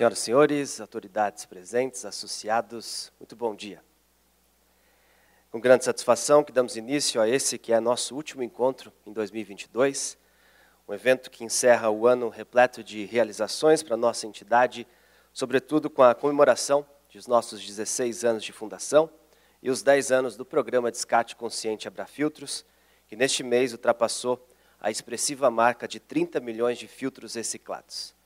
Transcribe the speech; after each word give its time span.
Senhoras 0.00 0.18
e 0.18 0.22
senhores, 0.22 0.80
autoridades 0.80 1.44
presentes, 1.44 2.06
associados, 2.06 3.12
muito 3.20 3.36
bom 3.36 3.54
dia. 3.54 3.84
Com 5.50 5.60
grande 5.60 5.84
satisfação 5.84 6.42
que 6.42 6.50
damos 6.50 6.74
início 6.74 7.20
a 7.20 7.28
esse 7.28 7.58
que 7.58 7.70
é 7.70 7.78
nosso 7.80 8.16
último 8.16 8.42
encontro 8.42 8.90
em 9.04 9.12
2022, 9.12 10.16
um 10.88 10.94
evento 10.94 11.30
que 11.30 11.44
encerra 11.44 11.90
o 11.90 12.06
ano 12.06 12.30
repleto 12.30 12.82
de 12.82 13.04
realizações 13.04 13.82
para 13.82 13.94
nossa 13.94 14.26
entidade, 14.26 14.88
sobretudo 15.34 15.90
com 15.90 16.02
a 16.02 16.14
comemoração 16.14 16.86
dos 17.12 17.26
nossos 17.26 17.62
16 17.62 18.24
anos 18.24 18.42
de 18.42 18.52
fundação 18.52 19.10
e 19.62 19.68
os 19.68 19.82
10 19.82 20.12
anos 20.12 20.34
do 20.34 20.46
programa 20.46 20.90
Descarte 20.90 21.36
Consciente 21.36 21.86
Abrafiltros, 21.86 22.64
que 23.06 23.16
neste 23.16 23.42
mês 23.42 23.72
ultrapassou 23.72 24.48
a 24.80 24.90
expressiva 24.90 25.50
marca 25.50 25.86
de 25.86 26.00
30 26.00 26.40
milhões 26.40 26.78
de 26.78 26.88
filtros 26.88 27.34
reciclados. 27.34 28.18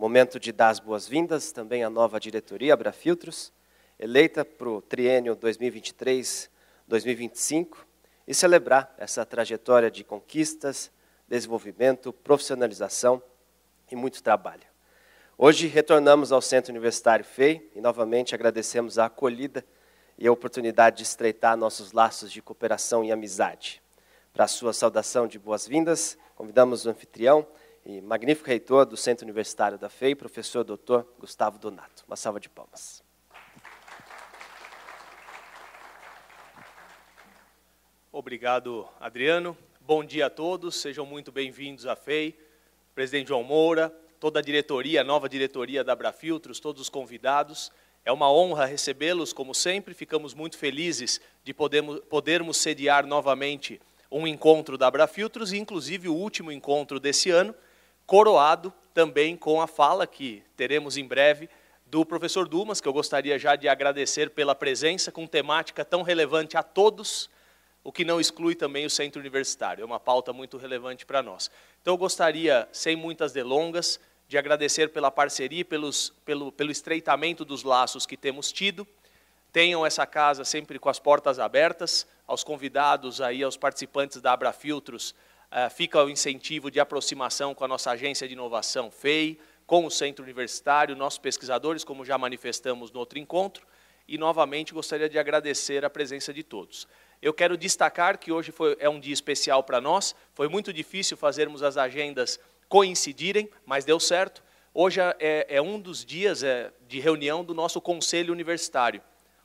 Momento 0.00 0.40
de 0.40 0.50
dar 0.50 0.70
as 0.70 0.80
boas-vindas 0.80 1.52
também 1.52 1.84
à 1.84 1.90
nova 1.90 2.18
diretoria 2.18 2.72
Abrafiltros, 2.72 3.52
eleita 3.98 4.46
para 4.46 4.66
o 4.66 4.80
triênio 4.80 5.36
2023-2025, 5.36 7.76
e 8.26 8.32
celebrar 8.32 8.94
essa 8.96 9.26
trajetória 9.26 9.90
de 9.90 10.02
conquistas, 10.02 10.90
desenvolvimento, 11.28 12.14
profissionalização 12.14 13.22
e 13.90 13.96
muito 13.96 14.22
trabalho. 14.22 14.62
Hoje 15.36 15.66
retornamos 15.66 16.32
ao 16.32 16.40
Centro 16.40 16.72
Universitário 16.72 17.26
FEI 17.26 17.70
e 17.76 17.80
novamente 17.82 18.34
agradecemos 18.34 18.98
a 18.98 19.04
acolhida 19.04 19.62
e 20.16 20.26
a 20.26 20.32
oportunidade 20.32 20.96
de 20.96 21.02
estreitar 21.02 21.58
nossos 21.58 21.92
laços 21.92 22.32
de 22.32 22.40
cooperação 22.40 23.04
e 23.04 23.12
amizade. 23.12 23.82
Para 24.32 24.46
a 24.46 24.48
sua 24.48 24.72
saudação 24.72 25.28
de 25.28 25.38
boas-vindas, 25.38 26.16
convidamos 26.34 26.86
o 26.86 26.88
anfitrião 26.88 27.46
e 27.84 28.00
magnífico 28.00 28.48
reitor 28.48 28.84
do 28.84 28.96
Centro 28.96 29.24
Universitário 29.24 29.78
da 29.78 29.88
FEI, 29.88 30.14
professor 30.14 30.64
doutor 30.64 31.06
Gustavo 31.18 31.58
Donato. 31.58 32.04
Uma 32.06 32.16
salva 32.16 32.38
de 32.38 32.48
palmas. 32.48 33.02
Obrigado, 38.12 38.88
Adriano. 38.98 39.56
Bom 39.80 40.04
dia 40.04 40.26
a 40.26 40.30
todos, 40.30 40.76
sejam 40.76 41.06
muito 41.06 41.32
bem-vindos 41.32 41.86
à 41.86 41.96
FEI. 41.96 42.38
Presidente 42.94 43.28
João 43.28 43.42
Moura, 43.42 43.88
toda 44.18 44.40
a 44.40 44.42
diretoria, 44.42 45.00
a 45.00 45.04
nova 45.04 45.28
diretoria 45.28 45.82
da 45.82 45.92
Abrafiltros, 45.92 46.60
todos 46.60 46.82
os 46.82 46.88
convidados. 46.88 47.72
É 48.04 48.12
uma 48.12 48.30
honra 48.30 48.66
recebê-los, 48.66 49.32
como 49.32 49.54
sempre. 49.54 49.94
Ficamos 49.94 50.34
muito 50.34 50.58
felizes 50.58 51.20
de 51.42 51.54
podermos, 51.54 52.00
podermos 52.00 52.56
sediar 52.56 53.06
novamente 53.06 53.80
um 54.10 54.26
encontro 54.26 54.76
da 54.76 54.88
Abrafiltros, 54.88 55.52
inclusive 55.52 56.08
o 56.08 56.14
último 56.14 56.50
encontro 56.50 56.98
desse 56.98 57.30
ano, 57.30 57.54
coroado 58.10 58.74
também 58.92 59.36
com 59.36 59.62
a 59.62 59.68
fala 59.68 60.04
que 60.04 60.42
teremos 60.56 60.96
em 60.96 61.06
breve 61.06 61.48
do 61.86 62.04
professor 62.04 62.48
Dumas, 62.48 62.80
que 62.80 62.88
eu 62.88 62.92
gostaria 62.92 63.38
já 63.38 63.54
de 63.54 63.68
agradecer 63.68 64.30
pela 64.30 64.52
presença, 64.52 65.12
com 65.12 65.28
temática 65.28 65.84
tão 65.84 66.02
relevante 66.02 66.56
a 66.56 66.62
todos, 66.64 67.30
o 67.84 67.92
que 67.92 68.04
não 68.04 68.20
exclui 68.20 68.56
também 68.56 68.84
o 68.84 68.90
centro 68.90 69.20
universitário. 69.20 69.82
É 69.82 69.84
uma 69.84 70.00
pauta 70.00 70.32
muito 70.32 70.56
relevante 70.56 71.06
para 71.06 71.22
nós. 71.22 71.52
Então 71.80 71.94
eu 71.94 71.98
gostaria, 71.98 72.68
sem 72.72 72.96
muitas 72.96 73.30
delongas, 73.30 74.00
de 74.26 74.36
agradecer 74.36 74.88
pela 74.88 75.12
parceria, 75.12 75.64
pelos, 75.64 76.12
pelo, 76.24 76.50
pelo 76.50 76.72
estreitamento 76.72 77.44
dos 77.44 77.62
laços 77.62 78.06
que 78.06 78.16
temos 78.16 78.50
tido. 78.50 78.84
Tenham 79.52 79.86
essa 79.86 80.04
casa 80.04 80.44
sempre 80.44 80.80
com 80.80 80.88
as 80.88 80.98
portas 80.98 81.38
abertas 81.38 82.08
aos 82.26 82.42
convidados, 82.42 83.20
aí, 83.20 83.44
aos 83.44 83.56
participantes 83.56 84.20
da 84.20 84.32
Abrafiltros, 84.32 85.14
fica 85.70 86.02
o 86.02 86.10
incentivo 86.10 86.70
de 86.70 86.78
aproximação 86.80 87.54
com 87.54 87.64
a 87.64 87.68
nossa 87.68 87.90
agência 87.90 88.26
de 88.26 88.34
inovação, 88.34 88.90
FEI, 88.90 89.38
com 89.66 89.86
o 89.86 89.90
Centro 89.90 90.24
Universitário, 90.24 90.96
nossos 90.96 91.18
pesquisadores, 91.18 91.84
como 91.84 92.04
já 92.04 92.18
manifestamos 92.18 92.90
no 92.90 92.98
outro 92.98 93.18
encontro, 93.18 93.64
e 94.08 94.18
novamente 94.18 94.74
gostaria 94.74 95.08
de 95.08 95.16
agradecer 95.16 95.84
a 95.84 95.88
presença 95.88 96.34
de 96.34 96.42
todos. 96.42 96.88
Eu 97.22 97.32
quero 97.32 97.56
destacar 97.56 98.18
que 98.18 98.32
hoje 98.32 98.50
foi, 98.50 98.76
é 98.80 98.88
um 98.88 98.98
dia 98.98 99.14
especial 99.14 99.62
para 99.62 99.80
nós, 99.80 100.14
foi 100.34 100.48
muito 100.48 100.72
difícil 100.72 101.16
fazermos 101.16 101.62
as 101.62 101.76
agendas 101.76 102.40
coincidirem, 102.68 103.48
mas 103.64 103.84
deu 103.84 104.00
certo. 104.00 104.42
Hoje 104.74 105.00
é, 105.00 105.46
é 105.48 105.62
um 105.62 105.78
dos 105.78 106.04
dias 106.04 106.42
é, 106.42 106.72
de 106.88 106.98
reunião 106.98 107.44
do 107.44 107.54
nosso 107.54 107.80
Conselho 107.80 108.32
Universitário, 108.32 109.02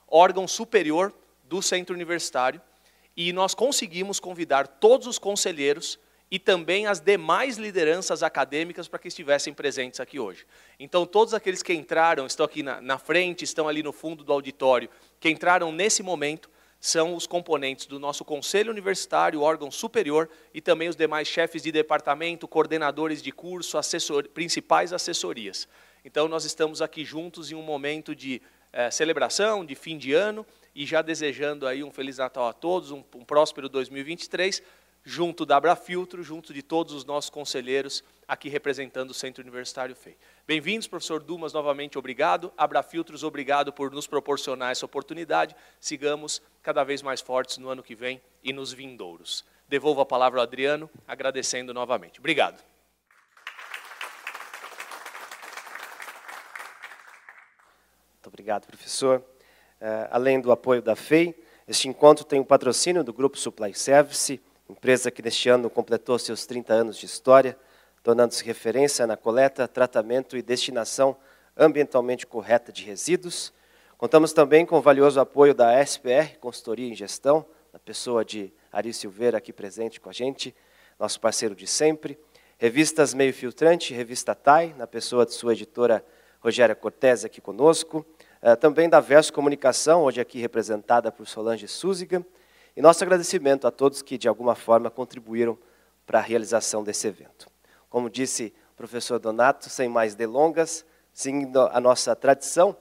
órgão 0.08 0.48
superior 0.48 1.12
do 1.44 1.62
Centro 1.62 1.94
Universitário, 1.94 2.60
e 3.16 3.32
nós 3.32 3.54
conseguimos 3.54 4.18
convidar 4.18 4.66
todos 4.66 5.06
os 5.06 5.18
conselheiros 5.18 5.98
e 6.30 6.38
também 6.38 6.86
as 6.86 7.00
demais 7.00 7.56
lideranças 7.56 8.22
acadêmicas 8.22 8.88
para 8.88 8.98
que 8.98 9.08
estivessem 9.08 9.54
presentes 9.54 10.00
aqui 10.00 10.18
hoje. 10.18 10.44
Então, 10.78 11.06
todos 11.06 11.34
aqueles 11.34 11.62
que 11.62 11.72
entraram, 11.72 12.26
estão 12.26 12.44
aqui 12.44 12.62
na, 12.62 12.80
na, 12.80 12.98
frente, 12.98 13.44
estão 13.44 13.68
ali 13.68 13.82
no 13.82 13.92
fundo 13.92 14.24
do 14.24 14.32
auditório, 14.32 14.88
que 15.20 15.28
entraram 15.28 15.70
nesse 15.70 16.02
momento, 16.02 16.50
são 16.80 17.14
os 17.14 17.26
componentes 17.26 17.86
do 17.86 17.98
nosso 17.98 18.24
conselho 18.24 18.70
universitário, 18.70 19.40
órgão 19.40 19.70
superior, 19.70 20.28
e 20.52 20.60
também 20.60 20.88
os 20.88 20.96
demais 20.96 21.28
chefes 21.28 21.62
de 21.62 21.70
departamento, 21.72 22.46
coordenadores 22.48 23.22
de 23.22 23.32
curso, 23.32 23.78
assessor, 23.78 24.28
principais 24.28 24.92
assessorias. 24.92 25.68
Então, 26.04 26.28
nós 26.28 26.44
estamos 26.44 26.82
aqui 26.82 27.04
juntos 27.04 27.50
em 27.50 27.54
um 27.54 27.62
momento 27.62 28.14
de 28.14 28.42
eh, 28.72 28.90
celebração, 28.90 29.64
de 29.64 29.74
fim 29.74 29.96
de 29.96 30.12
ano, 30.12 30.44
e 30.74 30.84
já 30.84 31.00
desejando 31.00 31.66
aí 31.66 31.82
um 31.82 31.90
Feliz 31.90 32.18
Natal 32.18 32.46
a 32.46 32.52
todos, 32.52 32.90
um, 32.90 33.02
um 33.14 33.24
próspero 33.24 33.68
2023, 33.68 34.62
junto 35.08 35.46
da 35.46 35.56
Abrafiltro, 35.56 36.20
junto 36.20 36.52
de 36.52 36.64
todos 36.64 36.92
os 36.92 37.04
nossos 37.04 37.30
conselheiros 37.30 38.02
aqui 38.26 38.48
representando 38.48 39.10
o 39.10 39.14
Centro 39.14 39.40
Universitário 39.40 39.94
FEI. 39.94 40.16
Bem-vindos, 40.44 40.88
professor 40.88 41.22
Dumas, 41.22 41.52
novamente 41.52 41.96
obrigado. 41.96 42.52
Abrafiltros, 42.56 43.22
obrigado 43.22 43.72
por 43.72 43.92
nos 43.92 44.08
proporcionar 44.08 44.72
essa 44.72 44.84
oportunidade. 44.84 45.54
Sigamos 45.78 46.42
cada 46.60 46.82
vez 46.82 47.02
mais 47.02 47.20
fortes 47.20 47.56
no 47.56 47.68
ano 47.68 47.84
que 47.84 47.94
vem 47.94 48.20
e 48.42 48.52
nos 48.52 48.72
vindouros. 48.72 49.44
Devolvo 49.68 50.00
a 50.00 50.06
palavra 50.06 50.40
ao 50.40 50.42
Adriano, 50.42 50.90
agradecendo 51.06 51.72
novamente. 51.72 52.18
Obrigado. 52.18 52.60
Muito 58.14 58.26
obrigado, 58.26 58.66
professor. 58.66 59.20
Uh, 59.80 60.08
além 60.10 60.40
do 60.40 60.50
apoio 60.50 60.82
da 60.82 60.96
FEI, 60.96 61.32
este 61.68 61.86
encontro 61.86 62.24
tem 62.24 62.40
o 62.40 62.44
patrocínio 62.44 63.04
do 63.04 63.12
Grupo 63.12 63.38
Supply 63.38 63.72
Service, 63.72 64.40
empresa 64.76 65.10
que 65.10 65.22
neste 65.22 65.48
ano 65.48 65.70
completou 65.70 66.18
seus 66.18 66.44
30 66.44 66.74
anos 66.74 66.98
de 66.98 67.06
história, 67.06 67.56
tornando-se 68.02 68.44
referência 68.44 69.06
na 69.06 69.16
coleta, 69.16 69.66
tratamento 69.66 70.36
e 70.36 70.42
destinação 70.42 71.16
ambientalmente 71.56 72.26
correta 72.26 72.70
de 72.70 72.84
resíduos. 72.84 73.54
Contamos 73.96 74.34
também 74.34 74.66
com 74.66 74.76
o 74.76 74.82
valioso 74.82 75.18
apoio 75.18 75.54
da 75.54 75.82
SPR, 75.82 76.38
Consultoria 76.38 76.86
em 76.86 76.94
Gestão, 76.94 77.46
na 77.72 77.78
pessoa 77.78 78.22
de 78.22 78.52
Ari 78.70 78.92
Silveira 78.92 79.38
aqui 79.38 79.50
presente 79.50 79.98
com 79.98 80.10
a 80.10 80.12
gente, 80.12 80.54
nosso 80.98 81.18
parceiro 81.18 81.54
de 81.54 81.66
sempre. 81.66 82.18
Revistas 82.58 83.14
Meio 83.14 83.32
Filtrante, 83.32 83.94
Revista 83.94 84.34
TAI, 84.34 84.74
na 84.76 84.86
pessoa 84.86 85.24
de 85.24 85.32
sua 85.32 85.54
editora 85.54 86.04
Rogéria 86.38 86.74
Cortez 86.74 87.24
aqui 87.24 87.40
conosco. 87.40 88.04
Eh, 88.42 88.54
também 88.56 88.90
da 88.90 89.00
Verso 89.00 89.32
Comunicação, 89.32 90.02
hoje 90.02 90.20
aqui 90.20 90.38
representada 90.38 91.10
por 91.10 91.26
Solange 91.26 91.66
Suziga, 91.66 92.24
e 92.76 92.82
nosso 92.82 93.02
agradecimento 93.02 93.66
a 93.66 93.70
todos 93.70 94.02
que, 94.02 94.18
de 94.18 94.28
alguma 94.28 94.54
forma, 94.54 94.90
contribuíram 94.90 95.58
para 96.06 96.18
a 96.18 96.22
realização 96.22 96.84
desse 96.84 97.08
evento. 97.08 97.48
Como 97.88 98.10
disse 98.10 98.52
o 98.72 98.76
professor 98.76 99.18
Donato, 99.18 99.70
sem 99.70 99.88
mais 99.88 100.14
delongas, 100.14 100.84
seguindo 101.12 101.60
a 101.72 101.80
nossa 101.80 102.14
tradição 102.14 102.76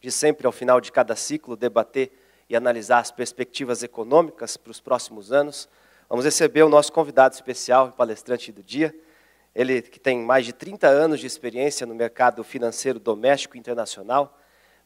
de 0.00 0.12
sempre, 0.12 0.46
ao 0.46 0.52
final 0.52 0.80
de 0.80 0.92
cada 0.92 1.16
ciclo, 1.16 1.56
debater 1.56 2.12
e 2.48 2.54
analisar 2.54 3.00
as 3.00 3.10
perspectivas 3.10 3.82
econômicas 3.82 4.56
para 4.56 4.70
os 4.70 4.80
próximos 4.80 5.32
anos, 5.32 5.68
vamos 6.08 6.24
receber 6.24 6.62
o 6.62 6.68
nosso 6.68 6.92
convidado 6.92 7.34
especial 7.34 7.88
e 7.88 7.92
palestrante 7.92 8.52
do 8.52 8.62
dia, 8.62 8.94
ele 9.52 9.82
que 9.82 9.98
tem 9.98 10.20
mais 10.20 10.46
de 10.46 10.52
30 10.52 10.86
anos 10.86 11.18
de 11.18 11.26
experiência 11.26 11.84
no 11.84 11.94
mercado 11.94 12.44
financeiro 12.44 13.00
doméstico 13.00 13.56
e 13.56 13.58
internacional, 13.58 14.38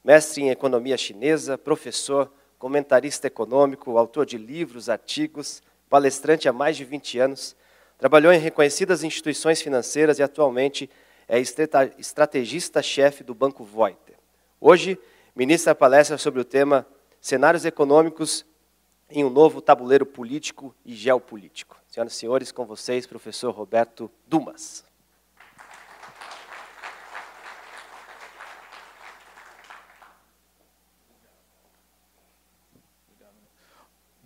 mestre 0.02 0.42
em 0.42 0.48
economia 0.48 0.96
chinesa, 0.96 1.58
professor, 1.58 2.32
comentarista 2.60 3.26
econômico, 3.26 3.96
autor 3.96 4.26
de 4.26 4.36
livros, 4.36 4.90
artigos, 4.90 5.62
palestrante 5.88 6.46
há 6.46 6.52
mais 6.52 6.76
de 6.76 6.84
20 6.84 7.18
anos, 7.18 7.56
trabalhou 7.96 8.30
em 8.34 8.38
reconhecidas 8.38 9.02
instituições 9.02 9.62
financeiras 9.62 10.18
e 10.18 10.22
atualmente 10.22 10.88
é 11.26 11.40
estrategista-chefe 11.40 13.24
do 13.24 13.34
Banco 13.34 13.64
Voiter. 13.64 14.16
Hoje, 14.60 14.98
ministra 15.34 15.74
palestra 15.74 16.18
sobre 16.18 16.38
o 16.38 16.44
tema 16.44 16.86
Cenários 17.18 17.64
Econômicos 17.64 18.44
em 19.08 19.24
um 19.24 19.30
novo 19.30 19.62
tabuleiro 19.62 20.04
político 20.04 20.74
e 20.84 20.94
geopolítico. 20.94 21.78
Senhoras 21.88 22.12
e 22.12 22.16
senhores, 22.16 22.52
com 22.52 22.66
vocês, 22.66 23.06
professor 23.06 23.52
Roberto 23.52 24.10
Dumas. 24.26 24.89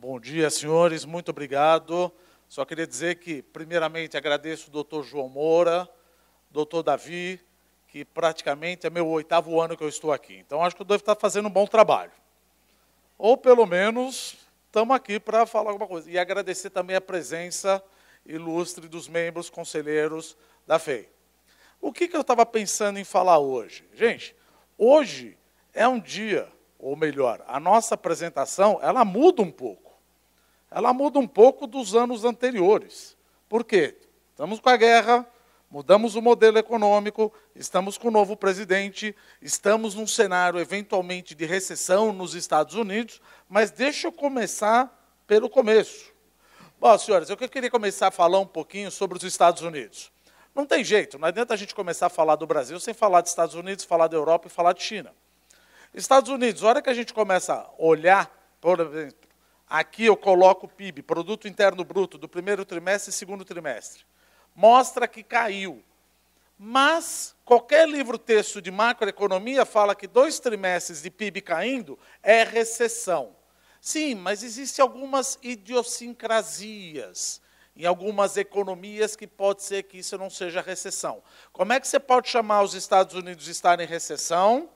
Bom 0.07 0.21
dia, 0.21 0.51
senhores, 0.51 1.07
muito 1.07 1.31
obrigado. 1.31 2.13
Só 2.47 2.63
queria 2.67 2.87
dizer 2.87 3.15
que, 3.15 3.41
primeiramente, 3.41 4.19
agradeço 4.19 4.69
o 4.69 4.71
doutor 4.71 5.03
João 5.03 5.31
Moura, 5.31 5.89
doutor 6.51 6.83
Davi, 6.83 7.41
que 7.89 8.05
praticamente 8.05 8.87
é 8.87 8.91
meu 8.91 9.09
oitavo 9.09 9.59
ano 9.59 9.79
que 9.79 9.83
eu 9.83 9.89
estou 9.89 10.13
aqui. 10.13 10.35
Então 10.37 10.63
acho 10.63 10.77
que 10.77 10.83
eu 10.83 10.87
devo 10.87 11.01
estar 11.01 11.15
fazendo 11.15 11.49
um 11.49 11.51
bom 11.51 11.67
trabalho. 11.67 12.13
Ou 13.17 13.35
pelo 13.35 13.65
menos 13.65 14.37
estamos 14.67 14.95
aqui 14.95 15.19
para 15.19 15.47
falar 15.47 15.71
alguma 15.71 15.89
coisa. 15.89 16.11
E 16.11 16.19
agradecer 16.19 16.69
também 16.69 16.97
a 16.97 17.01
presença 17.01 17.83
ilustre 18.27 18.87
dos 18.89 19.09
membros 19.09 19.49
conselheiros 19.49 20.37
da 20.67 20.79
FEI. 20.79 21.09
O 21.81 21.95
que, 21.95 22.09
que 22.09 22.17
eu 22.17 22.21
estava 22.21 22.45
pensando 22.45 22.99
em 22.99 23.05
falar 23.05 23.39
hoje? 23.39 23.89
Gente, 23.95 24.37
hoje 24.77 25.39
é 25.73 25.89
um 25.89 25.99
dia, 25.99 26.47
ou 26.79 26.95
melhor, 26.95 27.43
a 27.49 27.59
nossa 27.59 27.95
apresentação, 27.95 28.79
ela 28.83 29.03
muda 29.03 29.41
um 29.41 29.51
pouco. 29.51 29.84
Ela 30.75 30.93
muda 30.93 31.21
um 31.21 31.27
pouco 31.29 31.69
dos 31.69 31.95
anos 31.95 32.25
anteriores. 32.25 33.17
Por 33.49 33.63
quê? 33.63 33.97
Estamos 34.31 34.59
com 34.59 34.69
a 34.69 34.77
guerra, 34.77 35.25
mudamos 35.71 36.17
o 36.17 36.21
modelo 36.21 36.59
econômico, 36.59 37.33
estamos 37.55 37.97
com 37.97 38.09
o 38.09 38.11
novo 38.11 38.37
presidente, 38.37 39.15
estamos 39.41 39.95
num 39.95 40.05
cenário 40.05 40.59
eventualmente 40.59 41.33
de 41.33 41.47
recessão 41.47 42.13
nos 42.13 42.35
Estados 42.35 42.75
Unidos, 42.75 43.23
mas 43.49 43.71
deixa 43.71 44.09
eu 44.09 44.13
começar 44.13 44.93
pelo 45.29 45.49
começo. 45.49 46.13
Bom, 46.81 46.99
senhores, 46.99 47.31
eu 47.31 47.37
queria 47.37 47.71
começar 47.71 48.09
a 48.09 48.11
falar 48.11 48.41
um 48.41 48.47
pouquinho 48.47 48.91
sobre 48.91 49.17
os 49.17 49.23
Estados 49.23 49.63
Unidos. 49.63 50.11
Não 50.53 50.67
tem 50.67 50.83
jeito, 50.83 51.21
não 51.21 51.29
adianta 51.29 51.55
a 51.55 51.57
gente 51.57 51.73
começar 51.73 52.07
a 52.07 52.11
falar 52.11 52.35
do 52.35 52.49
Brasil 52.49 52.81
sem 52.81 52.93
falar 52.93 53.21
dos 53.21 53.31
Estados 53.31 53.55
Unidos, 53.55 53.85
falar 53.85 54.09
da 54.09 54.17
Europa 54.17 54.49
e 54.49 54.51
falar 54.51 54.73
de 54.73 54.83
China. 54.83 55.15
Estados 55.95 56.33
Unidos, 56.33 56.65
a 56.65 56.67
hora 56.67 56.83
que 56.83 56.91
a 56.91 56.95
gente 56.95 57.15
começa 57.15 57.55
a 57.55 57.71
olhar, 57.79 58.29
por 58.61 58.81
exemplo, 58.81 59.34
aqui 59.69 60.05
eu 60.05 60.17
coloco 60.17 60.67
o 60.67 60.69
PIB, 60.69 61.03
Produto 61.03 61.49
Interno 61.49 61.85
Bruto, 61.85 62.19
do 62.19 62.29
primeiro 62.29 62.65
trimestre 62.65 63.11
e 63.11 63.13
segundo 63.13 63.45
trimestre 63.45 64.05
mostra 64.55 65.09
que 65.09 65.23
caiu. 65.23 65.83
Mas 66.57 67.35
qualquer 67.45 67.89
livro-texto 67.89 68.63
de 68.63 68.71
macroeconomia 68.71 69.67
fala 69.67 69.95
que 69.95 70.07
dois 70.07 70.39
trimestres 70.39 71.03
de 71.03 71.11
PIB 71.11 71.41
caindo 71.41 71.99
é 72.23 72.45
recessão. 72.45 73.35
Sim, 73.81 74.15
mas 74.15 74.43
existem 74.43 74.83
algumas 74.83 75.39
idiosincrasias 75.43 77.43
em 77.77 77.85
algumas 77.85 78.37
economias 78.37 79.17
que 79.17 79.27
pode 79.27 79.65
ser 79.65 79.83
que 79.83 79.99
isso 79.99 80.17
não 80.17 80.31
seja 80.31 80.61
recessão. 80.61 81.21
Como 81.53 81.73
é 81.73 81.81
que 81.81 81.89
você 81.89 81.99
pode 81.99 82.29
chamar 82.29 82.63
os 82.63 82.73
Estados 82.73 83.17
Unidos 83.17 83.45
de 83.45 83.51
estar 83.51 83.81
em 83.81 83.87
recessão, 83.87 84.71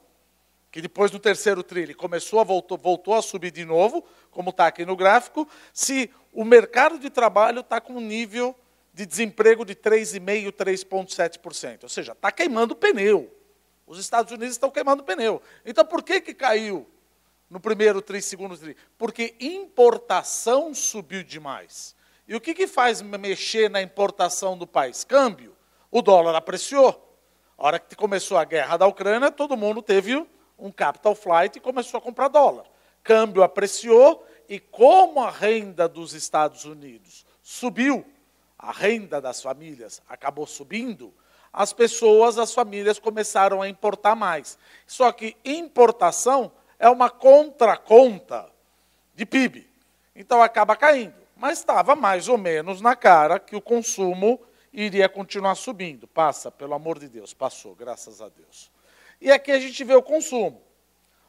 que 0.70 0.82
depois 0.82 1.12
do 1.12 1.20
terceiro 1.20 1.62
trilho 1.62 1.96
começou 1.96 2.40
a 2.40 2.44
voltou, 2.44 2.76
voltou 2.76 3.14
a 3.14 3.22
subir 3.22 3.52
de 3.52 3.64
novo, 3.64 4.04
como 4.30 4.50
está 4.50 4.66
aqui 4.66 4.84
no 4.84 4.96
gráfico, 4.96 5.48
se 5.72 6.10
o 6.32 6.44
mercado 6.44 6.98
de 6.98 7.10
trabalho 7.10 7.60
está 7.60 7.80
com 7.80 7.94
um 7.94 8.00
nível 8.00 8.54
de 8.92 9.06
desemprego 9.06 9.64
de 9.64 9.74
3,5%, 9.74 10.52
3,7%. 10.52 11.82
Ou 11.84 11.88
seja, 11.88 12.12
está 12.12 12.32
queimando 12.32 12.74
pneu. 12.74 13.32
Os 13.86 13.98
Estados 13.98 14.32
Unidos 14.32 14.54
estão 14.54 14.70
queimando 14.70 15.02
pneu. 15.02 15.40
Então, 15.64 15.84
por 15.84 16.02
que, 16.02 16.20
que 16.20 16.34
caiu 16.34 16.86
no 17.48 17.58
primeiro 17.58 18.02
tri, 18.02 18.20
segundo? 18.20 18.58
Porque 18.98 19.34
importação 19.40 20.74
subiu 20.74 21.22
demais. 21.22 21.96
E 22.26 22.34
o 22.34 22.40
que, 22.40 22.52
que 22.52 22.66
faz 22.66 23.00
mexer 23.00 23.70
na 23.70 23.80
importação 23.80 24.58
do 24.58 24.66
país? 24.66 25.04
Câmbio. 25.04 25.56
O 25.90 26.02
dólar 26.02 26.34
apreciou. 26.34 27.18
A 27.56 27.66
hora 27.66 27.78
que 27.78 27.96
começou 27.96 28.36
a 28.36 28.44
guerra 28.44 28.76
da 28.76 28.86
Ucrânia, 28.86 29.30
todo 29.30 29.56
mundo 29.56 29.80
teve 29.80 30.26
um 30.58 30.70
capital 30.70 31.14
flight 31.14 31.56
e 31.56 31.60
começou 31.60 31.98
a 31.98 32.00
comprar 32.00 32.28
dólar. 32.28 32.66
Câmbio 33.08 33.42
apreciou 33.42 34.22
e 34.46 34.60
como 34.60 35.22
a 35.22 35.30
renda 35.30 35.88
dos 35.88 36.12
Estados 36.12 36.66
Unidos 36.66 37.24
subiu, 37.42 38.04
a 38.58 38.70
renda 38.70 39.18
das 39.18 39.40
famílias 39.40 40.02
acabou 40.06 40.46
subindo, 40.46 41.10
as 41.50 41.72
pessoas, 41.72 42.36
as 42.36 42.52
famílias 42.52 42.98
começaram 42.98 43.62
a 43.62 43.68
importar 43.68 44.14
mais. 44.14 44.58
Só 44.86 45.10
que 45.10 45.34
importação 45.42 46.52
é 46.78 46.86
uma 46.90 47.08
contraconta 47.08 48.52
de 49.14 49.24
PIB. 49.24 49.66
Então 50.14 50.42
acaba 50.42 50.76
caindo. 50.76 51.16
Mas 51.34 51.60
estava 51.60 51.96
mais 51.96 52.28
ou 52.28 52.36
menos 52.36 52.82
na 52.82 52.94
cara 52.94 53.40
que 53.40 53.56
o 53.56 53.62
consumo 53.62 54.38
iria 54.70 55.08
continuar 55.08 55.54
subindo. 55.54 56.06
Passa, 56.06 56.50
pelo 56.50 56.74
amor 56.74 56.98
de 56.98 57.08
Deus, 57.08 57.32
passou, 57.32 57.74
graças 57.74 58.20
a 58.20 58.28
Deus. 58.28 58.70
E 59.18 59.32
aqui 59.32 59.50
a 59.50 59.58
gente 59.58 59.82
vê 59.82 59.94
o 59.94 60.02
consumo. 60.02 60.67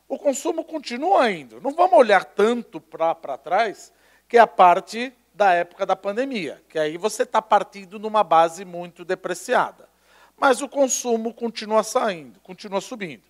O 0.09 0.17
consumo 0.17 0.65
continua 0.65 1.31
indo. 1.31 1.61
Não 1.61 1.71
vamos 1.71 1.97
olhar 1.97 2.25
tanto 2.25 2.81
para 2.81 3.37
trás, 3.37 3.93
que 4.27 4.37
é 4.37 4.39
a 4.39 4.47
parte 4.47 5.13
da 5.31 5.53
época 5.53 5.85
da 5.85 5.95
pandemia, 5.95 6.61
que 6.67 6.79
aí 6.79 6.97
você 6.97 7.23
está 7.23 7.41
partindo 7.41 7.99
numa 7.99 8.23
base 8.23 8.65
muito 8.65 9.05
depreciada. 9.05 9.87
Mas 10.35 10.61
o 10.61 10.67
consumo 10.67 11.31
continua 11.33 11.83
saindo, 11.83 12.39
continua 12.39 12.81
subindo. 12.81 13.23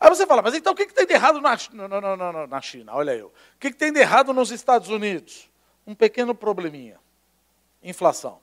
Aí 0.00 0.08
você 0.08 0.26
fala, 0.26 0.42
mas 0.42 0.54
então 0.54 0.72
o 0.72 0.76
que, 0.76 0.86
que 0.86 0.94
tem 0.94 1.06
de 1.06 1.14
errado 1.14 1.40
na, 1.40 1.56
na, 1.88 2.16
na, 2.16 2.46
na 2.46 2.60
China? 2.60 2.92
Olha 2.94 3.12
eu. 3.12 3.28
O 3.28 3.58
que, 3.60 3.70
que 3.70 3.76
tem 3.76 3.92
de 3.92 4.00
errado 4.00 4.34
nos 4.34 4.50
Estados 4.50 4.88
Unidos? 4.88 5.48
Um 5.86 5.94
pequeno 5.94 6.34
probleminha. 6.34 6.98
Inflação. 7.82 8.40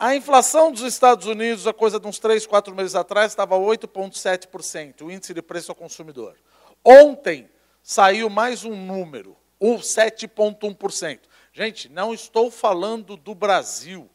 A 0.00 0.14
inflação 0.14 0.70
dos 0.70 0.82
Estados 0.82 1.26
Unidos, 1.26 1.66
a 1.66 1.72
coisa 1.72 1.98
de 1.98 2.06
uns 2.06 2.20
3, 2.20 2.46
4 2.46 2.72
meses 2.72 2.94
atrás, 2.94 3.32
estava 3.32 3.56
8,7%, 3.56 5.02
o 5.02 5.10
índice 5.10 5.34
de 5.34 5.42
preço 5.42 5.72
ao 5.72 5.74
consumidor. 5.74 6.36
Ontem 6.84 7.50
saiu 7.82 8.30
mais 8.30 8.64
um 8.64 8.76
número, 8.76 9.36
o 9.58 9.74
7,1%. 9.78 11.18
Gente, 11.52 11.88
não 11.88 12.14
estou 12.14 12.48
falando 12.48 13.16
do 13.16 13.34
Brasil, 13.34 14.08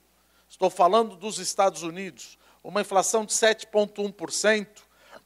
estou 0.47 0.69
falando 0.69 1.17
dos 1.17 1.37
Estados 1.37 1.83
Unidos. 1.83 2.39
Uma 2.63 2.79
inflação 2.79 3.25
de 3.25 3.33
7,1%. 3.33 4.67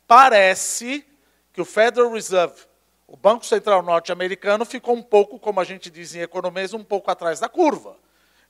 Parece 0.07 1.05
que 1.53 1.61
o 1.61 1.65
Federal 1.65 2.11
Reserve, 2.11 2.63
o 3.05 3.15
Banco 3.15 3.45
Central 3.45 3.83
Norte-Americano, 3.83 4.65
ficou 4.65 4.95
um 4.95 5.03
pouco, 5.03 5.37
como 5.37 5.59
a 5.59 5.63
gente 5.63 5.91
diz 5.91 6.15
em 6.15 6.21
economia, 6.21 6.67
um 6.73 6.83
pouco 6.83 7.11
atrás 7.11 7.39
da 7.39 7.47
curva. 7.47 7.95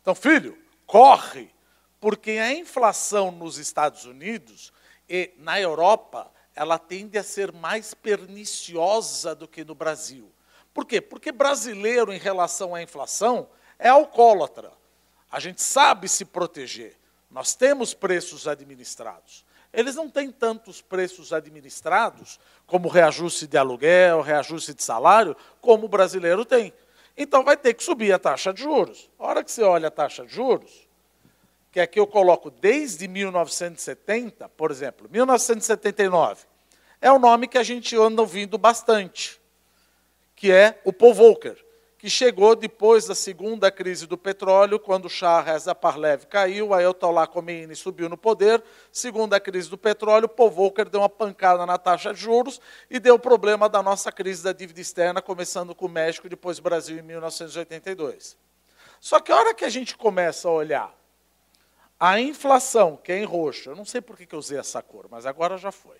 Então, 0.01 0.15
filho, 0.15 0.57
corre, 0.85 1.51
porque 1.99 2.31
a 2.31 2.53
inflação 2.53 3.31
nos 3.31 3.57
Estados 3.57 4.05
Unidos 4.05 4.71
e 5.09 5.33
na 5.37 5.59
Europa, 5.59 6.31
ela 6.55 6.77
tende 6.77 7.17
a 7.17 7.23
ser 7.23 7.51
mais 7.51 7.93
perniciosa 7.93 9.33
do 9.33 9.47
que 9.47 9.63
no 9.63 9.75
Brasil. 9.75 10.31
Por 10.73 10.85
quê? 10.85 11.01
Porque 11.01 11.31
brasileiro, 11.31 12.13
em 12.13 12.19
relação 12.19 12.75
à 12.75 12.81
inflação, 12.81 13.49
é 13.79 13.89
alcoólatra. 13.89 14.71
A 15.31 15.39
gente 15.39 15.61
sabe 15.61 16.07
se 16.07 16.25
proteger. 16.25 16.95
Nós 17.29 17.55
temos 17.55 17.93
preços 17.93 18.47
administrados. 18.47 19.45
Eles 19.73 19.95
não 19.95 20.09
têm 20.09 20.31
tantos 20.31 20.81
preços 20.81 21.33
administrados, 21.33 22.39
como 22.65 22.87
reajuste 22.87 23.45
de 23.45 23.57
aluguel, 23.57 24.21
reajuste 24.21 24.73
de 24.73 24.81
salário, 24.81 25.35
como 25.61 25.85
o 25.85 25.89
brasileiro 25.89 26.45
tem. 26.45 26.73
Então 27.17 27.43
vai 27.43 27.57
ter 27.57 27.73
que 27.73 27.83
subir 27.83 28.13
a 28.13 28.19
taxa 28.19 28.53
de 28.53 28.61
juros. 28.61 29.09
A 29.19 29.27
hora 29.27 29.43
que 29.43 29.51
você 29.51 29.63
olha 29.63 29.89
a 29.89 29.91
taxa 29.91 30.25
de 30.25 30.33
juros, 30.33 30.86
que 31.77 31.81
aqui 31.81 31.99
eu 31.99 32.07
coloco 32.07 32.49
desde 32.49 33.07
1970, 33.07 34.49
por 34.49 34.71
exemplo, 34.71 35.07
1979, 35.11 36.47
é 36.99 37.11
o 37.11 37.19
nome 37.19 37.47
que 37.47 37.55
a 37.55 37.61
gente 37.61 37.95
anda 37.95 38.19
ouvindo 38.19 38.57
bastante 38.57 39.39
que 40.35 40.51
é 40.51 40.81
o 40.83 40.91
Paul 40.91 41.13
Volcker, 41.13 41.55
que 41.99 42.09
chegou 42.09 42.55
depois 42.55 43.05
da 43.05 43.13
segunda 43.13 43.69
crise 43.69 44.07
do 44.07 44.17
petróleo, 44.17 44.79
quando 44.79 45.07
Shah 45.07 45.41
Reza 45.41 45.75
Parlev 45.75 46.25
caiu, 46.25 46.73
Ayatollah 46.73 47.27
Khomeini 47.27 47.75
subiu 47.75 48.09
no 48.09 48.17
poder, 48.17 48.63
segunda 48.91 49.39
crise 49.39 49.69
do 49.69 49.77
petróleo, 49.77 50.27
Paul 50.27 50.49
Volcker 50.49 50.89
deu 50.89 51.01
uma 51.01 51.09
pancada 51.09 51.63
na 51.63 51.77
taxa 51.77 52.11
de 52.11 52.19
juros 52.19 52.59
e 52.89 52.99
deu 52.99 53.13
o 53.15 53.19
problema 53.19 53.69
da 53.69 53.83
nossa 53.83 54.11
crise 54.11 54.43
da 54.43 54.51
dívida 54.51 54.81
externa, 54.81 55.21
começando 55.21 55.75
com 55.75 55.85
o 55.85 55.89
México 55.89 56.27
depois 56.27 56.57
Brasil 56.57 56.97
em 56.97 57.03
1982. 57.03 58.35
Só 58.99 59.19
que 59.19 59.31
a 59.31 59.35
hora 59.35 59.53
que 59.53 59.63
a 59.63 59.69
gente 59.69 59.95
começa 59.95 60.47
a 60.47 60.51
olhar 60.51 60.96
a 61.99 62.19
inflação, 62.19 62.97
que 62.97 63.11
é 63.11 63.19
em 63.19 63.25
roxo, 63.25 63.69
eu 63.69 63.75
não 63.75 63.85
sei 63.85 64.01
por 64.01 64.17
que 64.17 64.33
eu 64.33 64.39
usei 64.39 64.59
essa 64.59 64.81
cor, 64.81 65.07
mas 65.09 65.25
agora 65.25 65.57
já 65.57 65.71
foi. 65.71 65.97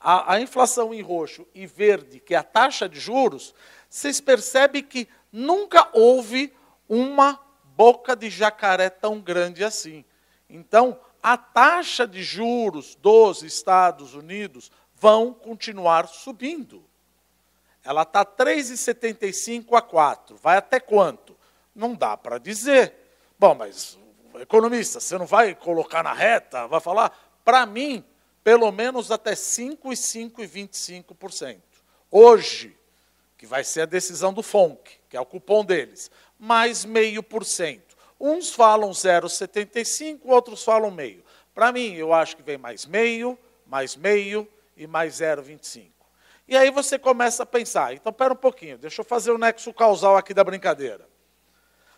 A, 0.00 0.34
a 0.34 0.40
inflação 0.40 0.92
em 0.92 1.00
roxo 1.00 1.46
e 1.54 1.66
verde, 1.66 2.20
que 2.20 2.34
é 2.34 2.38
a 2.38 2.42
taxa 2.42 2.88
de 2.88 3.00
juros, 3.00 3.54
vocês 3.88 4.20
percebem 4.20 4.82
que 4.82 5.08
nunca 5.32 5.88
houve 5.92 6.52
uma 6.88 7.40
boca 7.76 8.14
de 8.14 8.28
jacaré 8.30 8.90
tão 8.90 9.20
grande 9.20 9.64
assim. 9.64 10.04
Então, 10.48 10.98
a 11.22 11.36
taxa 11.36 12.06
de 12.06 12.22
juros 12.22 12.94
dos 12.94 13.42
Estados 13.42 14.14
Unidos 14.14 14.70
vão 14.94 15.32
continuar 15.32 16.06
subindo. 16.08 16.84
Ela 17.84 18.02
está 18.02 18.24
3,75 18.24 19.76
a 19.76 19.82
4. 19.82 20.36
Vai 20.36 20.56
até 20.56 20.78
quanto? 20.78 21.36
Não 21.74 21.94
dá 21.94 22.16
para 22.16 22.38
dizer. 22.38 22.94
Bom, 23.38 23.54
mas, 23.54 23.97
economista, 24.40 25.00
você 25.00 25.18
não 25.18 25.26
vai 25.26 25.54
colocar 25.54 26.02
na 26.02 26.12
reta? 26.12 26.66
Vai 26.66 26.80
falar? 26.80 27.16
Para 27.44 27.64
mim, 27.66 28.04
pelo 28.42 28.72
menos 28.72 29.10
até 29.10 29.32
5,5,25%. 29.32 31.60
Hoje, 32.10 32.74
que 33.36 33.44
vai 33.46 33.62
ser 33.62 33.82
a 33.82 33.86
decisão 33.86 34.32
do 34.32 34.42
FONC, 34.42 34.98
que 35.08 35.16
é 35.16 35.20
o 35.20 35.26
cupom 35.26 35.64
deles, 35.64 36.10
mais 36.38 36.84
meio 36.84 37.22
por 37.22 37.44
cento. 37.44 37.96
Uns 38.20 38.50
falam 38.50 38.90
0,75, 38.90 40.20
outros 40.24 40.64
falam 40.64 40.90
meio. 40.90 41.22
Para 41.54 41.70
mim, 41.72 41.94
eu 41.94 42.12
acho 42.12 42.36
que 42.36 42.42
vem 42.42 42.58
mais 42.58 42.84
meio, 42.86 43.38
mais 43.66 43.96
meio 43.96 44.48
e 44.76 44.86
mais 44.86 45.20
0,25. 45.20 45.90
E 46.48 46.56
aí 46.56 46.70
você 46.70 46.98
começa 46.98 47.42
a 47.42 47.46
pensar, 47.46 47.92
então 47.92 48.10
espera 48.10 48.32
um 48.32 48.36
pouquinho, 48.36 48.78
deixa 48.78 49.02
eu 49.02 49.04
fazer 49.04 49.30
o 49.30 49.38
nexo 49.38 49.72
causal 49.74 50.16
aqui 50.16 50.32
da 50.32 50.42
brincadeira. 50.42 51.06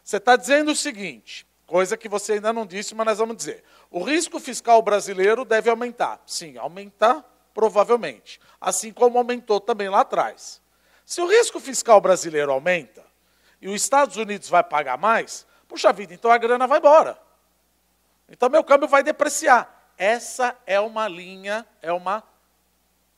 Você 0.02 0.16
está 0.16 0.34
dizendo 0.34 0.72
o 0.72 0.76
seguinte, 0.76 1.46
coisa 1.70 1.96
que 1.96 2.08
você 2.08 2.32
ainda 2.32 2.52
não 2.52 2.66
disse, 2.66 2.96
mas 2.96 3.06
nós 3.06 3.18
vamos 3.18 3.36
dizer. 3.36 3.62
O 3.92 4.02
risco 4.02 4.40
fiscal 4.40 4.82
brasileiro 4.82 5.44
deve 5.44 5.70
aumentar. 5.70 6.20
Sim, 6.26 6.58
aumentar 6.58 7.24
provavelmente. 7.54 8.40
Assim 8.60 8.92
como 8.92 9.16
aumentou 9.16 9.60
também 9.60 9.88
lá 9.88 10.00
atrás. 10.00 10.60
Se 11.06 11.20
o 11.20 11.28
risco 11.28 11.60
fiscal 11.60 12.00
brasileiro 12.00 12.50
aumenta 12.50 13.04
e 13.62 13.68
os 13.68 13.80
Estados 13.80 14.16
Unidos 14.16 14.48
vai 14.48 14.64
pagar 14.64 14.98
mais, 14.98 15.46
puxa 15.68 15.92
vida, 15.92 16.12
então 16.12 16.32
a 16.32 16.38
grana 16.38 16.66
vai 16.66 16.78
embora. 16.78 17.16
Então 18.28 18.50
meu 18.50 18.64
câmbio 18.64 18.88
vai 18.88 19.04
depreciar. 19.04 19.92
Essa 19.96 20.56
é 20.66 20.80
uma 20.80 21.06
linha, 21.06 21.64
é 21.80 21.92
uma 21.92 22.24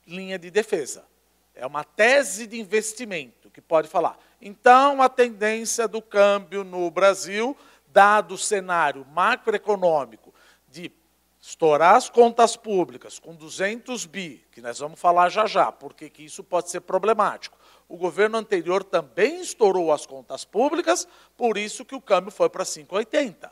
linha 0.06 0.38
de 0.38 0.50
defesa. 0.50 1.06
É 1.54 1.66
uma 1.66 1.84
tese 1.84 2.46
de 2.46 2.60
investimento 2.60 3.50
que 3.50 3.62
pode 3.62 3.88
falar. 3.88 4.18
Então, 4.40 5.00
a 5.00 5.08
tendência 5.08 5.86
do 5.86 6.02
câmbio 6.02 6.64
no 6.64 6.90
Brasil, 6.90 7.56
dado 7.92 8.34
o 8.34 8.38
cenário 8.38 9.06
macroeconômico 9.06 10.32
de 10.68 10.90
estourar 11.40 11.96
as 11.96 12.08
contas 12.08 12.56
públicas 12.56 13.18
com 13.18 13.34
200 13.34 14.06
bi, 14.06 14.44
que 14.52 14.62
nós 14.62 14.78
vamos 14.78 15.00
falar 15.00 15.28
já 15.28 15.44
já, 15.46 15.72
porque 15.72 16.08
que 16.08 16.24
isso 16.24 16.44
pode 16.44 16.70
ser 16.70 16.80
problemático. 16.80 17.58
O 17.88 17.96
governo 17.96 18.38
anterior 18.38 18.84
também 18.84 19.40
estourou 19.40 19.92
as 19.92 20.06
contas 20.06 20.44
públicas, 20.44 21.06
por 21.36 21.58
isso 21.58 21.84
que 21.84 21.94
o 21.94 22.00
câmbio 22.00 22.30
foi 22.30 22.48
para 22.48 22.64
5,80. 22.64 23.50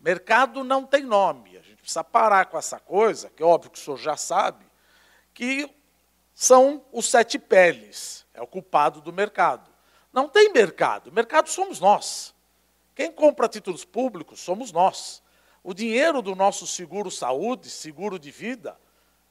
Mercado 0.00 0.64
não 0.64 0.84
tem 0.84 1.04
nome. 1.04 1.56
A 1.56 1.62
gente 1.62 1.76
precisa 1.76 2.02
parar 2.02 2.46
com 2.46 2.58
essa 2.58 2.80
coisa, 2.80 3.30
que 3.30 3.42
é 3.42 3.46
óbvio 3.46 3.70
que 3.70 3.78
o 3.78 3.80
senhor 3.80 3.96
já 3.96 4.16
sabe, 4.16 4.66
que 5.32 5.70
são 6.34 6.84
os 6.92 7.08
sete 7.08 7.38
peles, 7.38 8.26
é 8.34 8.42
o 8.42 8.46
culpado 8.46 9.00
do 9.00 9.12
mercado. 9.12 9.70
Não 10.12 10.28
tem 10.28 10.52
mercado, 10.52 11.12
mercado 11.12 11.48
somos 11.48 11.78
nós. 11.78 12.34
Quem 12.94 13.10
compra 13.10 13.48
títulos 13.48 13.84
públicos 13.84 14.40
somos 14.40 14.72
nós. 14.72 15.22
O 15.64 15.72
dinheiro 15.72 16.20
do 16.20 16.34
nosso 16.34 16.66
seguro 16.66 17.10
saúde, 17.10 17.70
seguro 17.70 18.18
de 18.18 18.30
vida, 18.30 18.76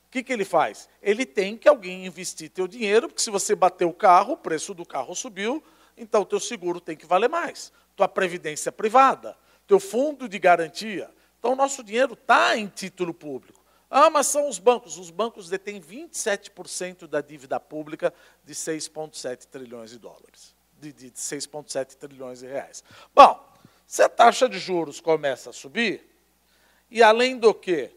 o 0.05 0.09
que, 0.11 0.23
que 0.23 0.33
ele 0.33 0.45
faz? 0.45 0.89
Ele 1.01 1.25
tem 1.25 1.57
que 1.57 1.69
alguém 1.69 2.05
investir 2.05 2.49
teu 2.49 2.67
dinheiro, 2.67 3.07
porque 3.07 3.21
se 3.21 3.29
você 3.29 3.55
bater 3.55 3.85
o 3.85 3.93
carro, 3.93 4.33
o 4.33 4.37
preço 4.37 4.73
do 4.73 4.85
carro 4.85 5.15
subiu, 5.15 5.63
então 5.97 6.25
teu 6.25 6.39
seguro 6.39 6.79
tem 6.79 6.95
que 6.95 7.05
valer 7.05 7.29
mais. 7.29 7.71
Tua 7.95 8.07
previdência 8.07 8.71
privada, 8.71 9.37
teu 9.67 9.79
fundo 9.79 10.27
de 10.27 10.39
garantia. 10.39 11.09
Então 11.39 11.53
o 11.53 11.55
nosso 11.55 11.83
dinheiro 11.83 12.13
está 12.13 12.57
em 12.57 12.67
título 12.67 13.13
público. 13.13 13.61
Ah, 13.89 14.09
mas 14.09 14.27
são 14.27 14.47
os 14.47 14.57
bancos. 14.57 14.97
Os 14.97 15.09
bancos 15.09 15.49
detêm 15.49 15.81
27% 15.81 17.07
da 17.07 17.19
dívida 17.19 17.59
pública 17.59 18.13
de 18.43 18.53
6,7 18.53 19.45
trilhões 19.47 19.91
de 19.91 19.99
dólares. 19.99 20.55
De, 20.79 20.93
de 20.93 21.11
6,7 21.11 21.95
trilhões 21.95 22.39
de 22.39 22.47
reais. 22.47 22.83
Bom, 23.13 23.50
se 23.91 24.01
a 24.01 24.07
taxa 24.07 24.47
de 24.47 24.57
juros 24.57 25.01
começa 25.01 25.49
a 25.49 25.53
subir, 25.53 26.01
e 26.89 27.03
além 27.03 27.37
do 27.37 27.53
que, 27.53 27.91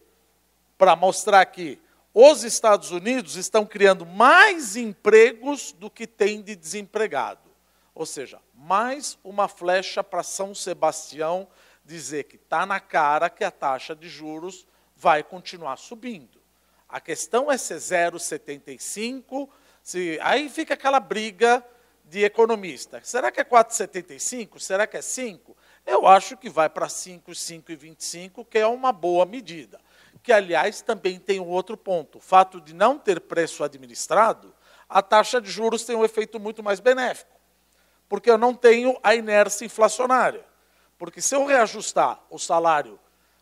para 0.76 0.96
mostrar 0.96 1.46
que 1.46 1.80
os 2.12 2.42
Estados 2.42 2.90
Unidos 2.90 3.36
estão 3.36 3.64
criando 3.64 4.04
mais 4.04 4.74
empregos 4.74 5.70
do 5.70 5.88
que 5.88 6.04
tem 6.04 6.42
de 6.42 6.56
desempregado. 6.56 7.48
Ou 7.94 8.04
seja, 8.04 8.40
mais 8.52 9.16
uma 9.22 9.46
flecha 9.46 10.02
para 10.02 10.24
São 10.24 10.52
Sebastião 10.52 11.46
dizer 11.84 12.24
que 12.24 12.34
está 12.34 12.66
na 12.66 12.80
cara 12.80 13.30
que 13.30 13.44
a 13.44 13.50
taxa 13.52 13.94
de 13.94 14.08
juros 14.08 14.66
vai 14.96 15.22
continuar 15.22 15.76
subindo. 15.76 16.42
A 16.88 17.00
questão 17.00 17.52
é 17.52 17.56
se 17.56 17.72
é 17.72 17.76
0,75, 17.76 19.48
se 19.80 20.18
aí 20.20 20.48
fica 20.48 20.74
aquela 20.74 20.98
briga 20.98 21.64
de 22.04 22.24
economista. 22.24 23.00
Será 23.04 23.30
que 23.30 23.40
é 23.40 23.44
4,75? 23.44 24.58
Será 24.58 24.88
que 24.88 24.96
é 24.96 25.02
5? 25.02 25.56
Eu 25.86 26.06
acho 26.06 26.36
que 26.36 26.48
vai 26.48 26.68
para 26.68 26.88
5, 26.88 27.30
5,25, 27.32 28.46
que 28.46 28.58
é 28.58 28.66
uma 28.66 28.92
boa 28.92 29.26
medida. 29.26 29.80
Que, 30.22 30.32
aliás, 30.32 30.80
também 30.80 31.18
tem 31.18 31.40
um 31.40 31.48
outro 31.48 31.76
ponto. 31.76 32.18
O 32.18 32.20
fato 32.20 32.60
de 32.60 32.74
não 32.74 32.98
ter 32.98 33.20
preço 33.20 33.62
administrado, 33.62 34.54
a 34.88 35.02
taxa 35.02 35.40
de 35.40 35.50
juros 35.50 35.84
tem 35.84 35.94
um 35.94 36.04
efeito 36.04 36.40
muito 36.40 36.62
mais 36.62 36.80
benéfico. 36.80 37.34
Porque 38.08 38.30
eu 38.30 38.38
não 38.38 38.54
tenho 38.54 38.98
a 39.02 39.14
inércia 39.14 39.66
inflacionária. 39.66 40.44
Porque 40.98 41.20
se 41.20 41.34
eu 41.34 41.44
reajustar 41.44 42.20
o 42.30 42.38
salário 42.38 42.98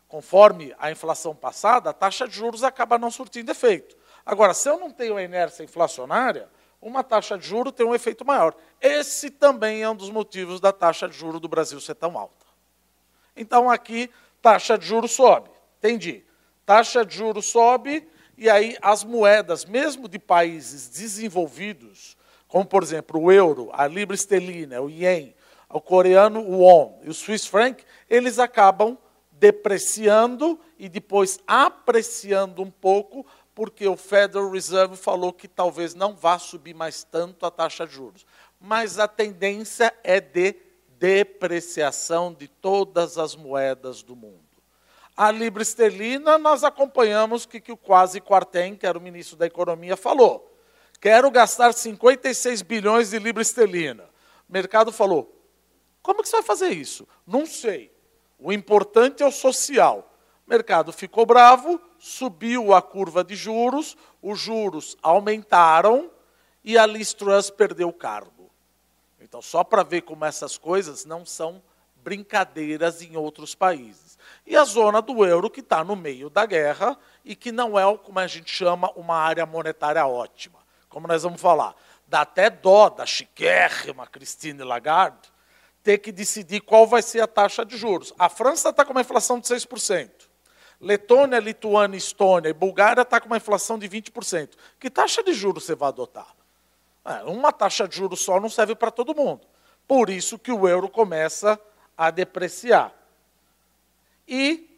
conforme 0.07 0.75
a 0.77 0.91
inflação 0.91 1.35
passada, 1.35 1.89
a 1.89 1.93
taxa 1.93 2.27
de 2.27 2.35
juros 2.35 2.63
acaba 2.63 2.97
não 2.97 3.09
surtindo 3.09 3.51
efeito. 3.51 3.97
Agora, 4.25 4.53
se 4.53 4.69
eu 4.69 4.79
não 4.79 4.91
tenho 4.91 5.17
a 5.17 5.23
inércia 5.23 5.63
inflacionária, 5.63 6.47
uma 6.83 7.03
taxa 7.03 7.37
de 7.37 7.47
juros 7.47 7.73
tem 7.73 7.85
um 7.85 7.95
efeito 7.95 8.25
maior. 8.25 8.53
Esse 8.81 9.29
também 9.29 9.81
é 9.81 9.89
um 9.89 9.95
dos 9.95 10.09
motivos 10.09 10.59
da 10.59 10.71
taxa 10.71 11.07
de 11.07 11.17
juros 11.17 11.39
do 11.39 11.47
Brasil 11.47 11.79
ser 11.79 11.95
tão 11.95 12.17
alta. 12.17 12.45
Então, 13.35 13.69
aqui, 13.69 14.11
taxa 14.41 14.77
de 14.77 14.85
juros 14.85 15.11
sobe. 15.11 15.49
Entendi. 15.79 16.23
Taxa 16.65 17.05
de 17.05 17.15
juros 17.15 17.45
sobe, 17.45 18.07
e 18.37 18.49
aí 18.49 18.77
as 18.81 19.03
moedas, 19.03 19.65
mesmo 19.65 20.07
de 20.07 20.19
países 20.19 20.89
desenvolvidos, 20.89 22.17
como, 22.47 22.65
por 22.65 22.83
exemplo, 22.83 23.19
o 23.19 23.31
euro, 23.31 23.69
a 23.73 23.87
libra 23.87 24.15
esterlina, 24.15 24.81
o 24.81 24.89
ien, 24.89 25.33
o 25.69 25.81
coreano, 25.81 26.41
o 26.41 26.59
won 26.59 26.99
e 27.03 27.09
o 27.09 27.13
swiss 27.13 27.47
franc, 27.47 27.83
eles 28.09 28.39
acabam 28.39 28.97
depreciando 29.31 30.59
e 30.77 30.87
depois 30.87 31.39
apreciando 31.47 32.61
um 32.61 32.69
pouco, 32.69 33.25
porque 33.55 33.87
o 33.87 33.95
Federal 33.95 34.49
Reserve 34.49 34.95
falou 34.95 35.31
que 35.31 35.47
talvez 35.47 35.93
não 35.93 36.15
vá 36.15 36.39
subir 36.39 36.73
mais 36.73 37.03
tanto 37.03 37.45
a 37.45 37.51
taxa 37.51 37.85
de 37.85 37.93
juros. 37.93 38.25
Mas 38.59 38.97
a 38.97 39.07
tendência 39.07 39.93
é 40.03 40.19
de 40.19 40.55
depreciação 40.97 42.33
de 42.33 42.47
todas 42.47 43.17
as 43.17 43.35
moedas 43.35 44.01
do 44.01 44.15
mundo. 44.15 44.39
A 45.15 45.29
libra 45.29 45.61
esterlina, 45.61 46.37
nós 46.39 46.63
acompanhamos 46.63 47.43
o 47.43 47.47
que, 47.47 47.59
que 47.59 47.71
o 47.71 47.77
quase 47.77 48.19
Quartem, 48.19 48.75
que 48.75 48.87
era 48.87 48.97
o 48.97 49.01
ministro 49.01 49.37
da 49.37 49.45
Economia, 49.45 49.95
falou. 49.95 50.57
Quero 50.99 51.29
gastar 51.29 51.73
56 51.73 52.61
bilhões 52.63 53.11
de 53.11 53.19
libra 53.19 53.41
esterlina. 53.41 54.05
O 54.49 54.53
mercado 54.53 54.91
falou, 54.91 55.43
como 56.01 56.23
que 56.23 56.29
você 56.29 56.37
vai 56.37 56.43
fazer 56.43 56.69
isso? 56.69 57.07
Não 57.27 57.45
sei. 57.45 57.91
O 58.39 58.51
importante 58.51 59.21
é 59.21 59.25
o 59.25 59.31
social. 59.31 60.11
O 60.47 60.49
mercado 60.49 60.91
ficou 60.91 61.25
bravo, 61.25 61.79
subiu 62.03 62.73
a 62.73 62.81
curva 62.81 63.23
de 63.23 63.33
juros, 63.33 63.95
os 64.21 64.37
juros 64.37 64.97
aumentaram 65.01 66.11
e 66.61 66.77
a 66.77 66.85
Liz 66.85 67.13
Truss 67.13 67.49
perdeu 67.49 67.87
o 67.87 67.93
cargo. 67.93 68.51
Então, 69.21 69.41
só 69.41 69.63
para 69.63 69.83
ver 69.83 70.01
como 70.01 70.25
essas 70.25 70.57
coisas 70.57 71.05
não 71.05 71.25
são 71.25 71.63
brincadeiras 72.03 73.01
em 73.01 73.15
outros 73.15 73.55
países. 73.55 74.19
E 74.45 74.53
a 74.53 74.65
zona 74.65 75.01
do 75.01 75.23
euro, 75.23 75.49
que 75.49 75.61
está 75.61 75.81
no 75.81 75.95
meio 75.95 76.29
da 76.29 76.45
guerra 76.45 76.97
e 77.23 77.37
que 77.37 77.53
não 77.53 77.79
é, 77.79 77.97
como 77.97 78.19
a 78.19 78.27
gente 78.27 78.51
chama, 78.51 78.91
uma 78.97 79.15
área 79.15 79.45
monetária 79.45 80.05
ótima. 80.05 80.59
Como 80.89 81.07
nós 81.07 81.23
vamos 81.23 81.39
falar. 81.39 81.73
Dá 82.05 82.23
até 82.23 82.49
dó 82.49 82.89
da 82.89 83.05
chiquérrima 83.05 84.05
Christine 84.07 84.61
Lagarde, 84.61 85.31
ter 85.81 85.99
que 85.99 86.11
decidir 86.11 86.59
qual 86.59 86.85
vai 86.85 87.01
ser 87.01 87.21
a 87.21 87.27
taxa 87.27 87.63
de 87.63 87.77
juros. 87.77 88.13
A 88.19 88.27
França 88.27 88.71
está 88.71 88.83
com 88.83 88.91
uma 88.91 88.99
inflação 88.99 89.39
de 89.39 89.47
6%. 89.47 90.32
Letônia, 90.79 91.39
Lituânia, 91.39 91.97
Estônia 91.97 92.49
e 92.49 92.53
Bulgária 92.53 93.01
está 93.01 93.19
com 93.19 93.27
uma 93.27 93.37
inflação 93.37 93.79
de 93.79 93.87
20%. 93.87 94.51
Que 94.79 94.89
taxa 94.89 95.23
de 95.23 95.33
juros 95.33 95.63
você 95.63 95.75
vai 95.75 95.89
adotar? 95.89 96.35
É, 97.05 97.23
uma 97.23 97.51
taxa 97.51 97.87
de 97.87 97.95
juros 97.95 98.21
só 98.21 98.39
não 98.39 98.49
serve 98.49 98.75
para 98.75 98.91
todo 98.91 99.15
mundo. 99.15 99.41
Por 99.87 100.09
isso 100.09 100.39
que 100.39 100.51
o 100.51 100.67
euro 100.67 100.89
começa 100.89 101.59
a 101.97 102.09
depreciar. 102.09 102.93
E, 104.27 104.69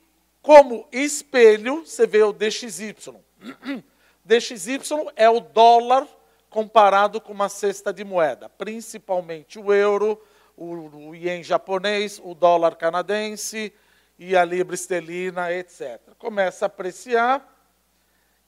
como 0.41 0.87
espelho, 0.91 1.85
você 1.85 2.07
vê 2.07 2.23
o 2.23 2.33
DXY. 2.33 2.95
DXY 4.25 4.79
é 5.15 5.29
o 5.29 5.39
dólar 5.39 6.07
comparado 6.49 7.21
com 7.21 7.31
uma 7.31 7.49
cesta 7.49 7.93
de 7.93 8.03
moeda, 8.03 8.49
principalmente 8.49 9.59
o 9.59 9.73
euro, 9.73 10.19
o, 10.57 11.09
o 11.09 11.15
ien 11.15 11.43
japonês, 11.43 12.19
o 12.23 12.33
dólar 12.33 12.75
canadense 12.75 13.73
e 14.17 14.35
a 14.35 14.43
libra 14.43 14.75
esterlina, 14.75 15.51
etc. 15.51 15.99
Começa 16.17 16.65
a 16.65 16.67
apreciar 16.67 17.53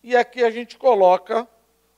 e 0.03 0.15
aqui 0.15 0.43
a 0.43 0.49
gente 0.49 0.77
coloca 0.77 1.47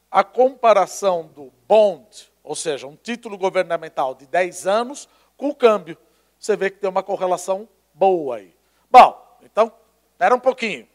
a 0.10 0.24
comparação 0.24 1.28
do 1.28 1.52
bond, 1.68 2.32
ou 2.44 2.56
seja, 2.56 2.88
um 2.88 2.96
título 2.96 3.38
governamental 3.38 4.16
de 4.16 4.26
10 4.26 4.66
anos, 4.66 5.08
com 5.38 5.50
o 5.50 5.56
câmbio. 5.56 5.98
Você 6.40 6.56
vê 6.56 6.70
que 6.70 6.80
tem 6.80 6.90
uma 6.90 7.04
correlação 7.04 7.70
boa 7.94 8.38
aí. 8.38 8.56
Bom, 8.90 9.38
então, 9.44 9.72
espera 10.12 10.34
um 10.34 10.40
pouquinho. 10.40 10.88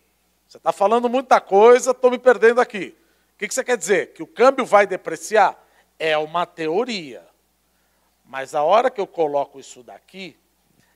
Você 0.49 0.57
está 0.57 0.73
falando 0.73 1.09
muita 1.09 1.40
coisa, 1.40 1.93
estou 1.93 2.11
me 2.11 2.19
perdendo 2.19 2.61
aqui. 2.61 2.97
O 3.35 3.38
que 3.38 3.52
você 3.52 3.62
quer 3.62 3.76
dizer? 3.76 4.12
Que 4.12 4.23
o 4.23 4.26
câmbio 4.26 4.64
vai 4.64 4.87
depreciar? 4.87 5.62
É 5.99 6.16
uma 6.19 6.47
teoria. 6.47 7.26
Mas 8.25 8.54
a 8.54 8.62
hora 8.62 8.90
que 8.90 9.00
eu 9.00 9.07
coloco 9.07 9.61
isso 9.61 9.83
daqui, 9.83 10.37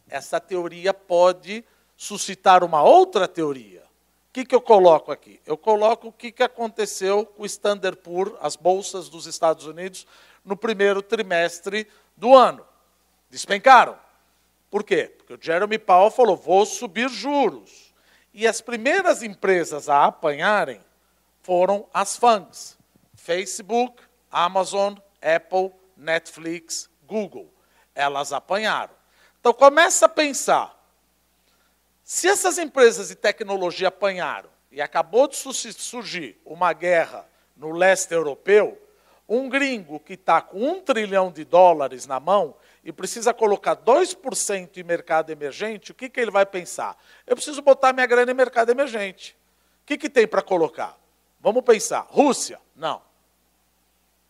essa 0.09 0.41
teoria 0.41 0.93
pode 0.93 1.65
suscitar 1.97 2.63
uma 2.63 2.83
outra 2.83 3.27
teoria. 3.27 3.83
O 4.29 4.33
que, 4.33 4.45
que 4.45 4.55
eu 4.55 4.61
coloco 4.61 5.11
aqui? 5.11 5.41
Eu 5.45 5.57
coloco 5.57 6.09
o 6.09 6.13
que, 6.13 6.31
que 6.31 6.43
aconteceu 6.43 7.27
com 7.27 7.43
o 7.43 7.47
Standard 7.47 7.99
Poor, 7.99 8.37
as 8.41 8.57
bolsas 8.57 9.09
dos 9.09 9.27
Estados 9.27 9.67
Unidos, 9.67 10.07
no 10.45 10.57
primeiro 10.57 11.03
trimestre 11.03 11.89
do 12.17 12.35
ano. 12.35 12.65
Despencaram. 13.31 13.99
Por 14.71 14.85
quê? 14.85 15.13
Porque 15.17 15.35
o 15.35 15.39
Jeremy 15.41 15.79
Powell 15.79 16.11
falou: 16.11 16.37
vou 16.37 16.65
subir 16.67 17.09
juros. 17.09 17.93
E 18.33 18.47
as 18.47 18.61
primeiras 18.61 19.23
empresas 19.23 19.89
a 19.89 20.05
apanharem 20.05 20.81
foram 21.43 21.87
as 21.93 22.17
FANGs: 22.17 22.79
Facebook, 23.15 24.03
Amazon, 24.31 24.95
Apple, 25.21 25.73
Netflix, 25.97 26.89
Google. 27.07 27.53
Elas 27.95 28.33
apanharam. 28.33 28.98
Então 29.41 29.53
começa 29.53 30.07
a 30.07 30.09
pensar. 30.09 30.77
Se 32.05 32.27
essas 32.27 32.59
empresas 32.59 33.09
de 33.09 33.15
tecnologia 33.15 33.89
apanharam 33.89 34.49
e 34.73 34.81
acabou 34.81 35.29
de 35.29 35.37
surgir 35.37 36.41
uma 36.45 36.73
guerra 36.73 37.29
no 37.57 37.71
leste 37.71 38.13
europeu, 38.13 38.81
um 39.29 39.49
gringo 39.49 40.01
que 40.01 40.15
está 40.15 40.41
com 40.41 40.59
um 40.59 40.81
trilhão 40.81 41.31
de 41.31 41.45
dólares 41.45 42.07
na 42.07 42.19
mão 42.19 42.55
e 42.83 42.91
precisa 42.91 43.35
colocar 43.35 43.77
2% 43.77 44.79
em 44.79 44.83
mercado 44.83 45.31
emergente, 45.31 45.93
o 45.93 45.95
que, 45.95 46.09
que 46.09 46.19
ele 46.19 46.31
vai 46.31 46.47
pensar? 46.47 46.97
Eu 47.27 47.37
preciso 47.37 47.61
botar 47.61 47.93
minha 47.93 48.07
grana 48.07 48.31
em 48.31 48.35
mercado 48.35 48.71
emergente. 48.71 49.37
O 49.83 49.87
que, 49.87 49.99
que 49.99 50.09
tem 50.09 50.27
para 50.27 50.41
colocar? 50.41 50.99
Vamos 51.41 51.63
pensar. 51.63 52.07
Rússia? 52.09 52.59
Não. 52.75 53.03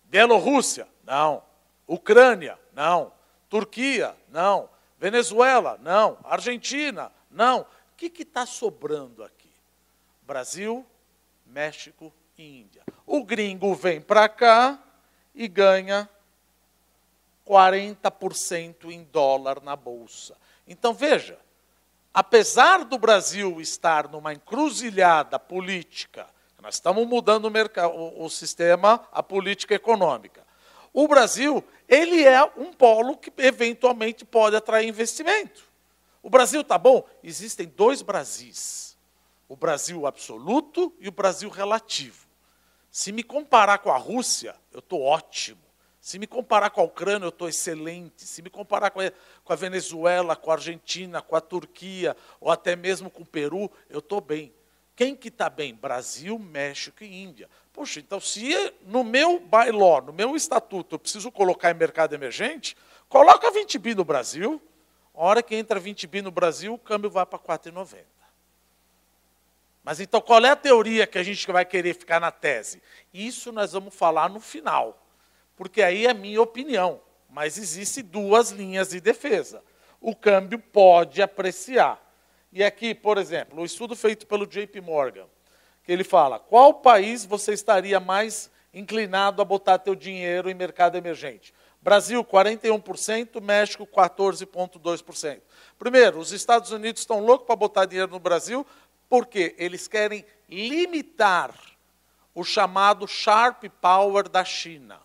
Bielorrússia? 0.05 0.89
Não. 1.05 1.43
Ucrânia? 1.87 2.59
Não. 2.73 3.13
Turquia? 3.49 4.17
Não. 4.31 4.69
Venezuela? 4.99 5.79
Não. 5.83 6.19
Argentina? 6.25 7.13
Não. 7.31 7.61
O 7.61 7.67
que 7.97 8.23
está 8.23 8.45
sobrando 8.47 9.25
aqui? 9.25 9.51
Brasil, 10.23 10.85
México 11.47 12.13
e 12.37 12.61
Índia. 12.61 12.83
O 13.07 13.25
gringo 13.25 13.75
vem 13.75 14.01
para 14.01 14.29
cá 14.29 14.79
e 15.35 15.49
ganha 15.49 16.09
40% 17.47 18.91
em 18.91 19.05
dólar 19.05 19.63
na 19.63 19.75
bolsa. 19.75 20.37
Então 20.67 20.93
veja, 20.93 21.39
apesar 22.13 22.85
do 22.85 22.99
Brasil 22.99 23.61
estar 23.61 24.09
numa 24.09 24.35
encruzilhada 24.35 25.39
política, 25.39 26.27
nós 26.61 26.75
estamos 26.75 27.07
mudando 27.07 27.47
o, 27.47 28.25
o 28.25 28.29
sistema, 28.29 29.09
a 29.11 29.23
política 29.23 29.75
econômica. 29.75 30.47
O 30.93 31.09
Brasil, 31.09 31.65
ele 31.89 32.25
é 32.25 32.45
um 32.57 32.73
polo 32.73 33.17
que 33.17 33.33
eventualmente 33.39 34.25
pode 34.25 34.55
atrair 34.55 34.87
investimento. 34.87 35.65
O 36.23 36.29
Brasil 36.29 36.61
está 36.61 36.77
bom? 36.77 37.09
Existem 37.23 37.67
dois 37.67 38.03
Brasis. 38.03 38.97
O 39.49 39.57
Brasil 39.57 40.07
absoluto 40.07 40.93
e 41.01 41.09
o 41.09 41.13
Brasil 41.13 41.49
relativo. 41.49 42.27
Se 42.91 43.13
me 43.13 43.23
comparar 43.23 43.79
com 43.79 43.91
a 43.91 43.97
Rússia, 43.97 44.55
eu 44.73 44.81
estou 44.81 45.03
ótimo. 45.03 45.61
Se 46.01 46.19
me 46.19 46.27
comparar 46.27 46.71
com 46.71 46.81
a 46.81 46.85
Ucrânia, 46.85 47.27
eu 47.27 47.31
estou 47.31 47.49
excelente. 47.49 48.25
Se 48.25 48.43
me 48.43 48.51
comparar 48.51 48.91
com 48.91 49.01
a, 49.01 49.13
com 49.45 49.53
a, 49.53 49.57
Venezuela, 49.57 50.37
com 50.37 50.51
a 50.51 50.55
Argentina, 50.55 51.23
com 51.23 51.37
a 51.37 51.41
Turquia, 51.41 52.17
ou 52.41 52.51
até 52.51 52.77
mesmo 52.77 53.11
com 53.11 53.23
o 53.23 53.27
Peru, 53.27 53.71
eu 53.89 53.99
estou 53.99 54.21
bem. 54.21 54.53
Quem 54.95 55.15
que 55.15 55.29
está 55.29 55.49
bem? 55.49 55.75
Brasil, 55.75 56.39
México 56.39 57.05
e 57.05 57.23
Índia. 57.23 57.49
Poxa, 57.79 58.01
então 58.01 58.19
se 58.19 58.53
no 58.87 59.05
meu 59.05 59.39
bylaw, 59.39 60.03
no 60.03 60.13
meu 60.13 60.35
estatuto, 60.35 60.97
eu 60.97 60.99
preciso 60.99 61.31
colocar 61.31 61.71
em 61.71 61.75
mercado 61.75 62.13
emergente, 62.13 62.77
coloca 63.09 63.53
20 63.53 63.79
bi 63.79 63.95
no 63.95 64.05
Brasil. 64.05 64.61
A 65.15 65.23
hora 65.23 65.45
que 65.45 65.55
entra 65.55 65.79
20 65.79 66.05
bi 66.09 66.21
no 66.21 66.33
Brasil, 66.33 66.75
o 66.75 66.79
câmbio 66.79 67.09
vai 67.09 67.25
para 67.25 67.39
4,90. 67.39 67.99
Mas 69.85 70.01
então 70.01 70.21
qual 70.21 70.45
é 70.45 70.51
a 70.51 70.57
teoria 70.57 71.07
que 71.07 71.19
a 71.19 71.23
gente 71.23 71.47
vai 71.53 71.65
querer 71.65 71.95
ficar 71.95 72.19
na 72.19 72.33
tese? 72.33 72.83
Isso 73.15 73.53
nós 73.53 73.75
vamos 73.75 73.95
falar 73.95 74.29
no 74.29 74.41
final, 74.41 75.01
porque 75.55 75.81
aí 75.81 76.05
é 76.05 76.13
minha 76.13 76.43
opinião. 76.43 77.01
Mas 77.31 77.57
existem 77.57 78.03
duas 78.03 78.51
linhas 78.51 78.89
de 78.89 79.01
defesa. 79.01 79.63
O 80.01 80.17
câmbio 80.17 80.59
pode 80.59 81.23
apreciar. 81.23 82.05
E 82.53 82.65
aqui, 82.65 82.93
por 82.93 83.19
exemplo, 83.19 83.63
o 83.63 83.65
estudo 83.65 83.95
feito 83.95 84.27
pelo 84.27 84.49
JP 84.49 84.81
Morgan, 84.81 85.29
ele 85.93 86.05
fala: 86.05 86.39
qual 86.39 86.75
país 86.75 87.25
você 87.25 87.53
estaria 87.53 87.99
mais 87.99 88.51
inclinado 88.73 89.41
a 89.41 89.45
botar 89.45 89.79
teu 89.79 89.95
dinheiro 89.95 90.51
em 90.51 90.55
mercado 90.55 90.97
emergente? 90.97 91.55
Brasil, 91.81 92.23
41%, 92.25 93.41
México, 93.41 93.87
14,2%. 93.87 95.41
Primeiro, 95.79 96.19
os 96.19 96.33
Estados 96.33 96.71
Unidos 96.71 97.01
estão 97.01 97.25
loucos 97.25 97.47
para 97.47 97.57
botar 97.57 97.87
dinheiro 97.87 98.11
no 98.11 98.19
Brasil, 98.19 98.67
porque 99.09 99.55
eles 99.57 99.89
querem 99.89 100.25
limitar 100.49 101.55
o 102.35 102.45
chamado 102.45 103.07
sharp 103.07 103.65
power 103.81 104.29
da 104.29 104.45
China. 104.45 105.01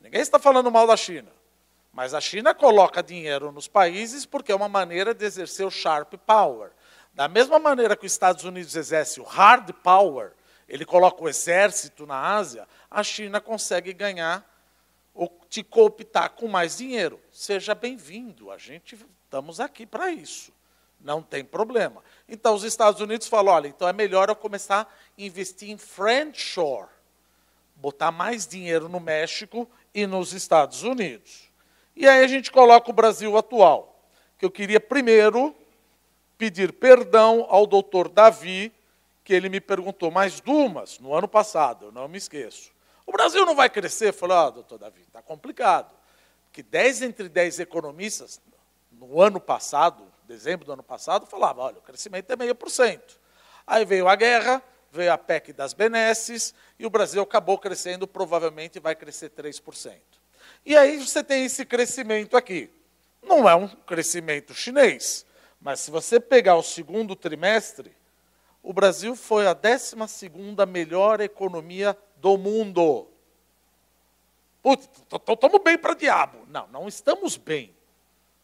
Ninguém 0.00 0.20
está 0.20 0.38
falando 0.38 0.70
mal 0.70 0.86
da 0.86 0.96
China, 0.96 1.30
mas 1.92 2.14
a 2.14 2.20
China 2.20 2.54
coloca 2.54 3.02
dinheiro 3.02 3.52
nos 3.52 3.68
países 3.68 4.24
porque 4.26 4.50
é 4.50 4.54
uma 4.54 4.68
maneira 4.68 5.14
de 5.14 5.24
exercer 5.24 5.66
o 5.66 5.70
sharp 5.70 6.14
power. 6.26 6.72
Da 7.12 7.28
mesma 7.28 7.58
maneira 7.58 7.96
que 7.96 8.06
os 8.06 8.12
Estados 8.12 8.44
Unidos 8.44 8.76
exerce 8.76 9.20
o 9.20 9.24
hard 9.24 9.72
power, 9.82 10.32
ele 10.68 10.84
coloca 10.84 11.22
o 11.22 11.28
exército 11.28 12.06
na 12.06 12.34
Ásia, 12.36 12.66
a 12.90 13.02
China 13.02 13.40
consegue 13.40 13.92
ganhar 13.92 14.48
ou 15.12 15.40
te 15.48 15.62
cooptar 15.62 16.30
com 16.30 16.46
mais 16.46 16.76
dinheiro. 16.76 17.20
Seja 17.32 17.74
bem-vindo, 17.74 18.50
a 18.50 18.56
gente 18.56 18.96
estamos 19.24 19.60
aqui 19.60 19.84
para 19.84 20.12
isso. 20.12 20.52
Não 21.00 21.22
tem 21.22 21.44
problema. 21.44 22.02
Então 22.28 22.54
os 22.54 22.62
Estados 22.62 23.00
Unidos 23.00 23.26
falam: 23.26 23.54
olha, 23.54 23.68
então 23.68 23.88
é 23.88 23.92
melhor 23.92 24.28
eu 24.28 24.36
começar 24.36 24.82
a 24.82 25.22
investir 25.22 25.70
em 25.70 25.78
friendshore, 25.78 26.88
botar 27.74 28.10
mais 28.10 28.46
dinheiro 28.46 28.88
no 28.88 29.00
México 29.00 29.68
e 29.94 30.06
nos 30.06 30.32
Estados 30.32 30.82
Unidos. 30.82 31.50
E 31.96 32.06
aí 32.06 32.22
a 32.22 32.28
gente 32.28 32.52
coloca 32.52 32.90
o 32.90 32.94
Brasil 32.94 33.36
atual, 33.36 34.08
que 34.38 34.44
eu 34.44 34.50
queria 34.50 34.78
primeiro 34.78 35.54
pedir 36.40 36.72
perdão 36.72 37.44
ao 37.50 37.66
doutor 37.66 38.08
Davi, 38.08 38.72
que 39.22 39.34
ele 39.34 39.50
me 39.50 39.60
perguntou 39.60 40.10
mais 40.10 40.40
Dumas, 40.40 40.98
no 40.98 41.14
ano 41.14 41.28
passado, 41.28 41.86
eu 41.86 41.92
não 41.92 42.08
me 42.08 42.16
esqueço. 42.16 42.72
O 43.04 43.12
Brasil 43.12 43.44
não 43.44 43.54
vai 43.54 43.68
crescer? 43.68 44.10
Falei, 44.10 44.38
ah, 44.38 44.48
doutor 44.48 44.78
Davi, 44.78 45.02
está 45.02 45.20
complicado. 45.20 45.94
Que 46.50 46.62
10 46.62 47.02
entre 47.02 47.28
10 47.28 47.60
economistas, 47.60 48.40
no 48.90 49.20
ano 49.20 49.38
passado, 49.38 50.02
dezembro 50.26 50.64
do 50.64 50.72
ano 50.72 50.82
passado, 50.82 51.26
falava, 51.26 51.60
olha, 51.60 51.76
o 51.76 51.82
crescimento 51.82 52.30
é 52.30 52.36
meio 52.36 52.54
por 52.54 52.70
cento. 52.70 53.20
Aí 53.66 53.84
veio 53.84 54.08
a 54.08 54.16
guerra, 54.16 54.62
veio 54.90 55.12
a 55.12 55.18
PEC 55.18 55.52
das 55.52 55.74
benesses, 55.74 56.54
e 56.78 56.86
o 56.86 56.90
Brasil 56.90 57.20
acabou 57.20 57.58
crescendo, 57.58 58.06
provavelmente 58.06 58.80
vai 58.80 58.94
crescer 58.94 59.28
3%. 59.28 59.98
E 60.64 60.74
aí 60.74 60.96
você 60.96 61.22
tem 61.22 61.44
esse 61.44 61.66
crescimento 61.66 62.34
aqui. 62.34 62.70
Não 63.22 63.46
é 63.46 63.54
um 63.54 63.68
crescimento 63.68 64.54
chinês, 64.54 65.26
mas 65.60 65.80
se 65.80 65.90
você 65.90 66.18
pegar 66.18 66.56
o 66.56 66.62
segundo 66.62 67.14
trimestre, 67.14 67.94
o 68.62 68.72
Brasil 68.72 69.14
foi 69.14 69.46
a 69.46 69.54
12 69.54 69.96
melhor 70.68 71.20
economia 71.20 71.96
do 72.16 72.36
mundo. 72.36 73.08
Putz, 74.62 74.88
estamos 75.28 75.62
bem 75.62 75.78
para 75.78 75.94
diabo. 75.94 76.46
Não, 76.48 76.66
não 76.68 76.88
estamos 76.88 77.36
bem. 77.36 77.74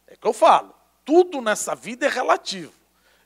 É 0.07 0.15
que 0.15 0.27
eu 0.27 0.33
falo 0.33 0.77
tudo 1.07 1.39
nessa 1.39 1.73
vida 1.73 2.05
é 2.05 2.09
relativo. 2.09 2.73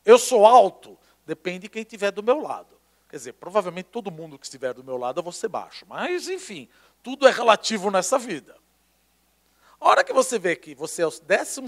Eu 0.05 0.19
sou 0.19 0.45
alto, 0.45 0.95
depende 1.25 1.61
de 1.61 1.69
quem 1.69 1.81
estiver 1.81 2.11
do 2.11 2.21
meu 2.21 2.39
lado. 2.39 2.79
Quer 3.09 3.17
dizer, 3.17 3.33
provavelmente 3.33 3.87
todo 3.87 4.11
mundo 4.11 4.37
que 4.37 4.45
estiver 4.45 4.71
do 4.75 4.83
meu 4.83 4.97
lado 4.97 5.19
eu 5.19 5.23
vou 5.23 5.33
ser 5.33 5.47
baixo. 5.47 5.83
Mas, 5.89 6.29
enfim, 6.29 6.69
tudo 7.01 7.27
é 7.27 7.31
relativo 7.31 7.89
nessa 7.89 8.19
vida. 8.19 8.55
A 9.81 9.89
hora 9.89 10.03
que 10.03 10.13
você 10.13 10.39
vê 10.39 10.55
que 10.55 10.73
você 10.73 11.01
é 11.01 11.07
o 11.07 11.09
12 11.09 11.61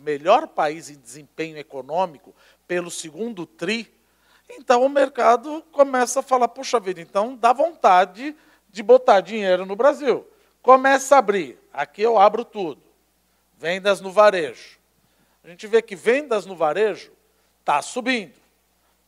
melhor 0.00 0.48
país 0.48 0.90
em 0.90 0.96
desempenho 0.96 1.56
econômico 1.56 2.34
pelo 2.68 2.90
segundo 2.90 3.46
TRI, 3.46 3.90
então 4.50 4.84
o 4.84 4.88
mercado 4.88 5.64
começa 5.72 6.20
a 6.20 6.22
falar: 6.22 6.48
puxa 6.48 6.78
vida, 6.78 7.00
então 7.00 7.34
dá 7.36 7.52
vontade 7.52 8.36
de 8.68 8.82
botar 8.82 9.20
dinheiro 9.20 9.64
no 9.64 9.76
Brasil. 9.76 10.28
Começa 10.60 11.14
a 11.14 11.18
abrir. 11.18 11.58
Aqui 11.72 12.02
eu 12.02 12.18
abro 12.18 12.44
tudo. 12.44 12.82
Vendas 13.56 14.00
no 14.00 14.10
varejo 14.10 14.84
a 15.44 15.48
gente 15.48 15.66
vê 15.66 15.82
que 15.82 15.94
vendas 15.94 16.46
no 16.46 16.56
varejo 16.56 17.12
está 17.60 17.82
subindo. 17.82 18.32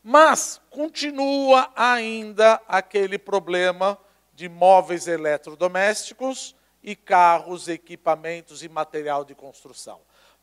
Mas 0.03 0.61
continua 0.69 1.71
ainda 1.75 2.61
aquele 2.67 3.17
problema 3.17 3.97
de 4.35 4.47
móveis 4.47 5.07
eletrodomésticos 5.07 6.55
e 6.87 6.95
carros, 6.95 7.67
equipamentos 7.67 8.63
e 8.63 8.69
material 8.69 9.25
de 9.25 9.35
construção. 9.35 9.99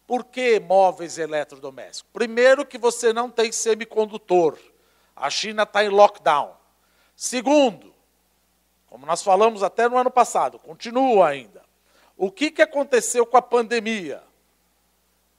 Por 0.07 0.27
que 0.27 0.61
móveis 0.61 1.17
eletrodomésticos? 1.17 2.11
Primeiro, 2.13 2.67
que 2.67 2.77
você 2.77 3.15
não 3.15 3.31
tem 3.31 3.51
semicondutor. 3.51 4.59
A 5.17 5.31
China 5.31 5.63
está 5.63 5.83
em 5.83 5.89
lockdown. 5.89 6.55
Segundo, 7.17 7.95
como 8.87 9.07
nós 9.07 9.23
falamos 9.23 9.63
até 9.63 9.89
no 9.89 9.97
ano 9.97 10.11
passado, 10.11 10.59
continua 10.59 11.29
ainda. 11.29 11.63
O 12.15 12.31
que, 12.31 12.51
que 12.51 12.61
aconteceu 12.61 13.25
com 13.25 13.39
a 13.39 13.43
pandemia? 13.43 14.23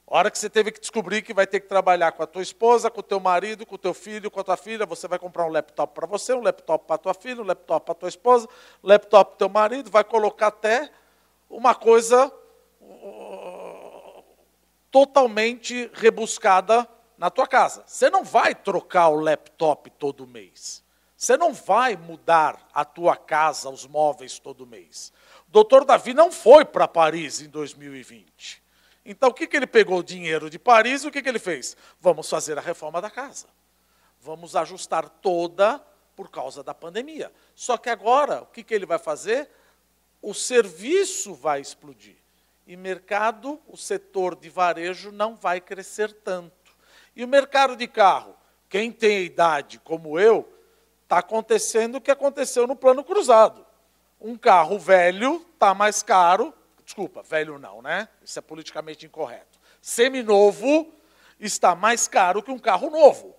A 0.08 0.18
hora 0.18 0.30
que 0.30 0.38
você 0.38 0.50
teve 0.50 0.72
que 0.72 0.80
descobrir 0.80 1.24
que 1.24 1.34
vai 1.34 1.48
ter 1.48 1.60
que 1.60 1.68
trabalhar 1.68 2.12
com 2.12 2.22
a 2.22 2.28
tua 2.28 2.44
esposa, 2.44 2.92
com 2.92 3.00
o 3.00 3.04
teu 3.04 3.20
marido, 3.20 3.66
com 3.66 3.74
o 3.74 3.78
teu 3.78 3.94
filho, 3.94 4.30
com 4.30 4.40
a 4.40 4.44
tua 4.44 4.56
filha, 4.56 4.86
você 4.86 5.08
vai 5.08 5.18
comprar 5.18 5.46
um 5.46 5.50
laptop 5.50 5.96
para 5.96 6.06
você, 6.06 6.32
um 6.34 6.42
laptop 6.42 6.86
para 6.86 6.98
tua 6.98 7.14
filha, 7.16 7.42
um 7.42 7.46
laptop 7.46 7.86
para 7.86 7.96
tua 7.96 8.10
esposa, 8.10 8.48
um 8.84 8.88
laptop 8.88 9.32
para 9.32 9.38
teu 9.40 9.50
marido, 9.50 9.90
vai 9.90 10.04
colocar 10.04 10.48
até 10.48 10.92
uma 11.50 11.74
coisa 11.74 12.32
uh, 12.82 14.24
totalmente 14.92 15.90
rebuscada 15.94 16.88
na 17.18 17.32
tua 17.32 17.48
casa. 17.48 17.84
Você 17.88 18.08
não 18.08 18.24
vai 18.24 18.54
trocar 18.54 19.08
o 19.08 19.20
laptop 19.20 19.90
todo 19.90 20.28
mês. 20.28 20.84
Você 21.18 21.36
não 21.36 21.52
vai 21.52 21.96
mudar 21.96 22.68
a 22.72 22.86
tua 22.86 23.16
casa, 23.16 23.70
os 23.70 23.88
móveis 23.88 24.38
todo 24.38 24.68
mês. 24.68 25.12
O 25.48 25.52
doutor 25.52 25.84
Davi 25.84 26.14
não 26.14 26.32
foi 26.32 26.64
para 26.64 26.88
Paris 26.88 27.42
em 27.42 27.50
2020. 27.50 28.65
Então, 29.06 29.30
o 29.30 29.34
que, 29.34 29.46
que 29.46 29.56
ele 29.56 29.68
pegou 29.68 30.00
o 30.00 30.04
dinheiro 30.04 30.50
de 30.50 30.58
Paris 30.58 31.04
e 31.04 31.08
o 31.08 31.12
que, 31.12 31.22
que 31.22 31.30
ele 31.30 31.38
fez? 31.38 31.78
Vamos 32.02 32.28
fazer 32.28 32.58
a 32.58 32.62
reforma 32.62 33.00
da 33.00 33.10
casa. 33.10 33.48
Vamos 34.20 34.56
ajustar 34.56 35.08
toda 35.08 35.80
por 36.16 36.32
causa 36.32 36.64
da 36.64 36.74
pandemia. 36.74 37.32
Só 37.54 37.78
que 37.78 37.90
agora, 37.90 38.42
o 38.42 38.48
que, 38.48 38.64
que 38.64 38.74
ele 38.74 38.86
vai 38.86 38.98
fazer? 38.98 39.48
O 40.22 40.34
serviço 40.34 41.36
vai 41.36 41.62
explodir. 41.62 42.16
E 42.66 42.76
mercado, 42.76 43.62
o 43.68 43.78
setor 43.78 44.36
de 44.36 44.50
varejo 44.50 45.12
não 45.12 45.36
vai 45.36 45.62
crescer 45.62 46.12
tanto. 46.12 46.76
E 47.16 47.24
o 47.24 47.28
mercado 47.28 47.76
de 47.76 47.88
carro? 47.88 48.36
Quem 48.68 48.92
tem 48.92 49.24
idade 49.24 49.80
como 49.80 50.20
eu, 50.20 50.52
está 51.04 51.20
acontecendo 51.20 51.96
o 51.96 52.02
que 52.02 52.10
aconteceu 52.10 52.66
no 52.66 52.76
plano 52.76 53.04
cruzado. 53.04 53.64
Um 54.20 54.36
carro 54.36 54.80
velho 54.80 55.46
está 55.54 55.76
mais 55.76 56.02
caro 56.02 56.52
Desculpa, 56.86 57.24
velho 57.24 57.58
não, 57.58 57.82
né? 57.82 58.08
Isso 58.24 58.38
é 58.38 58.42
politicamente 58.42 59.06
incorreto. 59.06 59.60
Seminovo 59.82 60.94
está 61.40 61.76
mais 61.76 62.08
caro 62.08 62.44
que 62.44 62.52
um 62.52 62.60
carro 62.60 62.90
novo. 62.90 63.36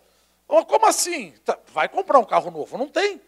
Como 0.46 0.87
assim? 0.87 1.32
Tá, 1.44 1.59
vai 1.68 1.88
comprar 1.88 2.18
um 2.18 2.24
carro 2.24 2.50
novo? 2.50 2.76
Não 2.76 2.88
tem. 2.88 3.20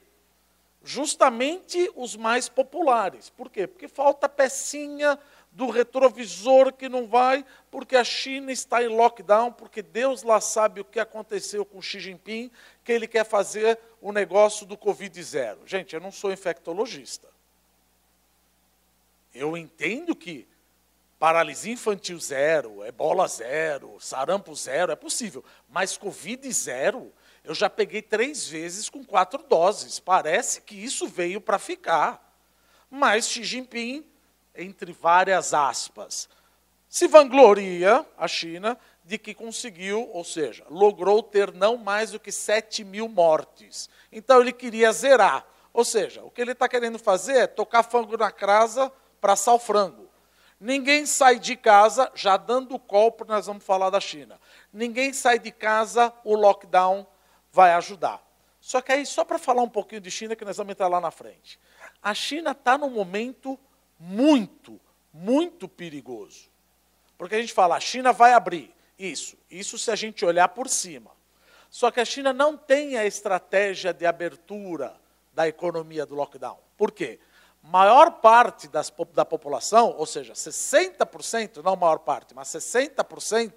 Justamente 0.83 1.91
os 1.95 2.17
mais 2.17 2.49
populares. 2.49 3.31
Por 3.31 3.51
quê? 3.51 3.67
Porque 3.67 3.89
falta 3.89 4.29
pecinha 4.29 5.19
do 5.53 5.71
retrovisor 5.71 6.73
que 6.73 6.89
não 6.89 7.07
vai, 7.07 7.45
porque 7.71 7.97
a 7.97 8.05
China 8.05 8.53
está 8.53 8.83
em 8.83 8.89
lockdown, 8.89 9.53
porque 9.53 9.83
Deus 9.83 10.23
lá 10.23 10.41
sabe 10.41 10.81
o 10.81 10.85
que 10.85 11.01
aconteceu 11.01 11.65
com 11.65 11.83
Xi 11.83 11.99
Jinping, 11.99 12.51
que 12.85 12.93
ele 12.93 13.09
quer 13.09 13.25
fazer 13.25 13.79
o 14.01 14.13
negócio 14.13 14.67
do 14.67 14.77
Covid 14.77 15.21
zero. 15.23 15.61
Gente, 15.67 15.95
eu 15.95 16.01
não 16.01 16.13
sou 16.13 16.31
infectologista. 16.33 17.29
Eu 19.35 19.57
entendo 19.57 20.15
que 20.15 20.47
paralisia 21.19 21.73
infantil 21.73 22.19
zero, 22.19 22.85
ebola 22.85 23.27
zero, 23.27 23.97
sarampo 24.01 24.55
zero, 24.55 24.93
é 24.93 24.97
possível. 24.97 25.45
Mas 25.69 25.97
Covid 25.97 26.51
zero, 26.53 27.13
eu 27.45 27.55
já 27.55 27.69
peguei 27.69 28.03
três 28.03 28.47
vezes 28.47 28.89
com 28.89 29.05
quatro 29.05 29.43
doses. 29.43 29.99
Parece 29.99 30.61
que 30.61 30.75
isso 30.75 31.07
veio 31.09 31.41
para 31.41 31.59
ficar. 31.59 32.25
Mas 32.91 33.29
Xi 33.29 33.45
Jinping, 33.45 34.05
entre 34.55 34.93
várias 34.93 35.53
aspas, 35.53 36.29
se 36.89 37.07
vangloria, 37.07 38.05
a 38.17 38.27
China, 38.27 38.79
de 39.05 39.19
que 39.19 39.35
conseguiu, 39.35 40.09
ou 40.13 40.25
seja, 40.25 40.65
logrou 40.71 41.23
ter 41.23 41.53
não 41.53 41.77
mais 41.77 42.11
do 42.13 42.21
que 42.21 42.31
7 42.31 42.85
mil 42.85 43.09
mortes. 43.09 43.89
Então 44.13 44.41
ele 44.41 44.53
queria 44.53 44.93
zerar. 44.93 45.47
Ou 45.73 45.85
seja, 45.85 46.23
o 46.23 46.31
que 46.31 46.41
ele 46.41 46.53
está 46.53 46.69
querendo 46.69 46.99
fazer 46.99 47.37
é 47.37 47.47
tocar 47.47 47.83
fango 47.83 48.17
na 48.17 48.31
casa 48.31 48.93
para 49.21 49.35
assar 49.35 49.55
o 49.55 49.59
frango. 49.59 50.09
Ninguém 50.61 51.07
sai 51.07 51.39
de 51.39 51.57
casa, 51.57 52.11
já 52.15 52.37
dando 52.37 52.75
o 52.75 52.79
golpe, 52.79 53.25
nós 53.27 53.47
vamos 53.47 53.65
falar 53.65 53.91
da 53.91 54.01
China. 54.01 54.41
Ninguém 54.73 55.13
sai 55.13 55.39
de 55.39 55.53
casa, 55.53 56.13
o 56.25 56.35
lockdown 56.35 57.07
vai 57.53 57.73
ajudar. 57.75 58.21
Só 58.61 58.81
que 58.81 58.91
aí, 58.91 59.07
só 59.07 59.25
para 59.25 59.39
falar 59.39 59.63
um 59.63 59.69
pouquinho 59.69 60.01
de 60.01 60.11
China, 60.11 60.35
que 60.35 60.45
nós 60.45 60.57
vamos 60.57 60.73
entrar 60.73 60.89
lá 60.89 61.01
na 61.01 61.13
frente. 61.13 61.61
A 62.03 62.13
China 62.13 62.51
está 62.51 62.77
num 62.77 62.91
momento 62.91 63.59
muito, 63.99 64.81
muito 65.13 65.69
perigoso. 65.69 66.51
Porque 67.17 67.37
a 67.37 67.41
gente 67.41 67.53
fala, 67.53 67.77
a 67.77 67.81
China 67.81 68.13
vai 68.13 68.33
abrir. 68.33 68.75
Isso, 68.99 69.37
isso 69.49 69.79
se 69.79 69.93
a 69.93 69.97
gente 69.97 70.25
olhar 70.25 70.49
por 70.49 70.69
cima. 70.69 71.13
Só 71.71 71.91
que 71.91 72.01
a 72.01 72.05
China 72.05 72.33
não 72.33 72.57
tem 72.57 72.97
a 72.97 73.05
estratégia 73.05 73.93
de 73.93 74.05
abertura 74.05 74.99
da 75.33 75.47
economia 75.47 76.05
do 76.05 76.17
lockdown. 76.17 76.59
Por 76.77 76.91
quê? 76.91 77.21
Maior 77.63 78.11
parte 78.21 78.69
das, 78.69 78.93
da 79.13 79.25
população, 79.25 79.95
ou 79.97 80.07
seja, 80.07 80.33
60%, 80.33 81.63
não 81.63 81.77
maior 81.77 81.99
parte, 81.99 82.35
mas 82.35 82.49
60% 82.49 83.53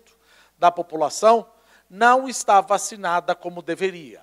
da 0.58 0.72
população 0.72 1.48
não 1.90 2.28
está 2.28 2.62
vacinada 2.62 3.36
como 3.36 3.62
deveria. 3.62 4.22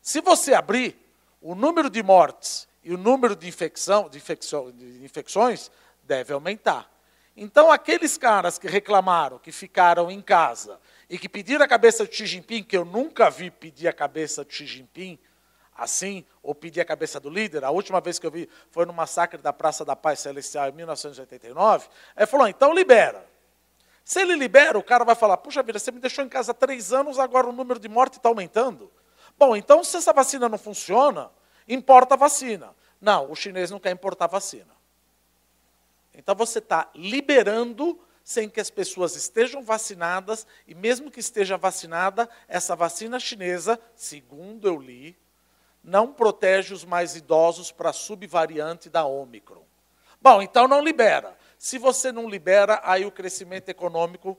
Se 0.00 0.20
você 0.20 0.54
abrir, 0.54 0.98
o 1.40 1.54
número 1.54 1.88
de 1.88 2.02
mortes 2.02 2.68
e 2.82 2.92
o 2.92 2.98
número 2.98 3.34
de, 3.34 3.48
infecção, 3.48 4.08
de, 4.08 4.18
infecção, 4.18 4.70
de 4.70 5.04
infecções 5.04 5.70
deve 6.02 6.32
aumentar. 6.32 6.90
Então, 7.36 7.70
aqueles 7.70 8.18
caras 8.18 8.58
que 8.58 8.68
reclamaram, 8.68 9.38
que 9.38 9.52
ficaram 9.52 10.10
em 10.10 10.20
casa 10.20 10.78
e 11.08 11.18
que 11.18 11.28
pediram 11.28 11.64
a 11.64 11.68
cabeça 11.68 12.06
de 12.06 12.14
Xi 12.14 12.26
Jinping, 12.26 12.62
que 12.62 12.76
eu 12.76 12.84
nunca 12.84 13.30
vi 13.30 13.50
pedir 13.50 13.88
a 13.88 13.92
cabeça 13.92 14.44
de 14.44 14.54
Xi 14.54 14.66
Jinping, 14.66 15.18
assim, 15.80 16.26
ou 16.42 16.54
pedir 16.54 16.82
a 16.82 16.84
cabeça 16.84 17.18
do 17.18 17.30
líder. 17.30 17.64
A 17.64 17.70
última 17.70 18.02
vez 18.02 18.18
que 18.18 18.26
eu 18.26 18.30
vi 18.30 18.48
foi 18.70 18.84
no 18.84 18.92
massacre 18.92 19.40
da 19.40 19.50
Praça 19.50 19.82
da 19.82 19.96
Paz 19.96 20.20
Celestial 20.20 20.68
em 20.68 20.72
1989. 20.72 21.88
Ele 22.14 22.26
falou: 22.26 22.46
então 22.46 22.74
libera. 22.74 23.26
Se 24.04 24.20
ele 24.20 24.34
libera, 24.34 24.78
o 24.78 24.82
cara 24.82 25.04
vai 25.04 25.14
falar: 25.14 25.38
puxa 25.38 25.62
vida, 25.62 25.78
você 25.78 25.90
me 25.90 25.98
deixou 25.98 26.22
em 26.22 26.28
casa 26.28 26.52
três 26.52 26.92
anos, 26.92 27.18
agora 27.18 27.48
o 27.48 27.52
número 27.52 27.80
de 27.80 27.88
mortes 27.88 28.18
está 28.18 28.28
aumentando. 28.28 28.92
Bom, 29.38 29.56
então 29.56 29.82
se 29.82 29.96
essa 29.96 30.12
vacina 30.12 30.50
não 30.50 30.58
funciona, 30.58 31.30
importa 31.66 32.14
a 32.14 32.18
vacina. 32.18 32.74
Não, 33.00 33.30
o 33.30 33.34
chinês 33.34 33.70
não 33.70 33.80
quer 33.80 33.90
importar 33.90 34.26
vacina. 34.26 34.78
Então 36.14 36.34
você 36.34 36.58
está 36.58 36.90
liberando 36.94 37.98
sem 38.22 38.50
que 38.50 38.60
as 38.60 38.68
pessoas 38.70 39.16
estejam 39.16 39.62
vacinadas, 39.62 40.46
e 40.68 40.74
mesmo 40.74 41.10
que 41.10 41.20
esteja 41.20 41.56
vacinada, 41.56 42.28
essa 42.46 42.76
vacina 42.76 43.18
chinesa, 43.18 43.80
segundo 43.96 44.68
eu 44.68 44.78
li, 44.78 45.16
não 45.82 46.12
protege 46.12 46.74
os 46.74 46.84
mais 46.84 47.16
idosos 47.16 47.72
para 47.72 47.90
a 47.90 47.92
subvariante 47.92 48.88
da 48.88 49.04
Ômicron. 49.04 49.62
Bom, 50.20 50.42
então 50.42 50.68
não 50.68 50.82
libera. 50.82 51.36
Se 51.58 51.78
você 51.78 52.12
não 52.12 52.28
libera, 52.28 52.80
aí 52.84 53.04
o 53.04 53.10
crescimento 53.10 53.68
econômico 53.68 54.38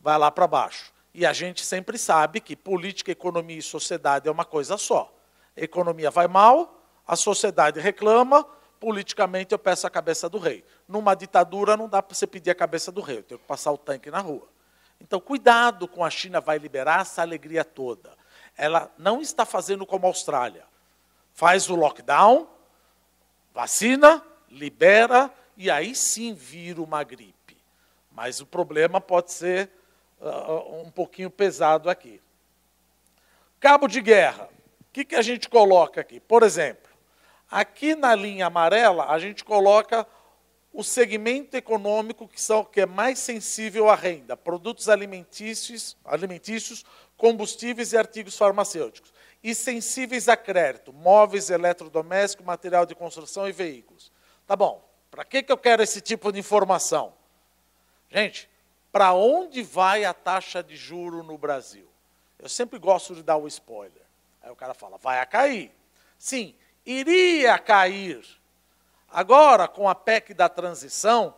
vai 0.00 0.18
lá 0.18 0.30
para 0.30 0.46
baixo. 0.46 0.92
E 1.14 1.24
a 1.24 1.32
gente 1.32 1.64
sempre 1.64 1.96
sabe 1.98 2.40
que 2.40 2.56
política, 2.56 3.10
economia 3.10 3.58
e 3.58 3.62
sociedade 3.62 4.28
é 4.28 4.30
uma 4.30 4.44
coisa 4.44 4.76
só. 4.76 5.12
A 5.56 5.60
economia 5.60 6.10
vai 6.10 6.28
mal, 6.28 6.82
a 7.06 7.16
sociedade 7.16 7.80
reclama, 7.80 8.44
politicamente 8.78 9.52
eu 9.52 9.58
peço 9.58 9.86
a 9.86 9.90
cabeça 9.90 10.28
do 10.28 10.38
rei. 10.38 10.64
Numa 10.86 11.14
ditadura 11.14 11.76
não 11.76 11.88
dá 11.88 12.02
para 12.02 12.14
você 12.14 12.26
pedir 12.26 12.50
a 12.50 12.54
cabeça 12.54 12.92
do 12.92 13.00
rei, 13.00 13.18
eu 13.18 13.22
tenho 13.22 13.40
que 13.40 13.46
passar 13.46 13.72
o 13.72 13.78
tanque 13.78 14.10
na 14.10 14.20
rua. 14.20 14.48
Então, 15.00 15.20
cuidado 15.20 15.86
com 15.86 16.04
a 16.04 16.10
China 16.10 16.40
vai 16.40 16.58
liberar 16.58 17.02
essa 17.02 17.22
alegria 17.22 17.64
toda 17.64 18.17
ela 18.58 18.92
não 18.98 19.22
está 19.22 19.46
fazendo 19.46 19.86
como 19.86 20.04
a 20.04 20.10
Austrália. 20.10 20.64
Faz 21.32 21.70
o 21.70 21.76
lockdown, 21.76 22.48
vacina, 23.54 24.22
libera 24.50 25.32
e 25.56 25.70
aí 25.70 25.94
sim 25.94 26.34
vira 26.34 26.82
uma 26.82 27.04
gripe. 27.04 27.56
Mas 28.10 28.40
o 28.40 28.46
problema 28.46 29.00
pode 29.00 29.32
ser 29.32 29.70
uh, 30.20 30.82
um 30.82 30.90
pouquinho 30.90 31.30
pesado 31.30 31.88
aqui. 31.88 32.20
Cabo 33.60 33.86
de 33.86 34.00
guerra. 34.00 34.48
O 34.80 34.92
que, 34.92 35.04
que 35.04 35.14
a 35.14 35.22
gente 35.22 35.48
coloca 35.48 36.00
aqui? 36.00 36.18
Por 36.18 36.42
exemplo, 36.42 36.90
aqui 37.48 37.94
na 37.94 38.14
linha 38.16 38.46
amarela, 38.46 39.06
a 39.06 39.18
gente 39.20 39.44
coloca 39.44 40.04
o 40.72 40.82
segmento 40.82 41.56
econômico 41.56 42.26
que, 42.26 42.40
são, 42.40 42.64
que 42.64 42.80
é 42.80 42.86
mais 42.86 43.18
sensível 43.18 43.88
à 43.88 43.94
renda, 43.94 44.36
produtos 44.36 44.88
alimentícios, 44.88 45.96
alimentícios 46.04 46.84
combustíveis 47.18 47.92
e 47.92 47.98
artigos 47.98 48.38
farmacêuticos, 48.38 49.12
e 49.42 49.54
sensíveis 49.54 50.28
a 50.28 50.36
crédito, 50.36 50.92
móveis, 50.92 51.50
eletrodomésticos, 51.50 52.46
material 52.46 52.86
de 52.86 52.94
construção 52.94 53.46
e 53.46 53.52
veículos. 53.52 54.10
Tá 54.46 54.56
bom, 54.56 54.82
para 55.10 55.24
que, 55.24 55.42
que 55.42 55.52
eu 55.52 55.58
quero 55.58 55.82
esse 55.82 56.00
tipo 56.00 56.32
de 56.32 56.38
informação? 56.38 57.12
Gente, 58.10 58.48
para 58.90 59.12
onde 59.12 59.62
vai 59.62 60.04
a 60.04 60.14
taxa 60.14 60.62
de 60.62 60.76
juro 60.76 61.22
no 61.22 61.36
Brasil? 61.36 61.86
Eu 62.38 62.48
sempre 62.48 62.78
gosto 62.78 63.14
de 63.14 63.22
dar 63.22 63.36
o 63.36 63.46
spoiler. 63.48 64.02
Aí 64.40 64.50
o 64.50 64.56
cara 64.56 64.72
fala, 64.72 64.96
vai 64.96 65.18
a 65.18 65.26
cair. 65.26 65.72
Sim, 66.16 66.54
iria 66.86 67.58
cair. 67.58 68.24
Agora, 69.10 69.66
com 69.66 69.88
a 69.88 69.94
PEC 69.94 70.34
da 70.34 70.48
transição, 70.48 71.34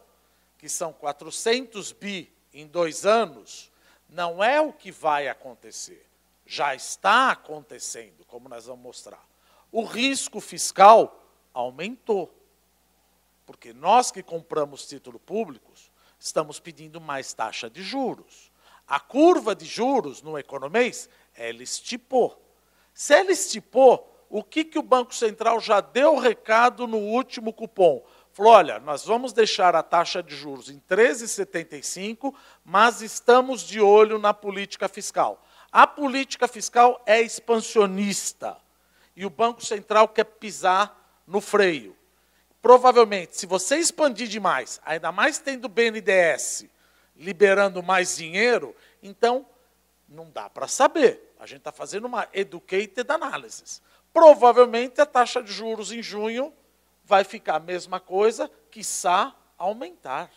que 0.58 0.68
são 0.68 0.92
400 0.92 1.92
bi 1.92 2.32
em 2.52 2.66
dois 2.66 3.06
anos, 3.06 3.69
não 4.10 4.42
é 4.42 4.60
o 4.60 4.72
que 4.72 4.90
vai 4.90 5.28
acontecer, 5.28 6.06
já 6.44 6.74
está 6.74 7.30
acontecendo, 7.30 8.24
como 8.26 8.48
nós 8.48 8.66
vamos 8.66 8.82
mostrar. 8.82 9.24
O 9.70 9.84
risco 9.84 10.40
fiscal 10.40 11.24
aumentou. 11.54 12.34
Porque 13.46 13.72
nós 13.72 14.10
que 14.10 14.22
compramos 14.22 14.86
títulos 14.86 15.20
públicos, 15.24 15.90
estamos 16.18 16.58
pedindo 16.60 17.00
mais 17.00 17.32
taxa 17.32 17.70
de 17.70 17.82
juros. 17.82 18.50
A 18.86 18.98
curva 18.98 19.54
de 19.54 19.64
juros 19.64 20.22
no 20.22 20.38
economês, 20.38 21.08
ela 21.34 21.62
estipou. 21.62 22.40
Se 22.92 23.14
ela 23.14 23.30
estipou, 23.30 24.10
o 24.28 24.42
que, 24.42 24.64
que 24.64 24.78
o 24.78 24.82
Banco 24.82 25.14
Central 25.14 25.60
já 25.60 25.80
deu 25.80 26.16
recado 26.16 26.86
no 26.86 26.98
último 26.98 27.52
cupom? 27.52 28.04
Falou: 28.32 28.52
olha, 28.52 28.78
nós 28.78 29.04
vamos 29.04 29.32
deixar 29.32 29.74
a 29.74 29.82
taxa 29.82 30.22
de 30.22 30.34
juros 30.36 30.70
em 30.70 30.80
13,75, 30.88 32.34
mas 32.64 33.02
estamos 33.02 33.62
de 33.62 33.80
olho 33.80 34.18
na 34.18 34.32
política 34.32 34.88
fiscal. 34.88 35.44
A 35.72 35.86
política 35.86 36.48
fiscal 36.48 37.02
é 37.06 37.20
expansionista 37.20 38.56
e 39.14 39.24
o 39.26 39.30
Banco 39.30 39.64
Central 39.64 40.08
quer 40.08 40.24
pisar 40.24 41.22
no 41.26 41.40
freio. 41.40 41.96
Provavelmente, 42.62 43.36
se 43.36 43.46
você 43.46 43.76
expandir 43.76 44.28
demais, 44.28 44.80
ainda 44.84 45.10
mais 45.10 45.38
tendo 45.38 45.64
o 45.64 45.68
BNDES 45.68 46.66
liberando 47.16 47.82
mais 47.82 48.16
dinheiro, 48.16 48.74
então 49.02 49.46
não 50.08 50.30
dá 50.30 50.48
para 50.50 50.66
saber. 50.66 51.34
A 51.38 51.46
gente 51.46 51.58
está 51.58 51.72
fazendo 51.72 52.06
uma 52.06 52.28
educated 52.32 53.04
analysis. 53.08 53.80
Provavelmente 54.12 55.00
a 55.00 55.06
taxa 55.06 55.42
de 55.42 55.52
juros 55.52 55.92
em 55.92 56.02
junho 56.02 56.52
vai 57.10 57.24
ficar 57.24 57.56
a 57.56 57.60
mesma 57.60 57.98
coisa, 57.98 58.48
quiçá 58.70 59.34
aumentar. 59.58 60.30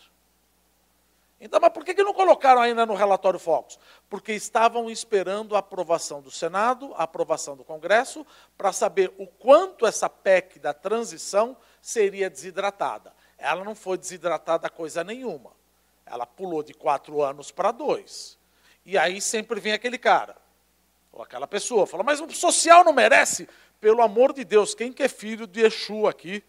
Então, 1.40 1.60
mas 1.60 1.72
por 1.72 1.84
que 1.84 1.94
não 2.02 2.12
colocaram 2.12 2.60
ainda 2.60 2.84
no 2.84 2.94
relatório 2.94 3.38
Focus? 3.38 3.78
Porque 4.10 4.32
estavam 4.32 4.90
esperando 4.90 5.54
a 5.54 5.60
aprovação 5.60 6.20
do 6.20 6.32
Senado, 6.32 6.92
a 6.96 7.04
aprovação 7.04 7.56
do 7.56 7.62
Congresso, 7.62 8.26
para 8.58 8.72
saber 8.72 9.14
o 9.18 9.26
quanto 9.26 9.86
essa 9.86 10.10
PEC 10.10 10.58
da 10.58 10.74
transição 10.74 11.56
seria 11.80 12.28
desidratada. 12.28 13.14
Ela 13.38 13.62
não 13.62 13.76
foi 13.76 13.96
desidratada 13.96 14.68
coisa 14.68 15.04
nenhuma. 15.04 15.52
Ela 16.04 16.26
pulou 16.26 16.62
de 16.64 16.74
quatro 16.74 17.22
anos 17.22 17.52
para 17.52 17.70
dois. 17.70 18.36
E 18.84 18.98
aí 18.98 19.20
sempre 19.20 19.60
vem 19.60 19.72
aquele 19.74 19.96
cara, 19.96 20.36
ou 21.12 21.22
aquela 21.22 21.46
pessoa, 21.46 21.86
fala, 21.86 22.02
mas 22.02 22.20
o 22.20 22.28
social 22.32 22.82
não 22.82 22.92
merece? 22.92 23.48
Pelo 23.80 24.02
amor 24.02 24.32
de 24.32 24.44
Deus, 24.44 24.74
quem 24.74 24.92
que 24.92 25.04
é 25.04 25.08
filho 25.08 25.46
de 25.46 25.60
Exu 25.60 26.08
aqui? 26.08 26.42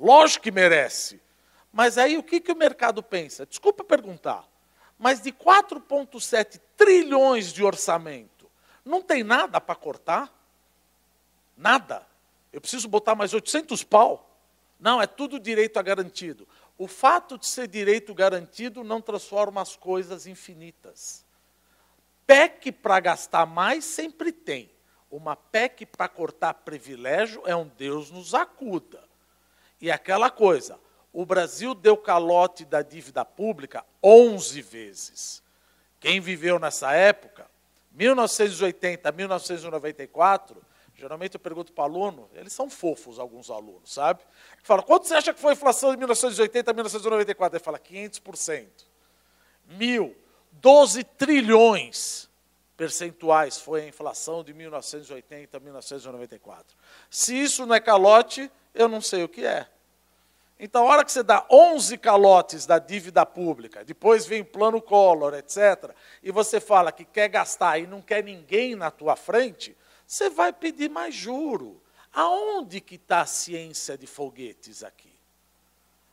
Lógico 0.00 0.44
que 0.44 0.50
merece. 0.50 1.20
Mas 1.70 1.98
aí 1.98 2.16
o 2.16 2.22
que, 2.22 2.40
que 2.40 2.50
o 2.50 2.56
mercado 2.56 3.02
pensa? 3.02 3.44
Desculpa 3.44 3.84
perguntar, 3.84 4.48
mas 4.98 5.20
de 5.20 5.30
4,7 5.30 6.58
trilhões 6.76 7.52
de 7.52 7.62
orçamento, 7.62 8.50
não 8.84 9.02
tem 9.02 9.22
nada 9.22 9.60
para 9.60 9.74
cortar? 9.74 10.34
Nada. 11.56 12.06
Eu 12.50 12.60
preciso 12.60 12.88
botar 12.88 13.14
mais 13.14 13.34
800 13.34 13.84
pau? 13.84 14.26
Não, 14.80 15.00
é 15.00 15.06
tudo 15.06 15.38
direito 15.38 15.76
a 15.76 15.82
garantido. 15.82 16.48
O 16.78 16.88
fato 16.88 17.36
de 17.36 17.46
ser 17.46 17.68
direito 17.68 18.14
garantido 18.14 18.82
não 18.82 19.02
transforma 19.02 19.60
as 19.60 19.76
coisas 19.76 20.26
infinitas. 20.26 21.24
PEC 22.26 22.72
para 22.72 22.98
gastar 23.00 23.44
mais 23.44 23.84
sempre 23.84 24.32
tem. 24.32 24.70
Uma 25.10 25.36
PEC 25.36 25.84
para 25.84 26.08
cortar 26.08 26.54
privilégio 26.54 27.42
é 27.44 27.54
um 27.54 27.68
Deus 27.68 28.10
nos 28.10 28.32
acuda. 28.32 29.09
E 29.80 29.90
aquela 29.90 30.30
coisa, 30.30 30.78
o 31.12 31.24
Brasil 31.24 31.74
deu 31.74 31.96
calote 31.96 32.64
da 32.64 32.82
dívida 32.82 33.24
pública 33.24 33.84
11 34.02 34.60
vezes. 34.62 35.42
Quem 35.98 36.20
viveu 36.20 36.58
nessa 36.58 36.92
época, 36.92 37.48
1980 37.92 39.08
a 39.08 39.12
1994, 39.12 40.62
geralmente 40.94 41.34
eu 41.34 41.40
pergunto 41.40 41.72
para 41.72 41.84
aluno, 41.84 42.28
eles 42.34 42.52
são 42.52 42.68
fofos, 42.68 43.18
alguns 43.18 43.50
alunos, 43.50 43.92
sabe? 43.92 44.22
Fala, 44.62 44.82
quanto 44.82 45.06
você 45.06 45.14
acha 45.14 45.32
que 45.32 45.40
foi 45.40 45.50
a 45.50 45.54
inflação 45.54 45.90
de 45.90 45.96
1980 45.96 46.70
a 46.70 46.74
1994? 46.74 47.56
Ele 47.56 47.64
fala, 47.64 47.78
500%. 47.78 48.66
Mil, 49.66 50.16
12 50.52 51.04
trilhões 51.04 52.28
percentuais 52.76 53.58
foi 53.58 53.82
a 53.82 53.88
inflação 53.88 54.42
de 54.42 54.54
1980 54.54 55.56
a 55.56 55.60
1994. 55.60 56.76
Se 57.10 57.34
isso 57.34 57.66
não 57.66 57.74
é 57.74 57.80
calote, 57.80 58.50
eu 58.74 58.88
não 58.88 59.00
sei 59.00 59.24
o 59.24 59.28
que 59.28 59.44
é. 59.44 59.66
Então, 60.58 60.86
a 60.86 60.92
hora 60.92 61.04
que 61.04 61.10
você 61.10 61.22
dá 61.22 61.46
11 61.50 61.96
calotes 61.96 62.66
da 62.66 62.78
dívida 62.78 63.24
pública, 63.24 63.82
depois 63.82 64.26
vem 64.26 64.42
o 64.42 64.44
plano 64.44 64.80
Collor, 64.80 65.34
etc., 65.34 65.94
e 66.22 66.30
você 66.30 66.60
fala 66.60 66.92
que 66.92 67.04
quer 67.04 67.28
gastar 67.28 67.78
e 67.78 67.86
não 67.86 68.02
quer 68.02 68.22
ninguém 68.22 68.74
na 68.74 68.90
tua 68.90 69.16
frente, 69.16 69.74
você 70.06 70.28
vai 70.28 70.52
pedir 70.52 70.90
mais 70.90 71.14
juro. 71.14 71.82
Aonde 72.12 72.80
que 72.80 72.96
está 72.96 73.22
a 73.22 73.26
ciência 73.26 73.96
de 73.96 74.06
foguetes 74.06 74.84
aqui? 74.84 75.12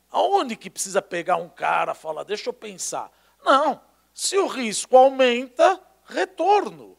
Aonde 0.10 0.56
que 0.56 0.70
precisa 0.70 1.02
pegar 1.02 1.36
um 1.36 1.50
cara 1.50 1.92
e 1.92 1.96
falar, 1.96 2.24
deixa 2.24 2.50
eu 2.50 2.54
pensar? 2.54 3.12
Não, 3.44 3.82
se 4.14 4.38
o 4.38 4.48
risco 4.48 4.96
aumenta, 4.96 5.82
retorno. 6.06 6.98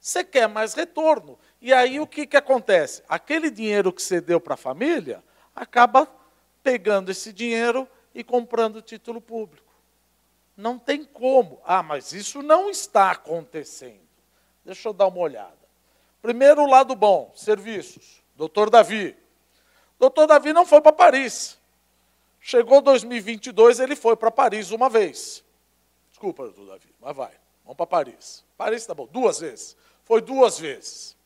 Você 0.00 0.22
quer 0.22 0.48
mais 0.48 0.74
retorno. 0.74 1.38
E 1.60 1.72
aí 1.72 2.00
o 2.00 2.06
que, 2.06 2.26
que 2.26 2.36
acontece? 2.36 3.02
Aquele 3.08 3.50
dinheiro 3.50 3.92
que 3.92 4.02
você 4.02 4.20
deu 4.20 4.40
para 4.40 4.54
a 4.54 4.56
família 4.56 5.22
acaba 5.54 6.08
pegando 6.62 7.10
esse 7.10 7.32
dinheiro 7.32 7.86
e 8.14 8.24
comprando 8.24 8.80
título 8.80 9.20
público. 9.20 9.70
Não 10.56 10.78
tem 10.78 11.04
como. 11.04 11.60
Ah, 11.64 11.82
mas 11.82 12.12
isso 12.12 12.42
não 12.42 12.70
está 12.70 13.10
acontecendo. 13.10 14.00
Deixa 14.64 14.88
eu 14.88 14.92
dar 14.92 15.06
uma 15.06 15.20
olhada. 15.20 15.58
Primeiro, 16.20 16.66
lado 16.66 16.94
bom, 16.94 17.32
serviços. 17.34 18.22
Doutor 18.36 18.70
Davi. 18.70 19.16
Doutor 19.98 20.26
Davi 20.26 20.52
não 20.52 20.64
foi 20.64 20.80
para 20.80 20.92
Paris. 20.92 21.58
Chegou 22.40 22.80
2022, 22.80 23.80
ele 23.80 23.94
foi 23.94 24.16
para 24.16 24.30
Paris 24.30 24.70
uma 24.70 24.88
vez. 24.88 25.44
Desculpa, 26.08 26.44
doutor 26.44 26.66
Davi, 26.66 26.94
mas 26.98 27.14
vai. 27.14 27.32
Vamos 27.64 27.76
para 27.76 27.86
Paris. 27.86 28.44
Paris 28.56 28.82
está 28.82 28.94
bom, 28.94 29.06
duas 29.06 29.40
vezes. 29.40 29.76
Foi 30.04 30.22
duas 30.22 30.58
vezes. 30.58 31.16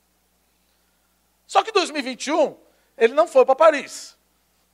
Só 1.46 1.62
que 1.62 1.72
2021, 1.72 2.56
ele 2.96 3.14
não 3.14 3.26
foi 3.26 3.44
para 3.44 3.54
Paris. 3.54 4.16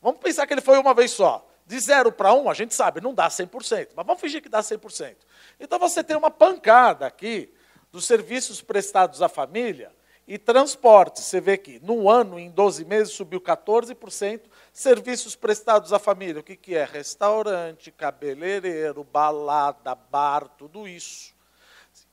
Vamos 0.00 0.20
pensar 0.20 0.46
que 0.46 0.54
ele 0.54 0.60
foi 0.60 0.78
uma 0.78 0.94
vez 0.94 1.10
só. 1.10 1.46
De 1.66 1.78
zero 1.78 2.10
para 2.10 2.32
um, 2.34 2.50
a 2.50 2.54
gente 2.54 2.74
sabe, 2.74 3.00
não 3.00 3.14
dá 3.14 3.28
100%, 3.28 3.90
mas 3.94 4.04
vamos 4.04 4.20
fingir 4.20 4.42
que 4.42 4.48
dá 4.48 4.60
100%. 4.60 5.14
Então 5.58 5.78
você 5.78 6.02
tem 6.02 6.16
uma 6.16 6.30
pancada 6.30 7.06
aqui 7.06 7.52
dos 7.92 8.06
serviços 8.06 8.60
prestados 8.60 9.22
à 9.22 9.28
família 9.28 9.92
e 10.26 10.38
transporte. 10.38 11.20
Você 11.20 11.40
vê 11.40 11.56
que 11.56 11.78
no 11.80 12.10
ano, 12.10 12.38
em 12.38 12.50
12 12.50 12.84
meses, 12.84 13.12
subiu 13.12 13.40
14%. 13.40 14.42
Serviços 14.72 15.36
prestados 15.36 15.92
à 15.92 15.98
família, 15.98 16.40
o 16.40 16.44
que, 16.44 16.56
que 16.56 16.74
é? 16.74 16.84
Restaurante, 16.84 17.92
cabeleireiro, 17.92 19.04
balada, 19.04 19.94
bar, 19.94 20.48
tudo 20.48 20.88
isso. 20.88 21.34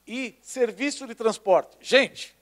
E 0.05 0.37
serviço 0.41 1.07
de 1.07 1.15
transporte. 1.15 1.77
Gente, 1.79 2.36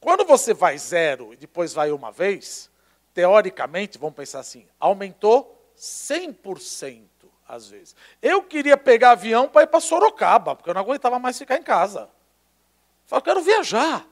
quando 0.00 0.24
você 0.24 0.54
vai 0.54 0.78
zero 0.78 1.32
e 1.32 1.36
depois 1.36 1.72
vai 1.72 1.90
uma 1.90 2.12
vez, 2.12 2.70
teoricamente, 3.14 3.98
vamos 3.98 4.14
pensar 4.14 4.40
assim, 4.40 4.66
aumentou 4.78 5.56
100% 5.76 7.06
às 7.48 7.68
vezes. 7.68 7.94
Eu 8.20 8.42
queria 8.42 8.76
pegar 8.76 9.12
avião 9.12 9.48
para 9.48 9.62
ir 9.62 9.66
para 9.68 9.80
Sorocaba, 9.80 10.56
porque 10.56 10.68
eu 10.68 10.74
não 10.74 10.80
aguentava 10.80 11.18
mais 11.18 11.38
ficar 11.38 11.56
em 11.56 11.62
casa. 11.62 12.10
Falei, 13.06 13.22
quero 13.22 13.40
viajar. 13.40 14.06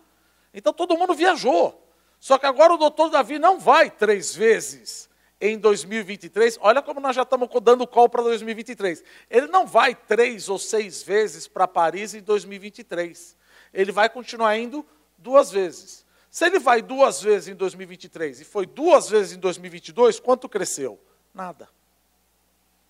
Então 0.53 0.73
todo 0.73 0.97
mundo 0.97 1.15
viajou. 1.15 1.83
Só 2.21 2.39
que 2.39 2.47
agora 2.47 2.73
o 2.73 2.79
doutor 2.79 3.11
Davi 3.11 3.39
não 3.39 3.59
vai 3.59 3.91
três 3.91 4.35
vezes 4.35 5.11
em 5.41 5.59
2023. 5.59 6.59
Olha 6.63 6.81
como 6.81 7.01
nós 7.01 7.15
já 7.15 7.23
estamos 7.23 7.49
dando 7.61 7.87
call 7.87 8.09
para 8.09 8.23
2023. 8.23 9.03
Ele 9.29 9.49
não 9.49 9.67
vai 9.67 9.95
três 9.95 10.49
ou 10.49 10.59
seis 10.59 11.03
vezes 11.03 11.47
para 11.49 11.69
Paris 11.69 12.15
em 12.15 12.23
2023. 12.23 13.37
Ele 13.75 13.93
vai 13.93 14.09
continuar 14.09 14.57
indo 14.57 14.87
duas 15.25 15.51
vezes. 15.51 16.05
Se 16.31 16.45
ele 16.45 16.59
vai 16.59 16.83
duas 16.83 17.23
vezes 17.23 17.49
em 17.49 17.55
2023 17.55 18.43
e 18.43 18.45
foi 18.45 18.67
duas 18.67 19.09
vezes 19.09 19.37
em 19.37 19.41
2022, 19.41 20.21
quanto 20.21 20.49
cresceu? 20.49 21.01
Nada. 21.33 21.69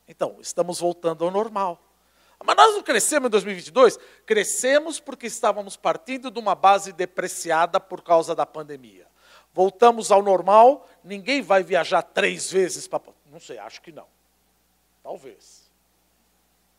Então, 0.08 0.38
estamos 0.40 0.80
voltando 0.80 1.24
ao 1.24 1.30
normal. 1.30 1.80
Mas 2.44 2.56
nós 2.56 2.74
não 2.74 2.82
crescemos 2.82 3.28
em 3.28 3.30
2022? 3.30 3.98
Crescemos 4.26 5.00
porque 5.00 5.26
estávamos 5.26 5.76
partindo 5.76 6.30
de 6.30 6.38
uma 6.38 6.54
base 6.54 6.92
depreciada 6.92 7.78
por 7.78 8.02
causa 8.02 8.34
da 8.34 8.44
pandemia. 8.44 9.06
Voltamos 9.52 10.10
ao 10.10 10.20
normal, 10.20 10.86
ninguém 11.02 11.40
vai 11.40 11.62
viajar 11.62 12.02
três 12.02 12.50
vezes 12.50 12.88
para. 12.88 13.00
Não 13.30 13.38
sei, 13.38 13.58
acho 13.58 13.80
que 13.80 13.92
não. 13.92 14.08
Talvez. 15.02 15.70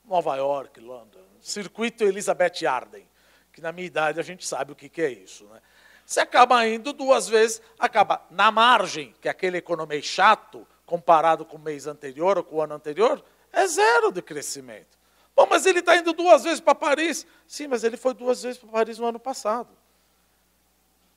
Nova 0.03 0.35
York, 0.35 0.79
London, 0.79 1.23
circuito 1.41 2.03
Elizabeth 2.03 2.65
Arden, 2.67 3.07
que 3.55 3.61
na 3.61 3.71
minha 3.71 3.87
idade 3.87 4.19
a 4.19 4.23
gente 4.23 4.45
sabe 4.45 4.73
o 4.73 4.75
que, 4.75 4.89
que 4.89 5.01
é 5.01 5.09
isso. 5.09 5.45
Né? 5.45 5.61
Você 6.05 6.19
acaba 6.19 6.67
indo 6.67 6.91
duas 6.91 7.29
vezes, 7.29 7.61
acaba 7.79 8.21
na 8.29 8.51
margem, 8.51 9.15
que 9.21 9.29
é 9.29 9.31
aquele 9.31 9.55
economês 9.55 10.03
chato, 10.03 10.67
comparado 10.85 11.45
com 11.45 11.55
o 11.55 11.59
mês 11.59 11.87
anterior 11.87 12.37
ou 12.37 12.43
com 12.43 12.57
o 12.57 12.61
ano 12.61 12.75
anterior, 12.75 13.23
é 13.53 13.65
zero 13.65 14.11
de 14.11 14.21
crescimento. 14.21 14.99
Bom, 15.33 15.47
mas 15.49 15.65
ele 15.65 15.79
está 15.79 15.95
indo 15.95 16.11
duas 16.11 16.43
vezes 16.43 16.59
para 16.59 16.75
Paris. 16.75 17.25
Sim, 17.47 17.67
mas 17.67 17.85
ele 17.85 17.95
foi 17.95 18.13
duas 18.13 18.43
vezes 18.43 18.57
para 18.57 18.69
Paris 18.69 18.99
no 18.99 19.05
ano 19.05 19.19
passado. 19.19 19.69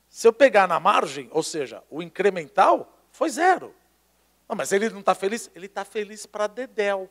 Se 0.09 0.25
eu 0.25 0.31
pegar 0.31 0.65
na 0.65 0.79
margem, 0.79 1.27
ou 1.31 1.43
seja, 1.43 1.83
o 1.89 2.01
incremental, 2.01 2.97
foi 3.11 3.29
zero. 3.29 3.75
Não, 4.47 4.55
mas 4.55 4.71
ele 4.71 4.89
não 4.89 5.01
está 5.01 5.13
feliz? 5.13 5.51
Ele 5.53 5.65
está 5.65 5.83
feliz 5.83 6.25
para 6.25 6.47
Dedéu. 6.47 7.09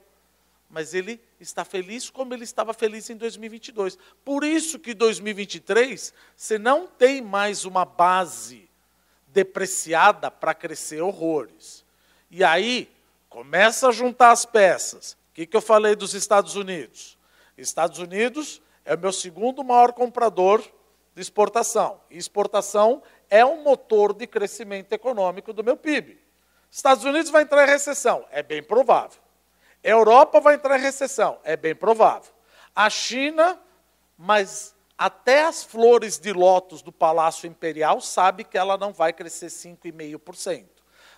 Mas 0.68 0.92
ele 0.92 1.20
está 1.40 1.64
feliz 1.64 2.10
como 2.10 2.34
ele 2.34 2.44
estava 2.44 2.74
feliz 2.74 3.08
em 3.08 3.16
2022. 3.16 3.98
Por 4.24 4.44
isso 4.44 4.78
que 4.78 4.92
2023 4.92 6.12
você 6.36 6.58
não 6.58 6.86
tem 6.86 7.22
mais 7.22 7.64
uma 7.64 7.84
base 7.84 8.68
depreciada 9.28 10.30
para 10.30 10.54
crescer 10.54 11.00
horrores. 11.00 11.84
E 12.30 12.44
aí 12.44 12.90
começa 13.28 13.88
a 13.88 13.92
juntar 13.92 14.32
as 14.32 14.44
peças. 14.44 15.12
O 15.12 15.34
que, 15.34 15.46
que 15.46 15.56
eu 15.56 15.62
falei 15.62 15.94
dos 15.94 16.14
Estados 16.14 16.56
Unidos? 16.56 17.16
Estados 17.56 17.98
Unidos 17.98 18.60
é 18.84 18.94
o 18.94 18.98
meu 18.98 19.12
segundo 19.12 19.64
maior 19.64 19.92
comprador 19.92 20.62
de 21.14 21.22
exportação. 21.22 22.00
E 22.10 22.18
exportação 22.18 23.02
é 23.30 23.44
um 23.44 23.62
motor 23.62 24.12
de 24.12 24.26
crescimento 24.26 24.92
econômico 24.92 25.52
do 25.52 25.64
meu 25.64 25.76
PIB. 25.76 26.18
Estados 26.70 27.04
Unidos 27.04 27.30
vai 27.30 27.42
entrar 27.42 27.66
em 27.66 27.70
recessão, 27.70 28.26
é 28.30 28.42
bem 28.42 28.62
provável. 28.62 29.20
Europa 29.90 30.40
vai 30.40 30.54
entrar 30.54 30.78
em 30.78 30.82
recessão, 30.82 31.38
é 31.44 31.56
bem 31.56 31.74
provável. 31.74 32.32
A 32.74 32.90
China, 32.90 33.58
mas 34.16 34.74
até 34.96 35.44
as 35.44 35.62
flores 35.62 36.18
de 36.18 36.32
lótus 36.32 36.82
do 36.82 36.92
Palácio 36.92 37.46
Imperial 37.46 38.00
sabe 38.00 38.44
que 38.44 38.58
ela 38.58 38.76
não 38.76 38.92
vai 38.92 39.12
crescer 39.12 39.46
5,5%. 39.46 40.66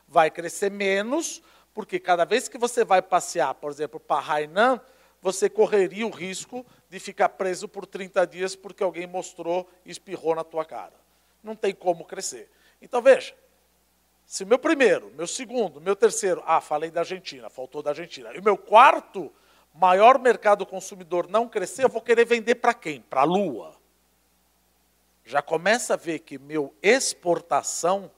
Vai 0.07 0.31
crescer 0.31 0.71
menos, 0.71 1.43
porque 1.73 1.99
cada 1.99 2.25
vez 2.25 2.49
que 2.49 2.59
você 2.59 2.85
vai 2.85 3.01
passear, 3.01 3.55
por 3.55 3.71
exemplo, 3.71 3.99
para 3.99 4.25
Hainan, 4.25 4.81
você 5.23 5.49
correria 5.49 6.07
o 6.07 6.11
risco 6.11 6.65
de 6.89 6.99
ficar 6.99 7.31
preso 7.31 7.69
por 7.69 7.87
30 7.87 8.27
dias 8.27 8.57
porque 8.57 8.83
alguém 8.83 9.07
mostrou 9.07 9.69
e 9.85 9.91
espirrou 9.91 10.35
na 10.35 10.45
tua 10.45 10.65
cara. 10.65 10.95
Não 11.43 11.55
tem 11.55 11.75
como 11.75 12.05
crescer. 12.05 12.51
Então 12.81 13.03
veja, 13.03 13.35
se 14.31 14.45
meu 14.45 14.61
primeiro, 14.61 15.11
meu 15.17 15.27
segundo, 15.27 15.81
meu 15.81 15.97
terceiro, 15.97 16.41
ah, 16.47 16.61
falei 16.61 16.89
da 16.89 17.01
Argentina, 17.01 17.51
faltou 17.51 17.83
da 17.83 17.91
Argentina. 17.91 18.31
E 18.33 18.39
o 18.39 18.45
meu 18.45 18.57
quarto 18.57 19.29
maior 19.75 20.21
mercado 20.21 20.65
consumidor 20.65 21.29
não 21.29 21.49
crescer, 21.49 21.83
eu 21.83 21.89
vou 21.89 22.01
querer 22.01 22.25
vender 22.25 22.55
para 22.55 22.73
quem? 22.73 23.01
Para 23.01 23.23
a 23.23 23.25
Lua. 23.25 23.75
Já 25.25 25.43
começa 25.43 25.95
a 25.95 25.97
ver 25.97 26.21
que 26.21 26.39
meu 26.39 26.73
exportação 26.81 28.09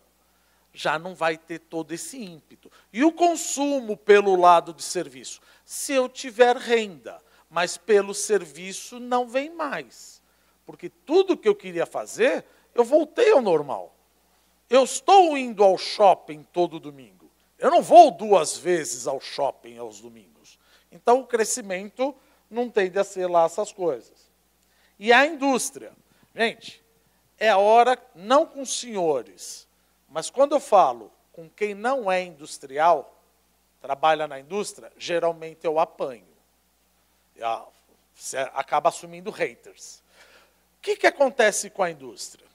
já 0.70 0.98
não 0.98 1.14
vai 1.14 1.38
ter 1.38 1.61
todo 1.61 1.92
esse 1.92 2.22
ímpeto. 2.22 2.70
E 2.92 3.03
o 3.03 3.11
consumo 3.11 3.96
pelo 3.96 4.37
lado 4.37 4.75
de 4.75 4.83
serviço? 4.83 5.40
Se 5.64 5.94
eu 5.94 6.11
tiver 6.11 6.59
renda, 6.59 7.22
mas 7.48 7.79
pelo 7.79 8.12
serviço 8.12 9.01
não 9.01 9.27
vem 9.27 9.48
mais. 9.48 10.20
Porque 10.66 10.90
tudo 10.90 11.38
que 11.38 11.48
eu 11.48 11.55
queria 11.55 11.87
fazer, 11.87 12.44
eu 12.75 12.85
voltei 12.85 13.33
ao 13.33 13.40
normal. 13.40 13.96
Eu 14.73 14.85
estou 14.85 15.37
indo 15.37 15.63
ao 15.63 15.77
shopping 15.77 16.45
todo 16.51 16.81
domingo. 16.81 17.31
Eu 17.59 17.71
não 17.71 17.83
vou 17.83 18.11
duas 18.11 18.57
vezes 18.57 19.07
ao 19.07 19.21
shopping 19.21 19.77
aos 19.77 20.01
domingos. 20.01 20.59
Então 20.91 21.21
o 21.21 21.27
crescimento 21.27 22.17
não 22.49 22.71
tende 22.71 22.99
a 22.99 23.05
ser 23.05 23.27
lá 23.27 23.45
essas 23.45 23.71
coisas. 23.71 24.31
E 24.99 25.13
a 25.13 25.27
indústria. 25.27 25.93
Gente, 26.35 26.83
é 27.39 27.55
hora, 27.55 28.03
não 28.15 28.47
com 28.47 28.65
senhores, 28.65 29.69
mas 30.09 30.31
quando 30.31 30.53
eu 30.53 30.61
falo 30.61 31.13
com 31.35 31.51
quem 31.51 31.75
não 31.75 32.11
é 32.11 32.23
industrial, 32.23 33.23
trabalha 33.79 34.27
na 34.27 34.41
indústria, 34.41 34.91
geralmente 34.97 35.67
eu 35.67 35.79
apanho. 35.79 36.25
Você 38.15 38.39
acaba 38.39 38.89
assumindo 38.89 39.31
haters. 39.31 40.03
O 40.79 40.81
que, 40.81 40.97
que 40.97 41.07
acontece 41.07 41.69
com 41.69 41.83
a 41.83 41.91
indústria? 41.91 42.52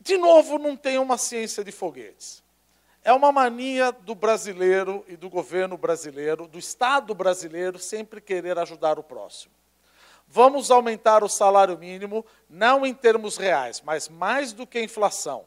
De 0.00 0.16
novo, 0.16 0.58
não 0.58 0.76
tem 0.76 0.98
uma 0.98 1.18
ciência 1.18 1.62
de 1.62 1.70
foguetes. 1.70 2.42
É 3.04 3.12
uma 3.12 3.30
mania 3.30 3.92
do 3.92 4.14
brasileiro 4.14 5.04
e 5.06 5.16
do 5.16 5.28
governo 5.28 5.76
brasileiro, 5.76 6.46
do 6.46 6.58
Estado 6.58 7.14
brasileiro, 7.14 7.78
sempre 7.78 8.20
querer 8.20 8.58
ajudar 8.58 8.98
o 8.98 9.02
próximo. 9.02 9.52
Vamos 10.26 10.70
aumentar 10.70 11.24
o 11.24 11.28
salário 11.28 11.76
mínimo, 11.76 12.24
não 12.48 12.86
em 12.86 12.94
termos 12.94 13.36
reais, 13.36 13.82
mas 13.84 14.08
mais 14.08 14.52
do 14.52 14.66
que 14.66 14.78
a 14.78 14.82
inflação. 14.82 15.44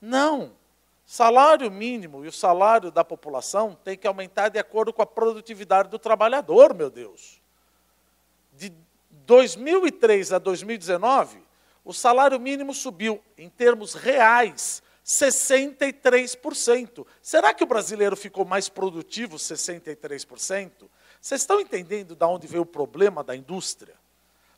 Não. 0.00 0.52
Salário 1.06 1.70
mínimo 1.70 2.24
e 2.24 2.28
o 2.28 2.32
salário 2.32 2.90
da 2.90 3.02
população 3.02 3.74
tem 3.82 3.96
que 3.96 4.06
aumentar 4.06 4.50
de 4.50 4.58
acordo 4.58 4.92
com 4.92 5.00
a 5.00 5.06
produtividade 5.06 5.88
do 5.88 5.98
trabalhador, 5.98 6.74
meu 6.74 6.90
Deus. 6.90 7.40
De 8.52 8.70
2003 9.24 10.34
a 10.34 10.38
2019, 10.38 11.47
o 11.84 11.92
salário 11.92 12.38
mínimo 12.38 12.74
subiu, 12.74 13.22
em 13.36 13.48
termos 13.48 13.94
reais, 13.94 14.82
63%. 15.08 17.06
Será 17.22 17.54
que 17.54 17.64
o 17.64 17.66
brasileiro 17.66 18.14
ficou 18.14 18.44
mais 18.44 18.68
produtivo 18.68 19.36
63%? 19.36 20.88
Vocês 21.20 21.40
estão 21.40 21.60
entendendo 21.60 22.14
de 22.14 22.24
onde 22.24 22.46
veio 22.46 22.62
o 22.62 22.66
problema 22.66 23.24
da 23.24 23.34
indústria? 23.34 23.94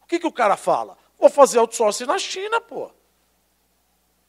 O 0.03 0.07
que, 0.07 0.19
que 0.19 0.27
o 0.27 0.33
cara 0.33 0.57
fala? 0.57 0.99
Vou 1.19 1.31
fazer 1.31 1.59
outsourcing 1.59 2.07
na 2.07 2.19
China, 2.19 2.61
pô. 2.61 2.91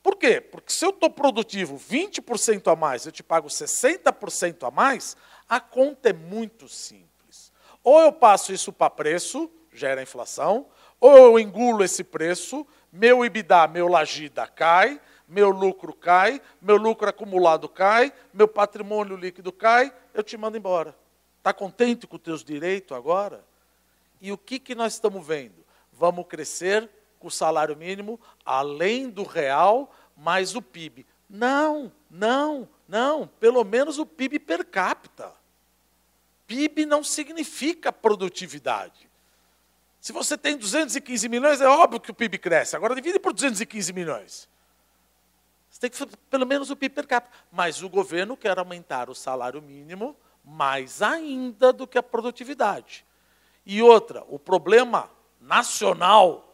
Por 0.03 0.15
quê? 0.15 0.41
Porque 0.41 0.71
se 0.73 0.85
eu 0.85 0.89
estou 0.89 1.09
produtivo 1.09 1.77
20% 1.77 2.71
a 2.71 2.75
mais, 2.75 3.05
eu 3.05 3.11
te 3.11 3.23
pago 3.23 3.47
60% 3.47 4.67
a 4.67 4.71
mais, 4.71 5.15
a 5.47 5.59
conta 5.59 6.09
é 6.09 6.13
muito 6.13 6.67
simples. 6.67 7.51
Ou 7.83 7.99
eu 8.01 8.11
passo 8.11 8.53
isso 8.53 8.71
para 8.71 8.89
preço, 8.89 9.49
gera 9.73 10.01
inflação, 10.01 10.67
ou 10.99 11.17
eu 11.17 11.39
engulo 11.39 11.83
esse 11.83 12.03
preço, 12.03 12.65
meu 12.91 13.23
IBDA, 13.23 13.67
meu 13.67 13.87
lagida 13.87 14.45
cai, 14.47 14.99
meu 15.27 15.49
lucro 15.49 15.93
cai, 15.93 16.41
meu 16.61 16.75
lucro 16.75 17.07
acumulado 17.07 17.69
cai, 17.69 18.11
meu 18.33 18.47
patrimônio 18.47 19.15
líquido 19.15 19.51
cai, 19.51 19.93
eu 20.13 20.21
te 20.21 20.35
mando 20.35 20.57
embora. 20.57 20.95
Está 21.37 21.53
contente 21.53 22.05
com 22.05 22.17
os 22.17 22.21
teus 22.21 22.43
direitos 22.43 22.95
agora? 22.95 23.43
E 24.19 24.31
o 24.31 24.37
que, 24.37 24.59
que 24.59 24.75
nós 24.75 24.93
estamos 24.93 25.25
vendo? 25.25 25.65
Vamos 25.93 26.27
crescer 26.27 26.89
com 27.17 27.27
o 27.27 27.31
salário 27.31 27.75
mínimo 27.77 28.19
além 28.45 29.09
do 29.09 29.23
real, 29.23 29.95
mais 30.17 30.55
o 30.55 30.61
PIB. 30.61 31.05
Não, 31.29 31.91
não, 32.09 32.67
não. 32.87 33.27
Pelo 33.39 33.63
menos 33.63 33.97
o 33.97 34.05
PIB 34.05 34.37
per 34.39 34.65
capita. 34.65 35.33
PIB 36.45 36.85
não 36.85 37.03
significa 37.03 37.91
produtividade. 37.91 39.09
Se 40.01 40.11
você 40.11 40.35
tem 40.35 40.57
215 40.57 41.29
milhões, 41.29 41.61
é 41.61 41.67
óbvio 41.67 41.99
que 41.99 42.09
o 42.09 42.13
PIB 42.13 42.39
cresce. 42.39 42.75
Agora 42.75 42.95
divide 42.95 43.19
por 43.19 43.33
215 43.33 43.93
milhões. 43.93 44.49
Você 45.69 45.79
tem 45.79 45.89
que 45.91 46.17
pelo 46.27 46.45
menos 46.45 46.71
o 46.71 46.75
PIB 46.75 46.95
per 46.95 47.05
capita. 47.05 47.37
Mas 47.51 47.83
o 47.83 47.87
governo 47.87 48.35
quer 48.35 48.57
aumentar 48.57 49.11
o 49.11 49.15
salário 49.15 49.61
mínimo 49.61 50.17
mais 50.43 51.03
ainda 51.03 51.71
do 51.71 51.85
que 51.85 51.99
a 51.99 52.03
produtividade. 52.03 53.05
E 53.63 53.83
outra, 53.83 54.25
o 54.27 54.39
problema 54.39 55.07
nacional 55.39 56.51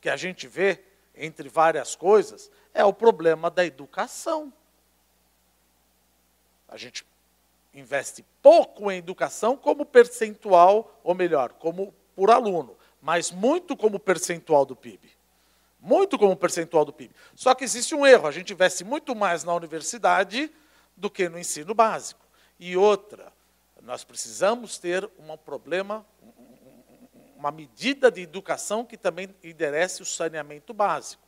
que 0.00 0.08
a 0.08 0.16
gente 0.16 0.46
vê, 0.46 0.80
entre 1.16 1.48
várias 1.48 1.96
coisas, 1.96 2.48
é 2.72 2.84
o 2.84 2.92
problema 2.92 3.50
da 3.50 3.66
educação. 3.66 4.52
A 6.68 6.76
gente 6.76 7.04
investe 7.74 8.24
pouco 8.40 8.88
em 8.88 8.98
educação 8.98 9.56
como 9.56 9.84
percentual, 9.84 11.00
ou 11.02 11.12
melhor, 11.12 11.54
como 11.54 11.92
por 12.14 12.30
aluno 12.30 12.76
mas 13.04 13.30
muito 13.30 13.76
como 13.76 13.98
percentual 13.98 14.64
do 14.64 14.74
PIB. 14.74 15.12
Muito 15.78 16.18
como 16.18 16.34
percentual 16.34 16.86
do 16.86 16.92
PIB. 16.92 17.14
Só 17.34 17.54
que 17.54 17.62
existe 17.62 17.94
um 17.94 18.06
erro, 18.06 18.26
a 18.26 18.30
gente 18.30 18.54
investe 18.54 18.82
muito 18.82 19.14
mais 19.14 19.44
na 19.44 19.52
universidade 19.52 20.50
do 20.96 21.10
que 21.10 21.28
no 21.28 21.38
ensino 21.38 21.74
básico. 21.74 22.24
E 22.58 22.78
outra, 22.78 23.30
nós 23.82 24.04
precisamos 24.04 24.78
ter 24.78 25.06
um 25.18 25.36
problema, 25.36 26.06
uma 27.36 27.50
medida 27.50 28.10
de 28.10 28.22
educação 28.22 28.86
que 28.86 28.96
também 28.96 29.28
enderece 29.44 30.00
o 30.00 30.06
saneamento 30.06 30.72
básico. 30.72 31.22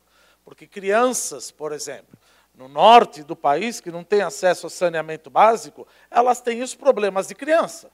Porque 0.47 0.67
crianças, 0.67 1.51
por 1.51 1.73
exemplo, 1.73 2.17
no 2.55 2.69
norte 2.69 3.23
do 3.23 3.37
país, 3.37 3.83
que 3.83 3.91
não 3.91 4.03
têm 4.03 4.23
acesso 4.23 4.65
ao 4.65 4.71
saneamento 4.71 5.29
básico, 5.29 5.87
elas 6.11 6.41
têm 6.41 6.63
os 6.63 6.75
problemas 6.75 7.29
de 7.29 7.35
criança 7.35 7.91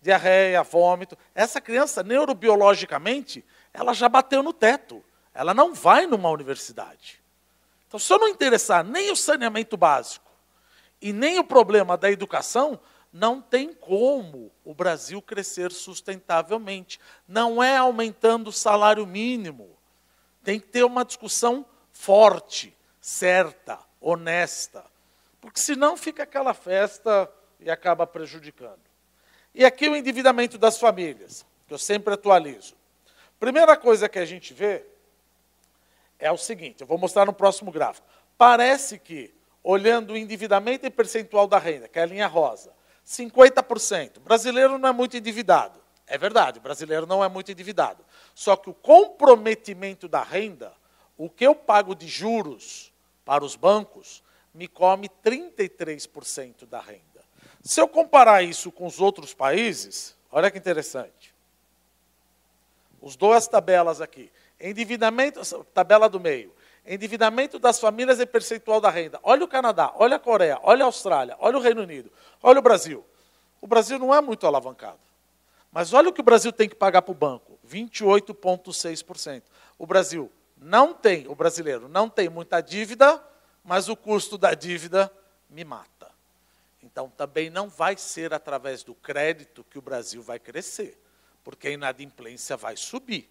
diarreia, 0.00 0.62
vômito. 0.62 1.16
Essa 1.34 1.60
criança, 1.60 2.02
neurobiologicamente, 2.02 3.44
ela 3.72 3.92
já 3.92 4.08
bateu 4.08 4.42
no 4.42 4.52
teto. 4.52 5.04
Ela 5.34 5.54
não 5.54 5.74
vai 5.74 6.06
numa 6.06 6.30
universidade. 6.30 7.20
Então, 7.86 7.98
se 7.98 8.12
eu 8.12 8.18
não 8.18 8.28
interessar 8.28 8.84
nem 8.84 9.10
o 9.10 9.16
saneamento 9.16 9.76
básico 9.76 10.30
e 11.00 11.12
nem 11.12 11.38
o 11.38 11.44
problema 11.44 11.96
da 11.96 12.10
educação, 12.10 12.80
não 13.12 13.40
tem 13.40 13.72
como 13.72 14.52
o 14.64 14.74
Brasil 14.74 15.20
crescer 15.20 15.72
sustentavelmente. 15.72 17.00
Não 17.26 17.62
é 17.62 17.76
aumentando 17.76 18.48
o 18.48 18.52
salário 18.52 19.06
mínimo. 19.06 19.76
Tem 20.42 20.60
que 20.60 20.68
ter 20.68 20.84
uma 20.84 21.04
discussão 21.04 21.66
forte, 21.92 22.76
certa, 23.00 23.78
honesta. 24.00 24.84
Porque 25.40 25.60
senão 25.60 25.96
fica 25.96 26.22
aquela 26.22 26.54
festa 26.54 27.30
e 27.58 27.70
acaba 27.70 28.06
prejudicando. 28.06 28.89
E 29.54 29.64
aqui 29.64 29.88
o 29.88 29.96
endividamento 29.96 30.56
das 30.56 30.78
famílias, 30.78 31.44
que 31.66 31.74
eu 31.74 31.78
sempre 31.78 32.14
atualizo. 32.14 32.74
Primeira 33.38 33.76
coisa 33.76 34.08
que 34.08 34.18
a 34.18 34.24
gente 34.24 34.54
vê 34.54 34.84
é 36.18 36.30
o 36.30 36.36
seguinte, 36.36 36.82
eu 36.82 36.86
vou 36.86 36.98
mostrar 36.98 37.24
no 37.24 37.32
próximo 37.32 37.72
gráfico. 37.72 38.06
Parece 38.36 38.98
que, 38.98 39.34
olhando 39.62 40.12
o 40.12 40.16
endividamento 40.16 40.86
e 40.86 40.90
percentual 40.90 41.46
da 41.46 41.58
renda, 41.58 41.88
que 41.88 41.98
é 41.98 42.02
a 42.02 42.06
linha 42.06 42.26
rosa, 42.26 42.72
50%. 43.06 44.18
O 44.18 44.20
brasileiro 44.20 44.78
não 44.78 44.88
é 44.88 44.92
muito 44.92 45.16
endividado. 45.16 45.80
É 46.06 46.18
verdade, 46.18 46.60
brasileiro 46.60 47.06
não 47.06 47.24
é 47.24 47.28
muito 47.28 47.50
endividado. 47.50 48.04
Só 48.34 48.56
que 48.56 48.68
o 48.68 48.74
comprometimento 48.74 50.08
da 50.08 50.22
renda, 50.22 50.72
o 51.16 51.30
que 51.30 51.46
eu 51.46 51.54
pago 51.54 51.94
de 51.94 52.06
juros 52.08 52.92
para 53.24 53.44
os 53.44 53.56
bancos, 53.56 54.22
me 54.52 54.66
come 54.66 55.08
33% 55.08 56.66
da 56.66 56.80
renda. 56.80 57.09
Se 57.62 57.80
eu 57.80 57.88
comparar 57.88 58.42
isso 58.42 58.72
com 58.72 58.86
os 58.86 59.00
outros 59.00 59.34
países, 59.34 60.16
olha 60.30 60.50
que 60.50 60.58
interessante. 60.58 61.34
Os 63.00 63.16
duas 63.16 63.46
tabelas 63.46 64.00
aqui. 64.00 64.30
Endividamento, 64.60 65.40
tabela 65.74 66.08
do 66.08 66.20
meio. 66.20 66.52
Endividamento 66.86 67.58
das 67.58 67.78
famílias 67.78 68.18
e 68.20 68.26
percentual 68.26 68.80
da 68.80 68.90
renda. 68.90 69.20
Olha 69.22 69.44
o 69.44 69.48
Canadá, 69.48 69.92
olha 69.96 70.16
a 70.16 70.18
Coreia, 70.18 70.58
olha 70.62 70.84
a 70.84 70.86
Austrália, 70.86 71.36
olha 71.38 71.58
o 71.58 71.60
Reino 71.60 71.82
Unido, 71.82 72.10
olha 72.42 72.58
o 72.58 72.62
Brasil. 72.62 73.04
O 73.60 73.66
Brasil 73.66 73.98
não 73.98 74.14
é 74.14 74.20
muito 74.20 74.46
alavancado. 74.46 74.98
Mas 75.70 75.92
olha 75.92 76.08
o 76.08 76.12
que 76.12 76.20
o 76.20 76.24
Brasil 76.24 76.52
tem 76.52 76.68
que 76.68 76.74
pagar 76.74 77.02
para 77.02 77.12
o 77.12 77.14
banco: 77.14 77.58
28,6%. 77.68 79.42
O 79.78 79.86
Brasil 79.86 80.30
não 80.56 80.92
tem, 80.92 81.28
o 81.28 81.34
brasileiro 81.34 81.88
não 81.88 82.08
tem 82.08 82.28
muita 82.28 82.60
dívida, 82.60 83.22
mas 83.64 83.88
o 83.88 83.96
custo 83.96 84.36
da 84.36 84.52
dívida 84.54 85.12
me 85.48 85.64
mata. 85.64 86.09
Então 86.90 87.08
também 87.08 87.50
não 87.50 87.68
vai 87.68 87.96
ser 87.96 88.34
através 88.34 88.82
do 88.82 88.94
crédito 88.94 89.64
que 89.64 89.78
o 89.78 89.82
Brasil 89.82 90.22
vai 90.22 90.38
crescer, 90.38 90.98
porque 91.44 91.68
a 91.68 91.70
inadimplência 91.70 92.56
vai 92.56 92.76
subir. 92.76 93.30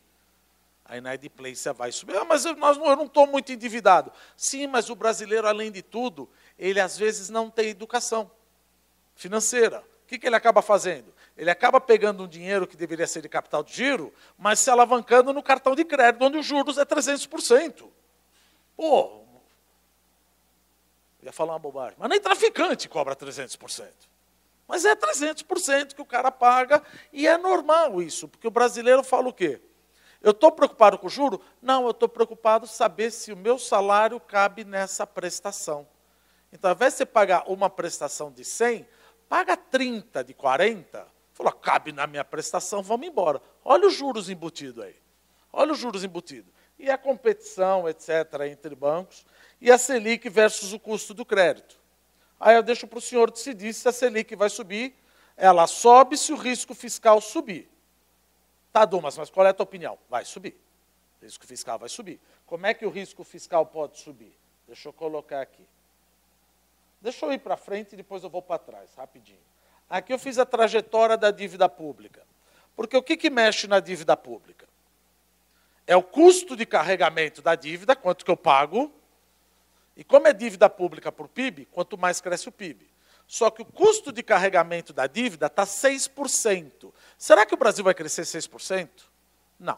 A 0.86 0.97
inadimplência 0.97 1.72
vai 1.72 1.91
subir. 1.91 2.18
Ah, 2.18 2.26
mas 2.26 2.45
eu, 2.45 2.55
nós, 2.55 2.78
eu 2.78 2.95
não 2.95 3.05
estou 3.05 3.28
muito 3.28 3.51
endividado. 3.51 4.12
Sim, 4.36 4.66
mas 4.66 4.89
o 4.89 4.95
brasileiro, 4.95 5.47
além 5.47 5.72
de 5.72 5.84
tudo, 5.84 6.28
ele 6.57 6.80
às 6.80 6.97
vezes 6.97 7.30
não 7.30 7.49
tem 7.49 7.70
educação 7.70 8.32
financeira. 9.16 9.84
O 10.03 10.07
que, 10.07 10.18
que 10.18 10.26
ele 10.26 10.36
acaba 10.36 10.62
fazendo? 10.64 11.14
Ele 11.38 11.51
acaba 11.51 11.80
pegando 11.80 12.24
um 12.24 12.28
dinheiro 12.28 12.66
que 12.66 12.76
deveria 12.76 13.05
ser 13.05 13.22
de 13.22 13.30
capital 13.30 13.64
de 13.64 13.74
giro, 13.74 14.12
mas 14.38 14.60
se 14.60 14.70
alavancando 14.70 15.32
no 15.32 15.43
cartão 15.43 15.76
de 15.76 15.86
crédito, 15.86 16.24
onde 16.26 16.38
os 16.38 16.45
juros 16.45 16.78
é 16.78 16.86
300%. 16.86 17.88
Pô, 18.76 19.18
ia 21.22 21.32
falar 21.32 21.53
uma 21.53 21.59
bobagem, 21.59 21.95
mas 21.97 22.09
nem 22.09 22.20
traficante 22.20 22.88
cobra 22.88 23.15
300%. 23.15 23.86
Mas 24.67 24.86
é 24.86 24.95
300% 24.95 25.95
que 25.95 26.01
o 26.01 26.05
cara 26.05 26.32
paga, 26.32 26.84
e 27.11 27.28
é 27.28 27.38
normal 27.38 28.01
isso, 28.01 28.28
porque 28.28 28.47
o 28.47 28.51
brasileiro 28.51 29.03
fala 29.03 29.30
o 29.30 29.34
quê? 29.34 29.59
Eu 30.22 30.32
estou 30.32 30.51
preocupado 30.51 30.97
com 30.97 31.07
o 31.07 31.09
juro? 31.09 31.41
Não, 31.61 31.86
eu 31.86 31.91
estou 31.91 32.09
preocupado 32.09 32.67
saber 32.67 33.09
se 33.09 33.32
o 33.32 33.38
meu 33.38 33.57
salário 33.57 34.20
cabe 34.20 34.63
nessa 34.63 35.07
prestação. 35.07 35.88
Então, 36.51 36.70
ao 36.70 36.76
invés 36.76 36.93
de 36.93 36.97
você 36.97 37.05
pagar 37.05 37.43
uma 37.47 37.70
prestação 37.70 38.32
de 38.32 38.43
100, 38.43 38.86
paga 39.30 39.55
30 39.55 40.24
de 40.24 40.34
40. 40.34 41.07
Falou, 41.34 41.53
cabe 41.53 41.93
na 41.93 42.05
minha 42.05 42.26
prestação, 42.26 42.84
vamos 42.84 43.07
embora. 43.07 43.41
Olha 43.63 43.88
os 43.88 43.93
juros 43.93 44.30
embutidos 44.30 44.84
aí. 44.84 44.95
Olha 45.53 45.72
os 45.72 45.80
juros 45.80 46.03
embutidos. 46.03 46.51
E 46.78 46.89
a 46.89 46.97
competição, 46.97 47.88
etc., 47.88 48.09
entre 48.51 48.76
bancos. 48.76 49.26
E 49.62 49.72
a 49.72 49.78
Selic 49.78 50.30
versus 50.30 50.74
o 50.74 50.80
custo 50.80 51.14
do 51.14 51.26
crédito. 51.26 51.78
Aí 52.39 52.55
eu 52.55 52.64
deixo 52.64 52.88
para 52.88 52.99
o 52.99 53.01
senhor 53.01 53.30
decidir 53.30 53.74
se 53.74 53.88
a 53.88 53.91
Selic 53.91 54.36
vai 54.36 54.49
subir. 54.49 54.95
Ela 55.36 55.68
sobe 55.68 56.18
se 56.18 56.32
o 56.32 56.36
risco 56.36 56.74
fiscal 56.74 57.20
subir. 57.20 57.70
Tá, 58.72 58.86
Dumas, 58.86 59.18
mas 59.18 59.30
qual 59.30 59.45
é 59.45 59.49
a 59.49 59.53
tua 59.53 59.64
opinião? 59.64 59.97
Vai 60.10 60.24
subir. 60.24 60.55
O 61.22 61.26
risco 61.26 61.45
fiscal 61.45 61.78
vai 61.78 61.89
subir. 61.89 62.20
Como 62.45 62.66
é 62.66 62.74
que 62.74 62.86
o 62.86 62.89
risco 62.89 63.24
fiscal 63.24 63.66
pode 63.66 63.99
subir? 63.99 64.34
Deixa 64.68 64.88
eu 64.88 64.93
colocar 64.93 65.41
aqui. 65.41 65.66
Deixa 67.01 67.26
eu 67.26 67.34
ir 67.34 67.39
para 67.39 67.57
frente 67.57 67.93
e 67.93 67.95
depois 67.95 68.24
eu 68.24 68.30
vou 68.30 68.41
para 68.41 68.60
trás, 68.60 68.93
rapidinho. 68.95 69.39
Aqui 69.89 70.14
eu 70.14 70.20
fiz 70.20 70.38
a 70.38 70.45
trajetória 70.45 71.18
da 71.18 71.32
dívida 71.32 71.68
pública. 71.68 72.22
Porque 72.76 72.95
o 72.95 73.03
que, 73.03 73.18
que 73.18 73.30
mexe 73.30 73.68
na 73.68 73.80
dívida 73.80 74.16
pública? 74.16 74.68
É 75.88 75.95
o 75.95 76.03
custo 76.03 76.55
de 76.55 76.66
carregamento 76.66 77.41
da 77.41 77.55
dívida, 77.55 77.95
quanto 77.95 78.24
que 78.24 78.32
eu 78.32 78.38
pago. 78.38 78.93
E 79.99 80.03
como 80.05 80.29
é 80.29 80.33
dívida 80.33 80.69
pública 80.69 81.11
por 81.11 81.27
PIB, 81.27 81.65
quanto 81.65 81.97
mais 81.97 82.21
cresce 82.21 82.47
o 82.47 82.53
PIB. 82.53 82.89
Só 83.27 83.49
que 83.49 83.61
o 83.61 83.65
custo 83.65 84.13
de 84.13 84.23
carregamento 84.23 84.93
da 84.93 85.07
dívida 85.07 85.47
está 85.47 85.65
6%. 85.65 86.93
Será 87.17 87.45
que 87.45 87.53
o 87.53 87.57
Brasil 87.57 87.83
vai 87.83 87.93
crescer 87.93 88.21
6%? 88.21 88.89
Não. 89.59 89.77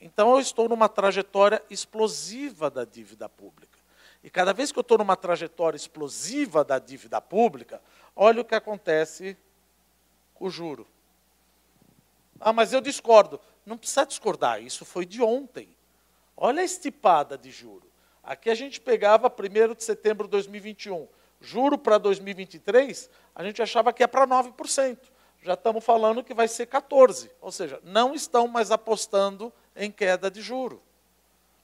Então 0.00 0.30
eu 0.30 0.40
estou 0.40 0.70
numa 0.70 0.88
trajetória 0.88 1.62
explosiva 1.68 2.70
da 2.70 2.86
dívida 2.86 3.28
pública. 3.28 3.78
E 4.24 4.30
cada 4.30 4.54
vez 4.54 4.72
que 4.72 4.78
eu 4.78 4.80
estou 4.80 4.96
numa 4.96 5.16
trajetória 5.16 5.76
explosiva 5.76 6.64
da 6.64 6.78
dívida 6.78 7.20
pública, 7.20 7.82
olha 8.16 8.40
o 8.40 8.44
que 8.44 8.54
acontece 8.54 9.36
com 10.32 10.46
o 10.46 10.50
juro. 10.50 10.86
Ah, 12.40 12.54
mas 12.54 12.72
eu 12.72 12.80
discordo. 12.80 13.38
Não 13.66 13.76
precisa 13.76 14.06
discordar, 14.06 14.62
isso 14.62 14.86
foi 14.86 15.04
de 15.04 15.20
ontem. 15.20 15.68
Olha 16.34 16.62
a 16.62 16.64
estipada 16.64 17.36
de 17.36 17.50
juro. 17.50 17.86
Aqui 18.26 18.50
a 18.50 18.54
gente 18.56 18.80
pegava 18.80 19.28
1 19.28 19.74
de 19.74 19.84
setembro 19.84 20.26
de 20.26 20.32
2021. 20.32 21.06
Juro 21.40 21.78
para 21.78 21.96
2023, 21.96 23.08
a 23.32 23.44
gente 23.44 23.62
achava 23.62 23.92
que 23.92 24.02
é 24.02 24.06
para 24.08 24.26
9%. 24.26 24.98
Já 25.42 25.54
estamos 25.54 25.84
falando 25.84 26.24
que 26.24 26.34
vai 26.34 26.48
ser 26.48 26.66
14%. 26.66 27.30
Ou 27.40 27.52
seja, 27.52 27.80
não 27.84 28.14
estão 28.14 28.48
mais 28.48 28.72
apostando 28.72 29.52
em 29.76 29.92
queda 29.92 30.28
de 30.28 30.42
juro. 30.42 30.82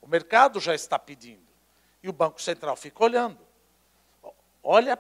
O 0.01 0.07
mercado 0.07 0.61
já 0.61 0.73
está 0.73 0.97
pedindo. 1.01 1.43
E 2.01 2.09
o 2.09 2.13
Banco 2.13 2.41
Central 2.41 2.77
fica 2.77 3.03
olhando. 3.03 3.39
Olha 4.63 4.95
a 4.95 4.99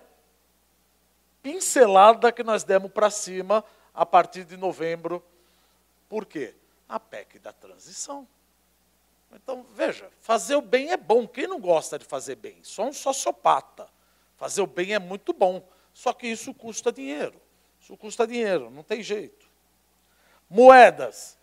pincelada 1.40 2.32
que 2.32 2.42
nós 2.42 2.64
demos 2.64 2.90
para 2.90 3.08
cima 3.08 3.64
a 3.94 4.04
partir 4.04 4.44
de 4.44 4.56
novembro. 4.56 5.24
Por 6.08 6.26
quê? 6.26 6.56
A 6.88 6.98
PEC 6.98 7.38
da 7.38 7.52
transição. 7.52 8.26
Então, 9.34 9.64
veja, 9.74 10.10
fazer 10.20 10.56
o 10.56 10.62
bem 10.62 10.90
é 10.90 10.96
bom. 10.96 11.26
Quem 11.26 11.46
não 11.46 11.60
gosta 11.60 11.98
de 11.98 12.04
fazer 12.04 12.36
bem? 12.36 12.58
Só 12.62 12.84
um 12.84 12.92
sociopata. 12.92 13.88
Fazer 14.36 14.60
o 14.60 14.66
bem 14.66 14.94
é 14.94 14.98
muito 14.98 15.32
bom, 15.32 15.66
só 15.94 16.12
que 16.12 16.26
isso 16.26 16.52
custa 16.52 16.92
dinheiro. 16.92 17.40
Isso 17.80 17.96
custa 17.96 18.26
dinheiro, 18.26 18.70
não 18.70 18.82
tem 18.82 19.02
jeito. 19.02 19.48
Moedas. 20.48 21.38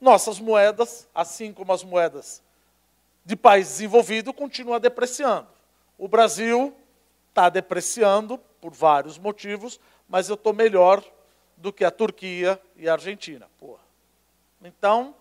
Nossas 0.00 0.40
moedas, 0.40 1.08
assim 1.14 1.52
como 1.52 1.72
as 1.72 1.84
moedas 1.84 2.42
de 3.24 3.36
país 3.36 3.68
desenvolvido, 3.68 4.32
continuam 4.32 4.80
depreciando. 4.80 5.48
O 5.98 6.08
Brasil 6.08 6.74
está 7.28 7.48
depreciando 7.48 8.38
por 8.60 8.72
vários 8.72 9.18
motivos, 9.18 9.78
mas 10.08 10.28
eu 10.28 10.34
estou 10.34 10.52
melhor 10.52 11.04
do 11.56 11.72
que 11.72 11.84
a 11.84 11.90
Turquia 11.90 12.60
e 12.76 12.88
a 12.88 12.94
Argentina. 12.94 13.48
Porra. 13.58 13.82
Então, 14.62 15.14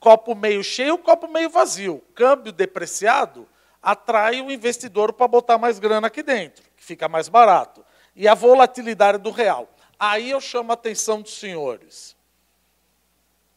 copo 0.00 0.34
meio 0.34 0.62
cheio, 0.62 0.98
copo 0.98 1.28
meio 1.28 1.50
vazio. 1.50 2.02
Câmbio 2.14 2.52
depreciado, 2.52 3.48
atrai 3.82 4.40
o 4.40 4.50
investidor 4.50 5.12
para 5.12 5.28
botar 5.28 5.58
mais 5.58 5.78
grana 5.78 6.06
aqui 6.06 6.22
dentro, 6.22 6.64
que 6.76 6.84
fica 6.84 7.08
mais 7.08 7.28
barato. 7.28 7.84
E 8.14 8.26
a 8.26 8.34
volatilidade 8.34 9.18
do 9.18 9.30
real. 9.30 9.68
Aí 9.98 10.30
eu 10.30 10.40
chamo 10.40 10.70
a 10.70 10.74
atenção 10.74 11.22
dos 11.22 11.38
senhores, 11.38 12.16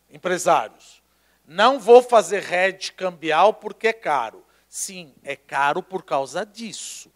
empresários. 0.10 1.02
Não 1.46 1.80
vou 1.80 2.02
fazer 2.02 2.52
hedge 2.52 2.92
cambial 2.94 3.54
porque 3.54 3.88
é 3.90 3.94
caro. 3.94 4.44
Sim, 4.68 5.14
é 5.24 5.36
caro 5.36 5.84
por 5.84 6.04
causa 6.04 6.46
disso. 6.46 7.12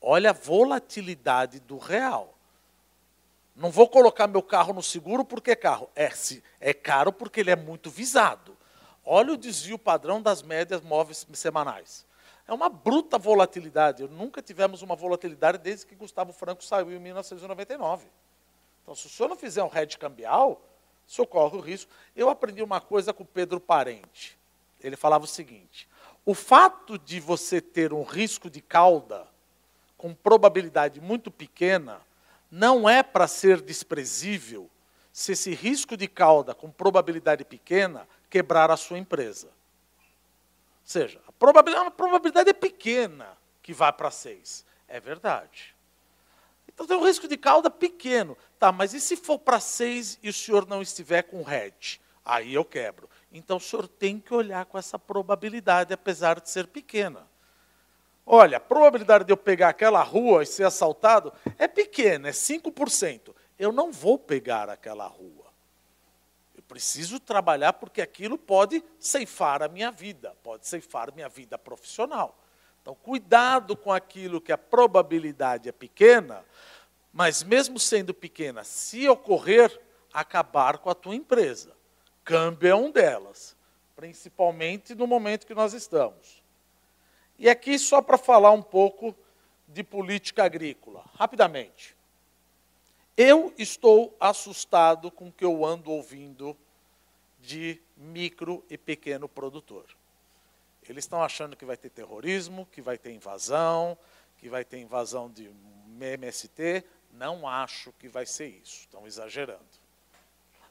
Olha 0.00 0.30
a 0.30 0.34
volatilidade 0.34 1.58
do 1.60 1.78
real. 1.78 2.35
Não 3.56 3.70
vou 3.70 3.88
colocar 3.88 4.26
meu 4.26 4.42
carro 4.42 4.74
no 4.74 4.82
seguro 4.82 5.24
porque 5.24 5.52
é 5.52 5.56
carro. 5.56 5.88
É, 5.96 6.10
é 6.60 6.74
caro 6.74 7.10
porque 7.10 7.40
ele 7.40 7.50
é 7.50 7.56
muito 7.56 7.88
visado. 7.88 8.54
Olha 9.02 9.32
o 9.32 9.36
desvio 9.36 9.78
padrão 9.78 10.20
das 10.20 10.42
médias 10.42 10.82
móveis 10.82 11.26
semanais. 11.32 12.04
É 12.46 12.52
uma 12.52 12.68
bruta 12.68 13.18
volatilidade. 13.18 14.06
Nunca 14.08 14.42
tivemos 14.42 14.82
uma 14.82 14.94
volatilidade 14.94 15.56
desde 15.56 15.86
que 15.86 15.94
Gustavo 15.94 16.34
Franco 16.34 16.62
saiu 16.62 16.92
em 16.92 16.98
1999. 16.98 18.06
Então, 18.82 18.94
se 18.94 19.06
o 19.06 19.08
senhor 19.08 19.28
não 19.28 19.36
fizer 19.36 19.64
um 19.64 19.70
hedge 19.74 19.96
cambial, 19.96 20.62
o 21.08 21.10
senhor 21.10 21.26
corre 21.26 21.56
o 21.56 21.60
risco. 21.60 21.90
Eu 22.14 22.28
aprendi 22.28 22.62
uma 22.62 22.80
coisa 22.80 23.12
com 23.14 23.22
o 23.22 23.26
Pedro 23.26 23.58
Parente. 23.58 24.38
Ele 24.80 24.96
falava 24.96 25.24
o 25.24 25.28
seguinte: 25.28 25.88
o 26.26 26.34
fato 26.34 26.98
de 26.98 27.20
você 27.20 27.60
ter 27.60 27.92
um 27.92 28.02
risco 28.02 28.50
de 28.50 28.60
cauda 28.60 29.26
com 29.96 30.14
probabilidade 30.14 31.00
muito 31.00 31.30
pequena 31.30 32.02
não 32.50 32.88
é 32.88 33.02
para 33.02 33.26
ser 33.26 33.60
desprezível 33.60 34.70
se 35.12 35.32
esse 35.32 35.54
risco 35.54 35.96
de 35.96 36.06
cauda 36.06 36.54
com 36.54 36.70
probabilidade 36.70 37.44
pequena 37.44 38.06
quebrar 38.28 38.70
a 38.70 38.76
sua 38.76 38.98
empresa. 38.98 39.46
Ou 39.46 39.52
seja, 40.84 41.20
probabilidade, 41.38 41.88
a 41.88 41.90
probabilidade 41.90 42.50
é 42.50 42.52
pequena 42.52 43.36
que 43.62 43.72
vá 43.72 43.92
para 43.92 44.10
6. 44.10 44.64
É 44.86 45.00
verdade. 45.00 45.74
Então 46.68 46.86
tem 46.86 46.96
um 46.96 47.04
risco 47.04 47.26
de 47.26 47.36
cauda 47.36 47.70
pequeno. 47.70 48.36
Tá, 48.58 48.70
mas 48.70 48.92
e 48.94 49.00
se 49.00 49.16
for 49.16 49.38
para 49.38 49.58
6 49.58 50.18
e 50.22 50.28
o 50.28 50.32
senhor 50.32 50.66
não 50.66 50.82
estiver 50.82 51.22
com 51.22 51.48
hedge? 51.50 52.00
Aí 52.24 52.54
eu 52.54 52.64
quebro. 52.64 53.08
Então 53.32 53.56
o 53.56 53.60
senhor 53.60 53.88
tem 53.88 54.20
que 54.20 54.34
olhar 54.34 54.66
com 54.66 54.76
essa 54.78 54.98
probabilidade, 54.98 55.92
apesar 55.92 56.40
de 56.40 56.50
ser 56.50 56.66
pequena. 56.66 57.26
Olha, 58.28 58.56
a 58.56 58.60
probabilidade 58.60 59.24
de 59.24 59.32
eu 59.32 59.36
pegar 59.36 59.68
aquela 59.68 60.02
rua 60.02 60.42
e 60.42 60.46
ser 60.46 60.64
assaltado 60.64 61.32
é 61.56 61.68
pequena, 61.68 62.28
é 62.28 62.32
5%. 62.32 63.32
Eu 63.56 63.70
não 63.70 63.92
vou 63.92 64.18
pegar 64.18 64.68
aquela 64.68 65.06
rua. 65.06 65.46
Eu 66.56 66.62
preciso 66.64 67.20
trabalhar 67.20 67.74
porque 67.74 68.02
aquilo 68.02 68.36
pode 68.36 68.82
ceifar 68.98 69.62
a 69.62 69.68
minha 69.68 69.92
vida, 69.92 70.34
pode 70.42 70.66
ceifar 70.66 71.14
minha 71.14 71.28
vida 71.28 71.56
profissional. 71.56 72.36
Então, 72.82 72.96
cuidado 72.96 73.76
com 73.76 73.92
aquilo 73.92 74.40
que 74.40 74.50
a 74.50 74.58
probabilidade 74.58 75.68
é 75.68 75.72
pequena, 75.72 76.44
mas 77.12 77.44
mesmo 77.44 77.78
sendo 77.78 78.12
pequena, 78.12 78.64
se 78.64 79.08
ocorrer, 79.08 79.80
acabar 80.12 80.78
com 80.78 80.90
a 80.90 80.94
tua 80.94 81.14
empresa. 81.14 81.72
Câmbio 82.24 82.68
é 82.68 82.74
um 82.74 82.90
delas, 82.90 83.56
principalmente 83.94 84.94
no 84.96 85.06
momento 85.06 85.46
que 85.46 85.54
nós 85.54 85.72
estamos. 85.72 86.45
E 87.38 87.48
aqui 87.48 87.78
só 87.78 88.00
para 88.00 88.16
falar 88.16 88.52
um 88.52 88.62
pouco 88.62 89.14
de 89.68 89.82
política 89.82 90.44
agrícola, 90.44 91.04
rapidamente. 91.14 91.94
Eu 93.16 93.52
estou 93.58 94.14
assustado 94.20 95.10
com 95.10 95.28
o 95.28 95.32
que 95.32 95.44
eu 95.44 95.64
ando 95.64 95.90
ouvindo 95.90 96.56
de 97.40 97.80
micro 97.96 98.64
e 98.70 98.76
pequeno 98.78 99.28
produtor. 99.28 99.86
Eles 100.88 101.04
estão 101.04 101.22
achando 101.22 101.56
que 101.56 101.64
vai 101.64 101.76
ter 101.76 101.90
terrorismo, 101.90 102.66
que 102.70 102.80
vai 102.80 102.96
ter 102.96 103.12
invasão, 103.12 103.98
que 104.38 104.48
vai 104.48 104.64
ter 104.64 104.78
invasão 104.78 105.30
de 105.30 105.50
MST. 105.98 106.84
Não 107.12 107.48
acho 107.48 107.92
que 107.98 108.08
vai 108.08 108.24
ser 108.26 108.48
isso, 108.48 108.80
estão 108.82 109.06
exagerando. 109.06 109.64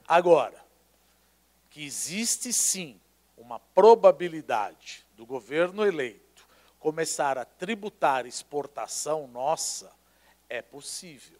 Agora, 0.08 0.64
que 1.70 1.84
existe 1.84 2.54
sim 2.54 3.00
uma 3.36 3.60
probabilidade 3.60 5.06
do 5.16 5.26
governo 5.26 5.86
eleito 5.86 6.25
começar 6.86 7.36
a 7.36 7.46
tributar 7.46 8.28
exportação 8.28 9.28
nossa, 9.34 9.92
é 10.48 10.62
possível. 10.62 11.40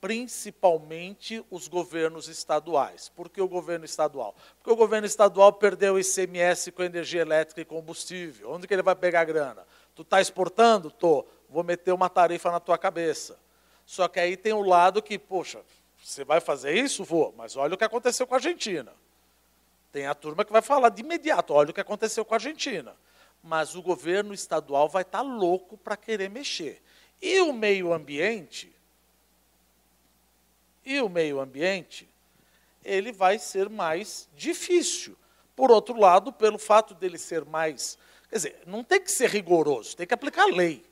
Principalmente 0.00 1.44
os 1.48 1.68
governos 1.68 2.26
estaduais. 2.26 3.08
Por 3.08 3.28
que 3.28 3.40
o 3.40 3.46
governo 3.46 3.84
estadual? 3.84 4.34
Porque 4.56 4.72
o 4.72 4.74
governo 4.74 5.06
estadual 5.06 5.52
perdeu 5.52 5.94
o 5.94 6.00
ICMS 6.00 6.72
com 6.72 6.82
energia 6.82 7.20
elétrica 7.20 7.60
e 7.60 7.64
combustível. 7.64 8.50
Onde 8.50 8.66
que 8.66 8.74
ele 8.74 8.82
vai 8.82 8.96
pegar 8.96 9.24
grana? 9.26 9.64
Tu 9.94 10.02
está 10.02 10.20
exportando? 10.20 10.90
Tô. 10.90 11.24
Vou 11.48 11.62
meter 11.62 11.92
uma 11.92 12.10
tarifa 12.10 12.50
na 12.50 12.58
tua 12.58 12.76
cabeça. 12.76 13.38
Só 13.86 14.08
que 14.08 14.18
aí 14.18 14.36
tem 14.36 14.52
o 14.52 14.62
lado 14.62 15.00
que, 15.00 15.16
poxa, 15.20 15.60
você 16.02 16.24
vai 16.24 16.40
fazer 16.40 16.74
isso? 16.74 17.04
Vou. 17.04 17.32
Mas 17.38 17.56
olha 17.56 17.74
o 17.74 17.78
que 17.78 17.84
aconteceu 17.84 18.26
com 18.26 18.34
a 18.34 18.38
Argentina. 18.38 18.92
Tem 19.92 20.08
a 20.08 20.16
turma 20.16 20.44
que 20.44 20.50
vai 20.50 20.62
falar 20.62 20.88
de 20.88 21.02
imediato, 21.02 21.54
olha 21.54 21.70
o 21.70 21.72
que 21.72 21.80
aconteceu 21.80 22.24
com 22.24 22.34
a 22.34 22.38
Argentina 22.38 22.96
mas 23.42 23.74
o 23.74 23.82
governo 23.82 24.34
estadual 24.34 24.88
vai 24.88 25.02
estar 25.02 25.22
louco 25.22 25.76
para 25.76 25.96
querer 25.96 26.28
mexer. 26.28 26.82
E 27.20 27.40
o 27.40 27.52
meio 27.52 27.92
ambiente, 27.92 28.74
e 30.84 31.00
o 31.00 31.08
meio 31.08 31.40
ambiente, 31.40 32.08
ele 32.84 33.12
vai 33.12 33.38
ser 33.38 33.68
mais 33.68 34.28
difícil. 34.34 35.16
Por 35.54 35.70
outro 35.70 35.98
lado, 35.98 36.32
pelo 36.32 36.58
fato 36.58 36.94
dele 36.94 37.18
ser 37.18 37.44
mais, 37.44 37.98
quer 38.28 38.36
dizer, 38.36 38.62
não 38.66 38.82
tem 38.82 39.00
que 39.00 39.10
ser 39.10 39.28
rigoroso, 39.28 39.96
tem 39.96 40.06
que 40.06 40.14
aplicar 40.14 40.44
a 40.44 40.54
lei. 40.54 40.84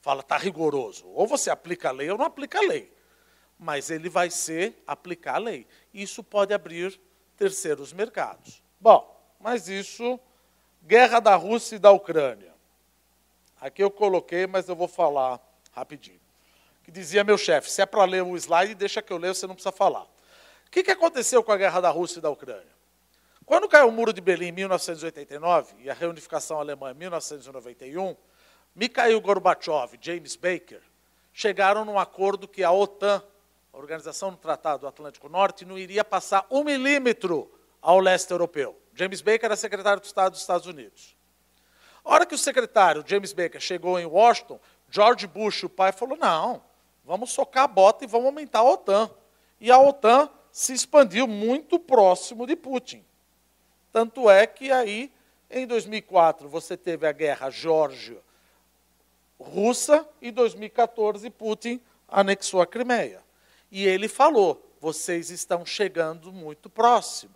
Fala, 0.00 0.20
está 0.20 0.36
rigoroso. 0.36 1.06
Ou 1.14 1.26
você 1.26 1.50
aplica 1.50 1.88
a 1.88 1.92
lei 1.92 2.10
ou 2.10 2.18
não 2.18 2.24
aplica 2.24 2.58
a 2.58 2.62
lei. 2.62 2.92
Mas 3.58 3.90
ele 3.90 4.08
vai 4.08 4.30
ser 4.30 4.82
aplicar 4.86 5.36
a 5.36 5.38
lei. 5.38 5.66
Isso 5.92 6.22
pode 6.22 6.52
abrir 6.52 7.00
terceiros 7.36 7.92
mercados. 7.92 8.62
Bom, 8.80 9.16
mas 9.40 9.68
isso 9.68 10.18
Guerra 10.86 11.18
da 11.18 11.34
Rússia 11.34 11.74
e 11.74 11.78
da 11.80 11.90
Ucrânia. 11.90 12.54
Aqui 13.60 13.82
eu 13.82 13.90
coloquei, 13.90 14.46
mas 14.46 14.68
eu 14.68 14.76
vou 14.76 14.86
falar 14.86 15.40
rapidinho. 15.72 16.20
Que 16.84 16.92
dizia 16.92 17.24
meu 17.24 17.36
chefe: 17.36 17.68
se 17.68 17.82
é 17.82 17.86
para 17.86 18.04
ler 18.04 18.22
o 18.22 18.36
slide, 18.36 18.72
deixa 18.76 19.02
que 19.02 19.12
eu 19.12 19.18
leio, 19.18 19.34
você 19.34 19.48
não 19.48 19.56
precisa 19.56 19.72
falar. 19.72 20.04
O 20.04 20.70
que, 20.70 20.84
que 20.84 20.92
aconteceu 20.92 21.42
com 21.42 21.50
a 21.50 21.56
guerra 21.56 21.80
da 21.80 21.90
Rússia 21.90 22.20
e 22.20 22.22
da 22.22 22.30
Ucrânia? 22.30 22.76
Quando 23.44 23.68
caiu 23.68 23.88
o 23.88 23.92
muro 23.92 24.12
de 24.12 24.20
Berlim 24.20 24.46
em 24.46 24.52
1989 24.52 25.74
e 25.80 25.90
a 25.90 25.94
reunificação 25.94 26.60
alemã 26.60 26.92
em 26.92 26.94
1991, 26.94 28.16
Mikhail 28.72 29.20
Gorbachev 29.20 29.96
e 29.96 29.98
James 30.00 30.36
Baker 30.36 30.82
chegaram 31.32 31.84
num 31.84 31.98
acordo 31.98 32.46
que 32.46 32.62
a 32.62 32.70
OTAN, 32.70 33.20
a 33.72 33.76
Organização 33.76 34.30
do 34.30 34.36
Tratado 34.36 34.82
do 34.82 34.86
Atlântico 34.86 35.28
Norte, 35.28 35.64
não 35.64 35.76
iria 35.76 36.04
passar 36.04 36.46
um 36.48 36.62
milímetro 36.62 37.50
ao 37.82 37.98
leste 37.98 38.30
europeu. 38.30 38.76
James 38.96 39.20
Baker 39.20 39.44
era 39.44 39.56
secretário 39.56 40.00
de 40.00 40.06
Estado 40.06 40.32
dos 40.32 40.40
Estados 40.40 40.66
Unidos. 40.66 41.14
A 42.02 42.10
hora 42.10 42.24
que 42.24 42.34
o 42.34 42.38
secretário 42.38 43.04
James 43.06 43.34
Baker 43.34 43.60
chegou 43.60 44.00
em 44.00 44.06
Washington, 44.06 44.58
George 44.88 45.26
Bush, 45.26 45.64
o 45.64 45.68
pai, 45.68 45.92
falou: 45.92 46.16
não, 46.16 46.62
vamos 47.04 47.30
socar 47.30 47.64
a 47.64 47.68
bota 47.68 48.04
e 48.04 48.06
vamos 48.06 48.24
aumentar 48.26 48.60
a 48.60 48.64
OTAN. 48.64 49.10
E 49.60 49.70
a 49.70 49.78
OTAN 49.78 50.30
se 50.50 50.72
expandiu 50.72 51.28
muito 51.28 51.78
próximo 51.78 52.46
de 52.46 52.56
Putin. 52.56 53.04
Tanto 53.92 54.30
é 54.30 54.46
que 54.46 54.72
aí, 54.72 55.12
em 55.50 55.66
2004, 55.66 56.48
você 56.48 56.74
teve 56.74 57.06
a 57.06 57.12
guerra 57.12 57.50
Geórgia-Russa 57.50 60.08
e 60.22 60.28
em 60.28 60.32
2014 60.32 61.28
Putin 61.28 61.82
anexou 62.08 62.62
a 62.62 62.66
Crimeia. 62.66 63.22
E 63.70 63.86
ele 63.86 64.08
falou: 64.08 64.74
vocês 64.80 65.28
estão 65.28 65.66
chegando 65.66 66.32
muito 66.32 66.70
próximos 66.70 67.35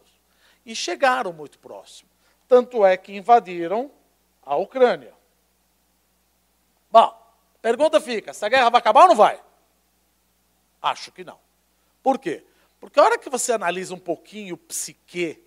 e 0.70 0.76
chegaram 0.76 1.32
muito 1.32 1.58
próximo. 1.58 2.08
Tanto 2.46 2.86
é 2.86 2.96
que 2.96 3.16
invadiram 3.16 3.90
a 4.42 4.54
Ucrânia. 4.56 5.12
Bom, 6.90 7.12
pergunta 7.60 8.00
fica: 8.00 8.30
essa 8.30 8.48
guerra 8.48 8.70
vai 8.70 8.78
acabar 8.78 9.02
ou 9.02 9.08
não 9.08 9.16
vai? 9.16 9.42
Acho 10.80 11.10
que 11.10 11.24
não. 11.24 11.38
Por 12.02 12.18
quê? 12.18 12.44
Porque 12.78 12.98
a 13.00 13.02
hora 13.02 13.18
que 13.18 13.28
você 13.28 13.52
analisa 13.52 13.94
um 13.94 13.98
pouquinho 13.98 14.54
o 14.54 14.58
psique 14.58 15.44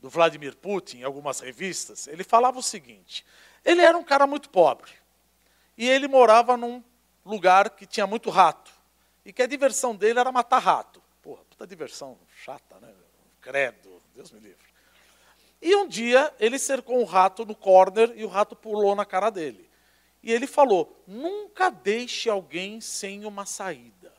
do 0.00 0.08
Vladimir 0.08 0.56
Putin, 0.56 0.98
em 0.98 1.04
algumas 1.04 1.40
revistas, 1.40 2.06
ele 2.06 2.24
falava 2.24 2.58
o 2.58 2.62
seguinte: 2.62 3.26
ele 3.64 3.82
era 3.82 3.96
um 3.96 4.02
cara 4.02 4.26
muito 4.26 4.48
pobre. 4.48 4.90
E 5.76 5.88
ele 5.88 6.08
morava 6.08 6.56
num 6.56 6.82
lugar 7.24 7.70
que 7.70 7.86
tinha 7.86 8.06
muito 8.06 8.30
rato. 8.30 8.72
E 9.24 9.32
que 9.32 9.42
a 9.42 9.46
diversão 9.46 9.94
dele 9.94 10.18
era 10.18 10.32
matar 10.32 10.58
rato. 10.58 11.02
Porra, 11.22 11.44
puta 11.44 11.66
diversão 11.66 12.18
chata, 12.42 12.80
né? 12.80 12.92
Credo. 13.40 14.01
Deus 14.14 14.30
me 14.30 14.40
livre. 14.40 14.72
E 15.60 15.76
um 15.76 15.86
dia 15.86 16.34
ele 16.40 16.58
cercou 16.58 17.00
um 17.00 17.04
rato 17.04 17.44
no 17.46 17.54
corner 17.54 18.12
e 18.16 18.24
o 18.24 18.28
rato 18.28 18.56
pulou 18.56 18.94
na 18.94 19.04
cara 19.04 19.30
dele. 19.30 19.70
E 20.22 20.32
ele 20.32 20.46
falou: 20.46 21.02
nunca 21.06 21.70
deixe 21.70 22.28
alguém 22.28 22.80
sem 22.80 23.24
uma 23.24 23.46
saída. 23.46 24.12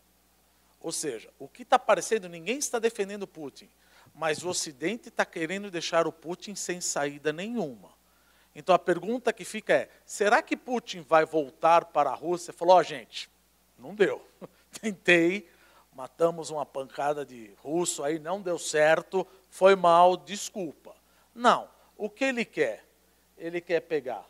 Ou 0.80 0.92
seja, 0.92 1.30
o 1.40 1.48
que 1.48 1.64
está 1.64 1.78
aparecendo, 1.78 2.28
ninguém 2.28 2.58
está 2.58 2.78
defendendo 2.78 3.26
Putin, 3.26 3.70
mas 4.14 4.44
o 4.44 4.50
Ocidente 4.50 5.10
está 5.10 5.26
querendo 5.26 5.72
deixar 5.72 6.06
o 6.06 6.12
Putin 6.12 6.56
sem 6.56 6.82
saída 6.82 7.32
nenhuma. 7.32 7.94
Então 8.56 8.76
a 8.76 8.80
pergunta 8.80 9.34
que 9.34 9.46
fica 9.46 9.74
é: 9.74 9.90
será 10.06 10.42
que 10.42 10.56
Putin 10.56 11.02
vai 11.02 11.26
voltar 11.26 11.86
para 11.86 12.10
a 12.10 12.16
Rússia? 12.16 12.54
Falou: 12.54 12.78
oh, 12.78 12.84
gente, 12.84 13.30
não 13.78 13.96
deu. 13.96 14.26
Tentei, 14.82 15.50
matamos 15.96 16.50
uma 16.50 16.66
pancada 16.66 17.26
de 17.26 17.54
russo 17.64 18.04
aí, 18.04 18.20
não 18.20 18.42
deu 18.42 18.58
certo, 18.58 19.26
foi 19.50 19.76
mal, 19.76 20.18
desculpa. 20.18 20.96
Não. 21.34 21.70
O 21.98 22.10
que 22.10 22.26
ele 22.26 22.44
quer? 22.44 22.84
Ele 23.38 23.62
quer 23.62 23.82
pegar 23.82 24.26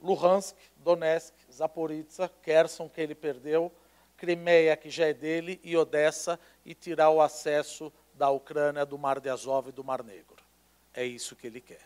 Luhansk, 0.00 0.56
Donetsk, 0.78 1.34
Zaporizhzhia, 1.52 2.30
Kherson, 2.42 2.88
que 2.88 3.00
ele 3.00 3.14
perdeu, 3.14 3.72
Crimeia, 4.16 4.76
que 4.76 4.90
já 4.90 5.06
é 5.06 5.14
dele, 5.14 5.60
e 5.62 5.76
Odessa, 5.76 6.38
e 6.64 6.74
tirar 6.74 7.10
o 7.10 7.20
acesso 7.20 7.92
da 8.14 8.30
Ucrânia, 8.30 8.84
do 8.84 8.98
Mar 8.98 9.20
de 9.20 9.28
Azov 9.28 9.68
e 9.68 9.72
do 9.72 9.84
Mar 9.84 10.02
Negro. 10.02 10.36
É 10.94 11.04
isso 11.04 11.36
que 11.36 11.46
ele 11.46 11.60
quer. 11.60 11.82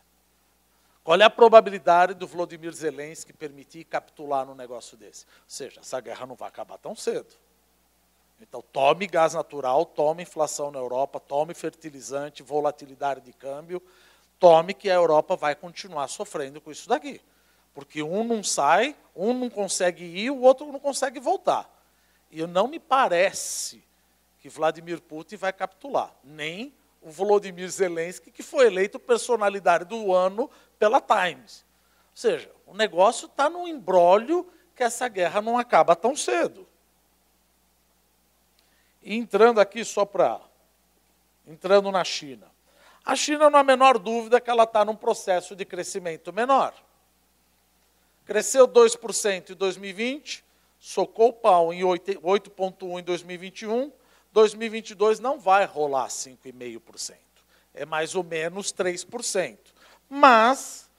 Qual 1.02 1.18
é 1.18 1.24
a 1.24 1.30
probabilidade 1.30 2.14
do 2.14 2.26
Vladimir 2.26 2.72
Zelensky 2.72 3.32
permitir 3.32 3.84
capitular 3.84 4.46
num 4.46 4.54
negócio 4.54 4.96
desse? 4.96 5.24
Ou 5.24 5.44
seja, 5.48 5.80
essa 5.80 6.00
guerra 6.00 6.26
não 6.26 6.34
vai 6.34 6.48
acabar 6.48 6.78
tão 6.78 6.94
cedo. 6.94 7.34
Então, 8.40 8.62
tome 8.72 9.06
gás 9.06 9.34
natural, 9.34 9.84
tome 9.84 10.22
inflação 10.22 10.70
na 10.70 10.78
Europa, 10.78 11.20
tome 11.20 11.52
fertilizante, 11.52 12.42
volatilidade 12.42 13.20
de 13.20 13.34
câmbio, 13.34 13.82
tome 14.38 14.72
que 14.72 14.88
a 14.88 14.94
Europa 14.94 15.36
vai 15.36 15.54
continuar 15.54 16.08
sofrendo 16.08 16.58
com 16.60 16.70
isso 16.70 16.88
daqui. 16.88 17.20
Porque 17.74 18.02
um 18.02 18.24
não 18.24 18.42
sai, 18.42 18.96
um 19.14 19.34
não 19.34 19.50
consegue 19.50 20.04
ir, 20.04 20.30
o 20.30 20.40
outro 20.40 20.72
não 20.72 20.80
consegue 20.80 21.20
voltar. 21.20 21.70
E 22.30 22.44
não 22.46 22.66
me 22.66 22.78
parece 22.78 23.84
que 24.38 24.48
Vladimir 24.48 25.02
Putin 25.02 25.36
vai 25.36 25.52
capitular, 25.52 26.14
nem 26.24 26.72
o 27.02 27.10
Volodymyr 27.10 27.68
Zelensky, 27.68 28.30
que 28.30 28.42
foi 28.42 28.66
eleito 28.66 28.98
personalidade 28.98 29.84
do 29.84 30.14
ano 30.14 30.50
pela 30.78 31.00
Times. 31.00 31.64
Ou 32.10 32.16
seja, 32.16 32.50
o 32.66 32.74
negócio 32.74 33.26
está 33.26 33.50
num 33.50 33.68
embrólio 33.68 34.50
que 34.74 34.82
essa 34.82 35.08
guerra 35.08 35.42
não 35.42 35.58
acaba 35.58 35.94
tão 35.94 36.16
cedo. 36.16 36.66
Entrando 39.02 39.60
aqui 39.60 39.84
só 39.84 40.04
para. 40.04 40.40
Entrando 41.46 41.90
na 41.90 42.04
China. 42.04 42.46
A 43.04 43.16
China, 43.16 43.48
não 43.48 43.58
há 43.58 43.64
menor 43.64 43.98
dúvida 43.98 44.40
que 44.40 44.50
ela 44.50 44.64
está 44.64 44.84
num 44.84 44.94
processo 44.94 45.56
de 45.56 45.64
crescimento 45.64 46.32
menor. 46.32 46.74
Cresceu 48.26 48.68
2% 48.68 49.50
em 49.50 49.54
2020, 49.54 50.44
socou 50.78 51.30
o 51.30 51.32
pau 51.32 51.72
em 51.72 51.80
8,1% 51.80 53.00
em 53.00 53.02
2021. 53.02 53.90
2022 54.32 55.18
não 55.18 55.40
vai 55.40 55.64
rolar 55.64 56.08
5,5%. 56.08 57.16
É 57.74 57.84
mais 57.84 58.14
ou 58.14 58.22
menos 58.22 58.72
3%. 58.72 59.58
Mas, 60.08 60.90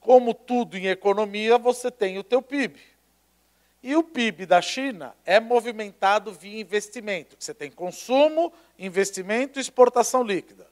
como 0.00 0.34
tudo 0.34 0.76
em 0.76 0.88
economia, 0.88 1.56
você 1.56 1.90
tem 1.90 2.18
o 2.18 2.24
teu 2.24 2.42
PIB. 2.42 2.78
E 3.82 3.94
o 3.94 4.02
PIB 4.02 4.46
da 4.46 4.60
China 4.60 5.14
é 5.24 5.38
movimentado 5.38 6.32
via 6.32 6.60
investimento. 6.60 7.36
Você 7.38 7.54
tem 7.54 7.70
consumo, 7.70 8.52
investimento 8.78 9.58
e 9.58 9.62
exportação 9.62 10.22
líquida. 10.22 10.66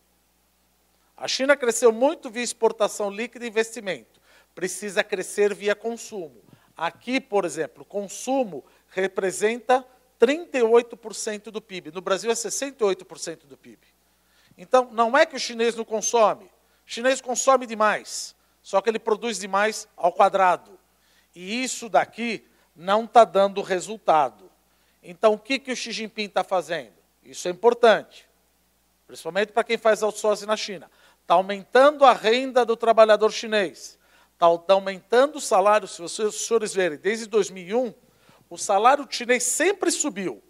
A 1.16 1.28
China 1.28 1.56
cresceu 1.56 1.92
muito 1.92 2.28
via 2.28 2.42
exportação 2.42 3.10
líquida 3.10 3.44
e 3.44 3.48
investimento. 3.48 4.20
Precisa 4.54 5.04
crescer 5.04 5.54
via 5.54 5.74
consumo. 5.74 6.42
Aqui, 6.76 7.20
por 7.20 7.44
exemplo, 7.44 7.84
consumo 7.84 8.64
representa 8.88 9.86
38% 10.20 11.50
do 11.50 11.60
PIB. 11.60 11.92
No 11.92 12.00
Brasil 12.00 12.30
é 12.30 12.34
68% 12.34 13.46
do 13.46 13.56
PIB. 13.56 13.86
Então, 14.56 14.88
não 14.92 15.16
é 15.16 15.26
que 15.26 15.36
o 15.36 15.40
chinês 15.40 15.74
não 15.74 15.84
consome. 15.84 16.46
O 16.46 16.50
chinês 16.86 17.20
consome 17.20 17.66
demais, 17.66 18.34
só 18.62 18.80
que 18.80 18.88
ele 18.88 18.98
produz 18.98 19.38
demais 19.38 19.88
ao 19.96 20.12
quadrado. 20.12 20.78
E 21.34 21.62
isso 21.62 21.88
daqui 21.88 22.44
não 22.74 23.04
está 23.04 23.24
dando 23.24 23.62
resultado. 23.62 24.50
Então, 25.02 25.34
o 25.34 25.38
que, 25.38 25.58
que 25.58 25.70
o 25.70 25.76
Xi 25.76 25.92
Jinping 25.92 26.24
está 26.24 26.42
fazendo? 26.42 26.94
Isso 27.22 27.46
é 27.46 27.50
importante, 27.50 28.28
principalmente 29.06 29.52
para 29.52 29.64
quem 29.64 29.78
faz 29.78 30.02
outsourcing 30.02 30.46
na 30.46 30.56
China. 30.56 30.90
Está 31.22 31.34
aumentando 31.34 32.04
a 32.04 32.12
renda 32.12 32.64
do 32.64 32.76
trabalhador 32.76 33.30
chinês. 33.30 33.98
Está 34.32 34.58
tá 34.58 34.74
aumentando 34.74 35.36
o 35.36 35.40
salário, 35.40 35.86
se 35.86 36.00
vocês, 36.02 36.28
os 36.28 36.46
senhores 36.46 36.74
verem, 36.74 36.98
desde 36.98 37.26
2001, 37.26 37.94
o 38.50 38.58
salário 38.58 39.06
chinês 39.08 39.44
sempre 39.44 39.90
subiu, 39.90 40.42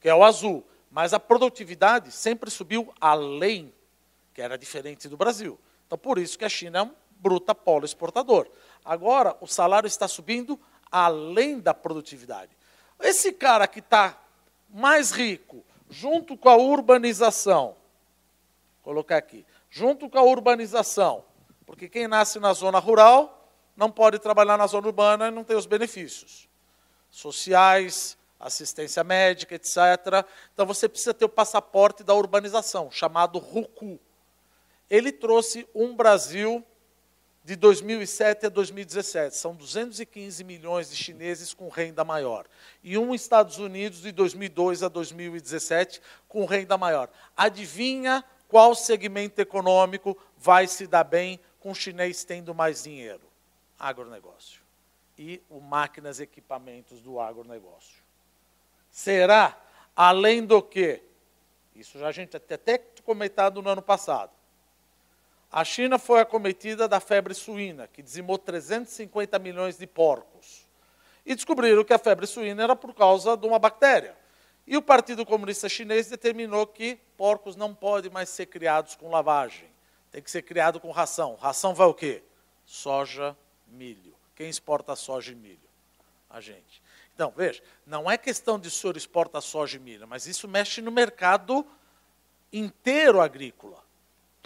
que 0.00 0.08
é 0.08 0.14
o 0.14 0.24
azul, 0.24 0.66
mas 0.90 1.12
a 1.12 1.20
produtividade 1.20 2.10
sempre 2.10 2.50
subiu 2.50 2.92
além, 3.00 3.72
que 4.32 4.40
era 4.40 4.56
diferente 4.56 5.08
do 5.08 5.16
Brasil. 5.16 5.58
Então, 5.86 5.98
por 5.98 6.18
isso 6.18 6.38
que 6.38 6.44
a 6.44 6.48
China 6.48 6.78
é 6.78 6.82
um 6.82 6.94
bruta 7.18 7.54
polo 7.54 7.84
exportador. 7.84 8.48
Agora, 8.84 9.36
o 9.40 9.46
salário 9.46 9.86
está 9.86 10.06
subindo 10.08 10.58
além 11.04 11.60
da 11.60 11.74
produtividade. 11.74 12.56
Esse 12.98 13.30
cara 13.30 13.66
que 13.66 13.80
está 13.80 14.18
mais 14.70 15.10
rico, 15.10 15.62
junto 15.90 16.38
com 16.38 16.48
a 16.48 16.56
urbanização, 16.56 17.76
colocar 18.82 19.18
aqui, 19.18 19.44
junto 19.70 20.08
com 20.08 20.18
a 20.18 20.22
urbanização, 20.22 21.22
porque 21.66 21.86
quem 21.86 22.08
nasce 22.08 22.40
na 22.40 22.54
zona 22.54 22.78
rural 22.78 23.52
não 23.76 23.90
pode 23.90 24.18
trabalhar 24.18 24.56
na 24.56 24.66
zona 24.66 24.86
urbana 24.86 25.28
e 25.28 25.30
não 25.30 25.44
tem 25.44 25.54
os 25.54 25.66
benefícios 25.66 26.48
sociais, 27.10 28.16
assistência 28.40 29.04
médica, 29.04 29.54
etc. 29.54 29.76
Então 30.54 30.64
você 30.64 30.88
precisa 30.88 31.12
ter 31.12 31.26
o 31.26 31.28
passaporte 31.28 32.02
da 32.02 32.14
urbanização, 32.14 32.90
chamado 32.90 33.38
RUCU. 33.38 34.00
Ele 34.88 35.12
trouxe 35.12 35.68
um 35.74 35.94
Brasil 35.94 36.64
de 37.46 37.54
2007 37.54 38.46
a 38.46 38.48
2017. 38.48 39.36
São 39.36 39.54
215 39.54 40.42
milhões 40.42 40.90
de 40.90 40.96
chineses 40.96 41.54
com 41.54 41.68
renda 41.68 42.04
maior. 42.04 42.44
E 42.82 42.98
um 42.98 43.14
Estados 43.14 43.58
Unidos 43.58 44.02
de 44.02 44.10
2002 44.10 44.82
a 44.82 44.88
2017 44.88 46.02
com 46.26 46.44
renda 46.44 46.76
maior. 46.76 47.08
Adivinha 47.36 48.24
qual 48.48 48.74
segmento 48.74 49.40
econômico 49.40 50.18
vai 50.36 50.66
se 50.66 50.88
dar 50.88 51.04
bem 51.04 51.38
com 51.60 51.70
o 51.70 51.74
chinês 51.74 52.24
tendo 52.24 52.52
mais 52.52 52.82
dinheiro? 52.82 53.22
Agronegócio. 53.78 54.60
E 55.16 55.40
o 55.48 55.60
máquinas 55.60 56.18
e 56.18 56.24
equipamentos 56.24 57.00
do 57.00 57.20
agronegócio. 57.20 58.02
Será, 58.90 59.56
além 59.94 60.44
do 60.44 60.60
que, 60.60 61.00
isso 61.76 61.96
já 61.96 62.08
a 62.08 62.12
gente 62.12 62.36
até 62.36 62.76
comentado 63.04 63.62
no 63.62 63.70
ano 63.70 63.82
passado, 63.82 64.32
a 65.50 65.64
China 65.64 65.98
foi 65.98 66.20
acometida 66.20 66.88
da 66.88 67.00
febre 67.00 67.32
suína, 67.34 67.86
que 67.86 68.02
dizimou 68.02 68.36
350 68.36 69.38
milhões 69.38 69.78
de 69.78 69.86
porcos. 69.86 70.66
E 71.24 71.34
descobriram 71.34 71.84
que 71.84 71.92
a 71.92 71.98
febre 71.98 72.26
suína 72.26 72.64
era 72.64 72.76
por 72.76 72.94
causa 72.94 73.36
de 73.36 73.46
uma 73.46 73.58
bactéria. 73.58 74.16
E 74.66 74.76
o 74.76 74.82
Partido 74.82 75.24
Comunista 75.24 75.68
Chinês 75.68 76.08
determinou 76.08 76.66
que 76.66 76.96
porcos 77.16 77.54
não 77.54 77.74
podem 77.74 78.10
mais 78.10 78.28
ser 78.28 78.46
criados 78.46 78.96
com 78.96 79.10
lavagem. 79.10 79.68
Tem 80.10 80.20
que 80.20 80.30
ser 80.30 80.42
criado 80.42 80.80
com 80.80 80.90
ração. 80.90 81.36
Ração 81.36 81.74
vai 81.74 81.86
o 81.86 81.94
quê? 81.94 82.22
Soja, 82.64 83.36
milho. 83.68 84.14
Quem 84.34 84.48
exporta 84.48 84.96
soja 84.96 85.32
e 85.32 85.34
milho? 85.34 85.58
A 86.28 86.40
gente. 86.40 86.82
Então, 87.14 87.32
veja, 87.34 87.62
não 87.86 88.10
é 88.10 88.18
questão 88.18 88.58
de 88.58 88.68
o 88.68 88.70
senhor 88.70 88.96
exporta 88.96 89.40
soja 89.40 89.76
e 89.76 89.80
milho, 89.80 90.06
mas 90.06 90.26
isso 90.26 90.46
mexe 90.46 90.82
no 90.82 90.90
mercado 90.90 91.66
inteiro 92.52 93.20
agrícola 93.20 93.85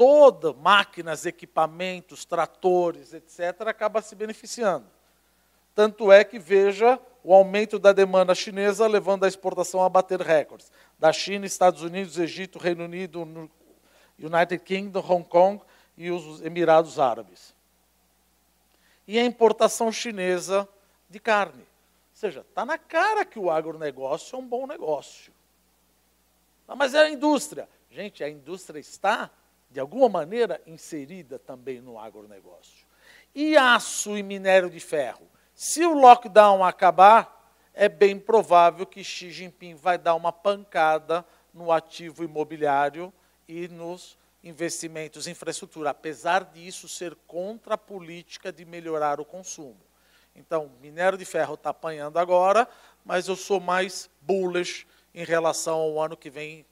toda, 0.01 0.55
máquinas, 0.55 1.26
equipamentos, 1.26 2.24
tratores, 2.24 3.12
etc., 3.12 3.68
acaba 3.68 4.01
se 4.01 4.14
beneficiando. 4.14 4.86
Tanto 5.74 6.11
é 6.11 6.24
que 6.24 6.38
veja 6.38 6.98
o 7.22 7.34
aumento 7.34 7.78
da 7.78 7.92
demanda 7.92 8.34
chinesa 8.34 8.86
levando 8.86 9.24
a 9.24 9.28
exportação 9.28 9.84
a 9.84 9.90
bater 9.90 10.18
recordes. 10.22 10.72
Da 10.98 11.12
China, 11.12 11.44
Estados 11.44 11.82
Unidos, 11.82 12.18
Egito, 12.18 12.59
Reino 12.59 12.84
Unido, 12.84 13.51
United 14.18 14.64
Kingdom, 14.64 15.05
Hong 15.07 15.28
Kong 15.28 15.62
e 15.98 16.11
os 16.11 16.40
Emirados 16.40 16.98
Árabes. 16.98 17.55
E 19.07 19.18
a 19.18 19.24
importação 19.26 19.92
chinesa 19.92 20.66
de 21.11 21.20
carne. 21.20 21.61
Ou 21.61 22.14
seja, 22.14 22.40
está 22.40 22.64
na 22.64 22.78
cara 22.78 23.22
que 23.22 23.38
o 23.38 23.51
agronegócio 23.51 24.34
é 24.34 24.38
um 24.38 24.48
bom 24.48 24.66
negócio. 24.66 25.30
Mas 26.66 26.94
é 26.94 27.01
a 27.01 27.11
indústria. 27.11 27.68
Gente, 27.90 28.24
a 28.24 28.30
indústria 28.30 28.78
está 28.78 29.30
de 29.70 29.78
alguma 29.78 30.08
maneira, 30.08 30.60
inserida 30.66 31.38
também 31.38 31.80
no 31.80 31.98
agronegócio. 31.98 32.86
E 33.34 33.56
aço 33.56 34.16
e 34.16 34.22
minério 34.22 34.68
de 34.68 34.80
ferro? 34.80 35.28
Se 35.54 35.84
o 35.84 35.94
lockdown 35.94 36.64
acabar, 36.64 37.54
é 37.72 37.88
bem 37.88 38.18
provável 38.18 38.84
que 38.84 39.04
Xi 39.04 39.30
Jinping 39.30 39.74
vai 39.74 39.96
dar 39.96 40.14
uma 40.14 40.32
pancada 40.32 41.24
no 41.54 41.70
ativo 41.70 42.24
imobiliário 42.24 43.12
e 43.46 43.68
nos 43.68 44.18
investimentos 44.42 45.26
em 45.26 45.32
infraestrutura, 45.32 45.90
apesar 45.90 46.44
disso 46.44 46.88
ser 46.88 47.14
contra 47.26 47.74
a 47.74 47.78
política 47.78 48.52
de 48.52 48.64
melhorar 48.64 49.20
o 49.20 49.24
consumo. 49.24 49.80
Então, 50.34 50.70
minério 50.80 51.18
de 51.18 51.24
ferro 51.24 51.54
está 51.54 51.70
apanhando 51.70 52.18
agora, 52.18 52.68
mas 53.04 53.28
eu 53.28 53.36
sou 53.36 53.60
mais 53.60 54.08
bullish 54.20 54.86
em 55.14 55.24
relação 55.24 55.78
ao 55.78 56.00
ano 56.00 56.16
que 56.16 56.30
vem 56.30 56.64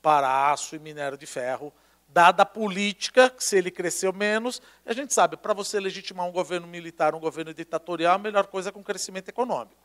para 0.00 0.50
aço 0.50 0.76
e 0.76 0.78
minério 0.78 1.16
de 1.16 1.26
ferro, 1.26 1.72
dada 2.12 2.42
a 2.42 2.46
política, 2.46 3.30
que 3.30 3.42
se 3.42 3.56
ele 3.56 3.70
cresceu 3.70 4.12
menos, 4.12 4.60
a 4.84 4.92
gente 4.92 5.14
sabe, 5.14 5.36
para 5.36 5.54
você 5.54 5.80
legitimar 5.80 6.26
um 6.26 6.32
governo 6.32 6.66
militar, 6.66 7.14
um 7.14 7.20
governo 7.20 7.54
ditatorial, 7.54 8.14
a 8.14 8.18
melhor 8.18 8.46
coisa 8.46 8.68
é 8.68 8.72
com 8.72 8.82
crescimento 8.82 9.28
econômico. 9.28 9.80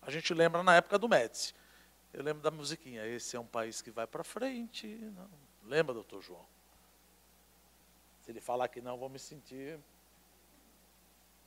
A 0.00 0.10
gente 0.10 0.32
lembra 0.32 0.62
na 0.62 0.76
época 0.76 0.98
do 0.98 1.08
Médici. 1.08 1.54
Eu 2.12 2.22
lembro 2.22 2.42
da 2.42 2.50
musiquinha, 2.50 3.04
esse 3.06 3.36
é 3.36 3.40
um 3.40 3.46
país 3.46 3.82
que 3.82 3.90
vai 3.90 4.06
para 4.06 4.22
frente. 4.22 4.86
Não. 4.86 5.28
Lembra, 5.64 5.94
doutor 5.94 6.22
João? 6.22 6.44
Se 8.22 8.30
ele 8.30 8.40
falar 8.40 8.68
que 8.68 8.80
não, 8.80 8.96
vou 8.96 9.08
me 9.08 9.18
sentir... 9.18 9.78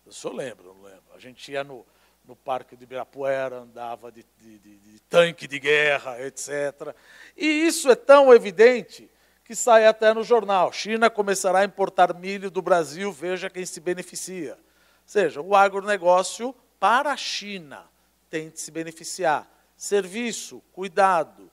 Eu 0.06 0.12
só 0.12 0.30
lembro, 0.30 0.74
não 0.74 0.84
lembro. 0.84 1.04
A 1.14 1.20
gente 1.20 1.52
ia 1.52 1.64
no, 1.64 1.86
no 2.26 2.36
Parque 2.36 2.76
de 2.76 2.84
Ibirapuera, 2.84 3.58
andava 3.60 4.12
de, 4.12 4.26
de, 4.40 4.58
de, 4.60 4.78
de 4.78 5.00
tanque 5.02 5.48
de 5.48 5.60
guerra, 5.60 6.22
etc. 6.26 6.96
E 7.36 7.46
isso 7.46 7.90
é 7.90 7.96
tão 7.96 8.34
evidente 8.34 9.10
que 9.48 9.56
sai 9.56 9.88
até 9.88 10.14
no 10.14 10.24
jornal. 10.24 10.74
China 10.74 11.10
começará 11.10 11.60
a 11.60 11.64
importar 11.64 12.14
milho 12.14 12.52
do 12.52 12.62
Brasil, 12.62 13.14
veja 13.14 13.50
quem 13.50 13.66
se 13.66 13.80
beneficia. 13.80 14.56
Ou 14.56 14.60
seja, 15.06 15.42
o 15.42 15.56
agronegócio 15.56 16.54
para 16.78 17.14
a 17.14 17.18
China 17.18 17.86
tem 18.30 18.50
de 18.50 18.60
se 18.60 18.70
beneficiar. 18.70 19.50
Serviço, 19.78 20.62
cuidado. 20.74 21.50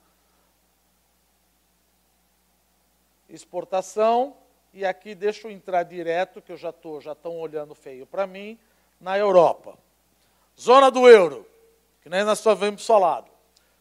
Exportação, 3.29 4.37
e 4.73 4.85
aqui 4.85 5.15
deixa 5.15 5.47
eu 5.47 5.53
entrar 5.53 5.85
direto, 5.85 6.43
que 6.43 6.51
eu 6.51 6.57
já 6.57 6.71
estou, 6.71 7.01
já 7.01 7.13
estão 7.13 7.39
olhando 7.39 7.77
feio 7.77 8.07
para 8.07 8.27
mim, 8.27 8.59
na 9.01 9.17
Europa. 9.17 9.79
Zona 10.61 10.91
do 10.91 11.09
euro, 11.09 11.47
que 12.03 12.09
nem 12.09 12.25
nós 12.25 12.41
só 12.41 12.57
vemos 12.57 12.85
falado. 12.85 13.31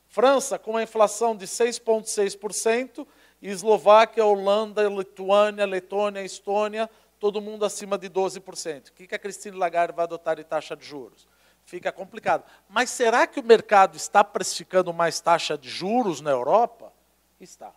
França 0.08 0.60
com 0.60 0.70
uma 0.70 0.84
inflação 0.84 1.36
de 1.36 1.48
6,6%, 1.48 3.08
Eslováquia, 3.50 4.26
Holanda, 4.26 4.88
Lituânia, 4.88 5.66
Letônia, 5.66 6.24
Estônia, 6.24 6.90
todo 7.20 7.42
mundo 7.42 7.66
acima 7.66 7.98
de 7.98 8.10
12%. 8.10 8.90
O 8.90 8.94
que 8.94 9.14
a 9.14 9.20
Cristina 9.20 9.58
Lagarde 9.58 9.94
vai 9.94 10.04
adotar 10.04 10.36
de 10.38 10.44
taxa 10.44 10.76
de 10.76 10.86
juros? 10.86 11.28
Fica 11.66 11.92
complicado. 11.92 12.44
Mas 12.70 12.90
será 12.90 13.26
que 13.28 13.40
o 13.40 13.44
mercado 13.44 13.96
está 13.96 14.24
precificando 14.24 14.94
mais 14.94 15.20
taxa 15.20 15.58
de 15.58 15.70
juros 15.70 16.22
na 16.22 16.32
Europa? 16.32 16.92
Está. 17.40 17.74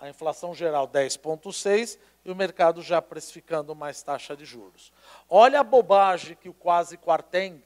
A 0.00 0.08
inflação 0.08 0.54
geral 0.54 0.88
10,6% 0.88 1.98
e 2.24 2.30
o 2.30 2.36
mercado 2.36 2.82
já 2.82 3.00
precificando 3.00 3.74
mais 3.74 4.02
taxa 4.02 4.36
de 4.36 4.44
juros. 4.44 4.92
Olha 5.28 5.60
a 5.60 5.64
bobagem 5.64 6.36
que 6.36 6.48
o 6.48 6.54
quase 6.54 6.96
Quartem, 6.96 7.62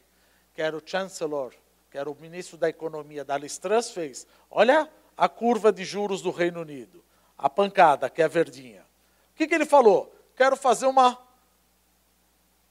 que 0.52 0.62
era 0.62 0.76
o 0.76 0.82
Chancellor, 0.84 1.54
que 1.94 1.98
era 1.98 2.10
o 2.10 2.16
ministro 2.20 2.56
da 2.56 2.68
Economia 2.68 3.24
da 3.24 3.38
Liz 3.38 3.56
Truss, 3.56 3.92
fez. 3.92 4.26
Olha 4.50 4.90
a 5.16 5.28
curva 5.28 5.72
de 5.72 5.84
juros 5.84 6.20
do 6.20 6.32
Reino 6.32 6.60
Unido. 6.60 7.04
A 7.38 7.48
pancada, 7.48 8.10
que 8.10 8.20
é 8.20 8.26
verdinha. 8.26 8.84
O 9.32 9.36
que, 9.36 9.46
que 9.46 9.54
ele 9.54 9.64
falou? 9.64 10.12
Quero 10.34 10.56
fazer 10.56 10.86
uma 10.86 11.16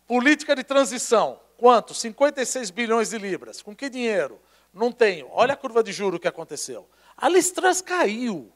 política 0.05 0.53
de 0.53 0.61
transição. 0.65 1.39
Quanto? 1.55 1.93
56 1.93 2.69
bilhões 2.69 3.11
de 3.11 3.17
libras. 3.17 3.61
Com 3.61 3.73
que 3.73 3.89
dinheiro? 3.89 4.41
Não 4.73 4.91
tenho. 4.91 5.29
Olha 5.31 5.53
a 5.53 5.55
curva 5.55 5.81
de 5.81 5.93
juro 5.93 6.19
que 6.19 6.27
aconteceu. 6.27 6.85
A 7.15 7.29
Liz 7.29 7.49
Truss 7.49 7.79
caiu. 7.79 8.51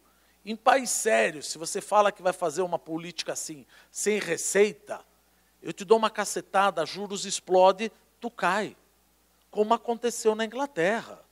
Em 0.45 0.53
país 0.53 0.89
sério, 0.89 1.41
se 1.41 1.57
você 1.57 1.79
fala 1.79 2.11
que 2.11 2.21
vai 2.21 2.33
fazer 2.33 2.61
uma 2.61 2.77
política 2.77 3.31
assim, 3.31 3.65
sem 3.89 4.19
receita, 4.19 4.99
eu 5.63 5.71
te 5.71 5.85
dou 5.85 5.97
uma 5.97 6.09
cacetada, 6.09 6.85
juros 6.85 7.23
explode, 7.23 7.89
tu 8.19 8.29
cai. 8.29 8.75
Como 9.49 9.73
aconteceu 9.73 10.35
na 10.35 10.45
Inglaterra. 10.45 11.23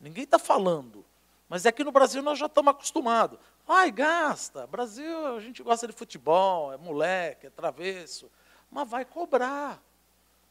Ninguém 0.00 0.24
está 0.24 0.38
falando. 0.38 1.04
Mas 1.48 1.64
aqui 1.64 1.84
no 1.84 1.92
Brasil 1.92 2.22
nós 2.22 2.38
já 2.38 2.46
estamos 2.46 2.72
acostumados. 2.72 3.38
Ai, 3.68 3.90
gasta. 3.90 4.66
Brasil, 4.66 5.36
a 5.36 5.40
gente 5.40 5.62
gosta 5.62 5.86
de 5.86 5.92
futebol, 5.92 6.72
é 6.72 6.76
moleque, 6.76 7.46
é 7.46 7.50
travesso. 7.50 8.30
Mas 8.70 8.88
vai 8.88 9.04
cobrar. 9.04 9.82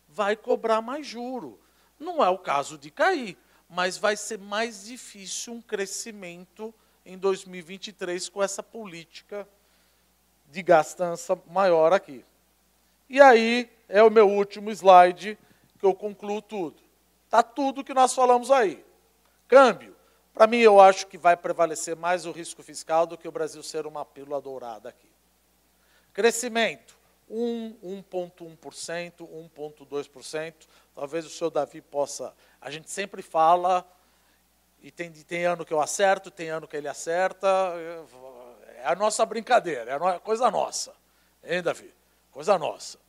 Vai 0.07 0.35
cobrar 0.35 0.81
mais 0.81 1.05
juro. 1.05 1.59
Não 1.99 2.23
é 2.23 2.29
o 2.29 2.37
caso 2.37 2.77
de 2.77 2.91
cair, 2.91 3.37
mas 3.69 3.97
vai 3.97 4.15
ser 4.15 4.37
mais 4.37 4.85
difícil 4.85 5.53
um 5.53 5.61
crescimento 5.61 6.73
em 7.05 7.17
2023 7.17 8.29
com 8.29 8.41
essa 8.41 8.61
política 8.61 9.47
de 10.49 10.61
gastança 10.61 11.39
maior 11.47 11.93
aqui. 11.93 12.25
E 13.09 13.21
aí 13.21 13.69
é 13.87 14.01
o 14.03 14.09
meu 14.09 14.29
último 14.29 14.71
slide 14.71 15.37
que 15.85 15.87
eu 15.87 15.93
concluo 15.93 16.41
tudo. 16.41 16.81
Está 17.25 17.43
tudo 17.43 17.83
que 17.83 17.93
nós 17.93 18.13
falamos 18.13 18.49
aí. 18.49 18.83
Câmbio. 19.47 19.95
Para 20.33 20.47
mim, 20.47 20.57
eu 20.57 20.81
acho 20.81 21.05
que 21.05 21.17
vai 21.17 21.37
prevalecer 21.37 21.95
mais 21.95 22.25
o 22.25 22.31
risco 22.31 22.63
fiscal 22.63 23.05
do 23.05 23.15
que 23.17 23.27
o 23.27 23.31
Brasil 23.31 23.61
ser 23.61 23.85
uma 23.85 24.03
pílula 24.03 24.41
dourada 24.41 24.89
aqui. 24.89 25.07
Crescimento. 26.11 26.97
1,1%, 27.31 28.57
1,2%. 29.57 30.53
Talvez 30.95 31.25
o 31.25 31.29
senhor 31.29 31.51
Davi 31.51 31.81
possa. 31.81 32.33
A 32.59 32.71
gente 32.71 32.89
sempre 32.89 33.21
fala 33.21 33.87
e 34.81 34.89
tem, 34.91 35.11
tem 35.11 35.45
ano 35.45 35.63
que 35.65 35.73
eu 35.73 35.81
acerto, 35.81 36.31
tem 36.31 36.49
ano 36.49 36.67
que 36.67 36.75
ele 36.75 36.87
acerta. 36.87 37.47
É 38.77 38.87
a 38.87 38.95
nossa 38.95 39.25
brincadeira, 39.25 39.91
é 39.91 39.93
a 39.93 40.19
coisa 40.19 40.49
nossa. 40.49 40.93
Hein, 41.43 41.61
Davi? 41.61 41.93
Coisa 42.31 42.57
nossa. 42.57 43.04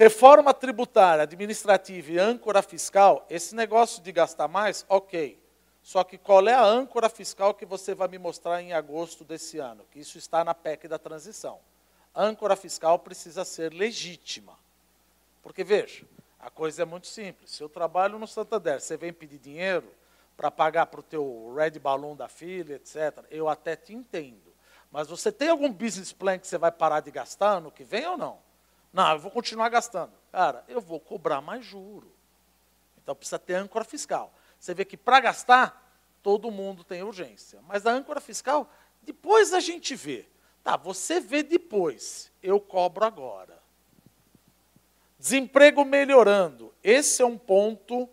Reforma 0.00 0.54
tributária, 0.54 1.24
administrativa 1.24 2.12
e 2.12 2.18
âncora 2.18 2.62
fiscal, 2.62 3.26
esse 3.28 3.54
negócio 3.54 4.02
de 4.02 4.10
gastar 4.10 4.48
mais, 4.48 4.82
ok. 4.88 5.38
Só 5.82 6.02
que 6.02 6.16
qual 6.16 6.48
é 6.48 6.54
a 6.54 6.64
âncora 6.64 7.10
fiscal 7.10 7.52
que 7.52 7.66
você 7.66 7.94
vai 7.94 8.08
me 8.08 8.16
mostrar 8.16 8.62
em 8.62 8.72
agosto 8.72 9.24
desse 9.24 9.58
ano? 9.58 9.84
Que 9.90 10.00
isso 10.00 10.16
está 10.16 10.42
na 10.42 10.54
PEC 10.54 10.88
da 10.88 10.98
transição. 10.98 11.58
Âncora 12.16 12.56
fiscal 12.56 12.98
precisa 12.98 13.44
ser 13.44 13.74
legítima. 13.74 14.58
Porque, 15.42 15.62
veja, 15.62 16.06
a 16.38 16.48
coisa 16.48 16.80
é 16.80 16.86
muito 16.86 17.06
simples. 17.06 17.50
Se 17.50 17.62
eu 17.62 17.68
trabalho 17.68 18.18
no 18.18 18.26
Santander, 18.26 18.80
você 18.80 18.96
vem 18.96 19.12
pedir 19.12 19.36
dinheiro 19.36 19.92
para 20.34 20.50
pagar 20.50 20.86
para 20.86 21.00
o 21.00 21.02
teu 21.02 21.52
red 21.54 21.78
balloon 21.78 22.16
da 22.16 22.26
filha, 22.26 22.76
etc., 22.76 23.22
eu 23.30 23.50
até 23.50 23.76
te 23.76 23.92
entendo. 23.92 24.50
Mas 24.90 25.08
você 25.08 25.30
tem 25.30 25.50
algum 25.50 25.70
business 25.70 26.10
plan 26.10 26.38
que 26.38 26.46
você 26.46 26.56
vai 26.56 26.72
parar 26.72 27.00
de 27.00 27.10
gastar 27.10 27.58
ano 27.58 27.70
que 27.70 27.84
vem 27.84 28.06
ou 28.06 28.16
não? 28.16 28.49
Não, 28.92 29.12
eu 29.12 29.18
vou 29.18 29.30
continuar 29.30 29.68
gastando. 29.68 30.12
Cara, 30.32 30.64
eu 30.68 30.80
vou 30.80 30.98
cobrar 30.98 31.40
mais 31.40 31.64
juro. 31.64 32.12
Então 33.02 33.14
precisa 33.14 33.38
ter 33.38 33.54
âncora 33.54 33.84
fiscal. 33.84 34.32
Você 34.58 34.74
vê 34.74 34.84
que 34.84 34.96
para 34.96 35.20
gastar, 35.20 35.90
todo 36.22 36.50
mundo 36.50 36.84
tem 36.84 37.02
urgência. 37.02 37.60
Mas 37.62 37.86
a 37.86 37.92
âncora 37.92 38.20
fiscal, 38.20 38.70
depois 39.02 39.52
a 39.52 39.60
gente 39.60 39.94
vê. 39.94 40.28
Tá, 40.62 40.76
você 40.76 41.20
vê 41.20 41.42
depois, 41.42 42.30
eu 42.42 42.60
cobro 42.60 43.04
agora. 43.04 43.60
Desemprego 45.18 45.84
melhorando. 45.84 46.74
Esse 46.82 47.22
é 47.22 47.26
um 47.26 47.38
ponto 47.38 48.08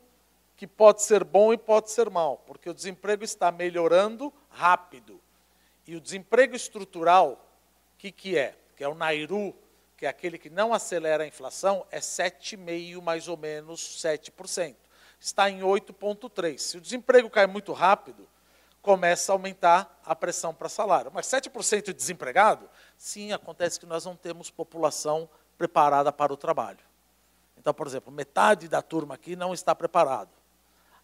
que 0.56 0.66
pode 0.66 1.04
ser 1.04 1.24
bom 1.24 1.54
e 1.54 1.58
pode 1.58 1.92
ser 1.92 2.10
mal, 2.10 2.38
porque 2.46 2.70
o 2.70 2.74
desemprego 2.74 3.24
está 3.24 3.52
melhorando 3.52 4.34
rápido. 4.50 5.22
E 5.86 5.96
o 5.96 6.02
desemprego 6.02 6.56
estrutural, 6.56 7.34
o 7.94 7.98
que, 7.98 8.12
que 8.12 8.38
é? 8.38 8.58
Que 8.76 8.84
é 8.84 8.88
o 8.88 8.96
Nairu, 8.96 9.56
que 9.98 10.06
é 10.06 10.10
aquele 10.10 10.38
que 10.38 10.50
não 10.50 10.74
acelera 10.74 11.24
a 11.24 11.28
inflação, 11.28 11.86
é 11.90 12.00
7,5%, 12.00 13.02
mais 13.02 13.28
ou 13.28 13.36
menos 13.36 13.82
7%. 13.82 14.76
Está 15.20 15.50
em 15.50 15.62
8,3%. 15.62 16.58
Se 16.60 16.78
o 16.78 16.82
desemprego 16.82 17.30
cai 17.30 17.48
muito 17.48 17.74
rápido, 17.74 18.30
começa 18.80 19.32
a 19.32 19.34
aumentar 19.34 20.00
a 20.06 20.16
pressão 20.16 20.54
para 20.54 20.70
salário. 20.70 21.12
Mas 21.12 21.26
7% 21.26 21.88
de 21.88 21.94
desempregado, 21.94 22.70
sim, 22.96 23.34
acontece 23.34 23.80
que 23.80 23.88
nós 23.88 24.06
não 24.06 24.16
temos 24.16 24.52
população 24.52 25.28
preparada 25.58 26.14
para 26.14 26.32
o 26.32 26.38
trabalho. 26.38 26.80
Então, 27.58 27.74
por 27.74 27.88
exemplo, 27.88 28.14
metade 28.14 28.68
da 28.68 28.84
turma 28.84 29.16
aqui 29.16 29.36
não 29.36 29.52
está 29.52 29.74
preparado. 29.74 30.30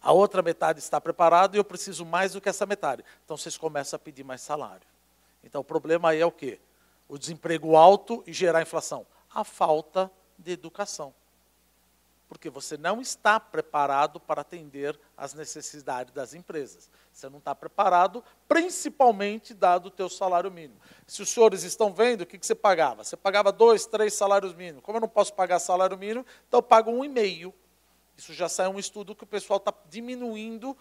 A 0.00 0.12
outra 0.12 0.40
metade 0.40 0.78
está 0.78 1.00
preparada 1.00 1.56
e 1.56 1.58
eu 1.58 1.64
preciso 1.64 2.04
mais 2.04 2.32
do 2.32 2.40
que 2.40 2.48
essa 2.48 2.64
metade. 2.64 3.02
Então 3.24 3.36
vocês 3.36 3.56
começam 3.56 3.96
a 3.96 3.98
pedir 3.98 4.22
mais 4.22 4.42
salário. 4.42 4.86
Então 5.42 5.62
o 5.62 5.64
problema 5.64 6.10
aí 6.10 6.20
é 6.20 6.26
o 6.26 6.30
quê? 6.30 6.60
O 7.08 7.18
desemprego 7.18 7.76
alto 7.76 8.22
e 8.26 8.32
gerar 8.32 8.62
inflação. 8.62 9.06
A 9.32 9.44
falta 9.44 10.10
de 10.38 10.52
educação. 10.52 11.14
Porque 12.28 12.48
você 12.50 12.76
não 12.76 13.00
está 13.00 13.38
preparado 13.38 14.18
para 14.18 14.40
atender 14.40 14.98
às 15.16 15.34
necessidades 15.34 16.12
das 16.12 16.34
empresas. 16.34 16.90
Você 17.12 17.28
não 17.28 17.38
está 17.38 17.54
preparado, 17.54 18.24
principalmente 18.48 19.54
dado 19.54 19.86
o 19.86 19.90
teu 19.90 20.08
salário 20.08 20.50
mínimo. 20.50 20.80
Se 21.06 21.22
os 21.22 21.28
senhores 21.28 21.62
estão 21.62 21.92
vendo, 21.92 22.22
o 22.22 22.26
que, 22.26 22.36
você 22.36 22.54
pagava? 22.54 23.04
Você 23.04 23.16
pagava 23.16 23.52
dois, 23.52 23.86
três 23.86 24.14
salários 24.14 24.54
mínimos. 24.54 24.82
Como 24.82 24.96
eu 24.96 25.02
não 25.02 25.08
posso 25.08 25.32
pagar 25.32 25.60
salário 25.60 25.96
mínimo, 25.96 26.26
então 26.48 26.58
eu 26.58 26.62
pago 26.62 26.90
um 26.90 27.04
e 27.04 27.08
meio. 27.08 27.54
Isso 28.16 28.32
já 28.32 28.48
sai 28.48 28.66
um 28.66 28.78
estudo 28.78 29.14
que 29.14 29.24
o 29.24 29.26
pessoal 29.28 29.58
está 29.58 29.72
diminuindo 29.88 30.76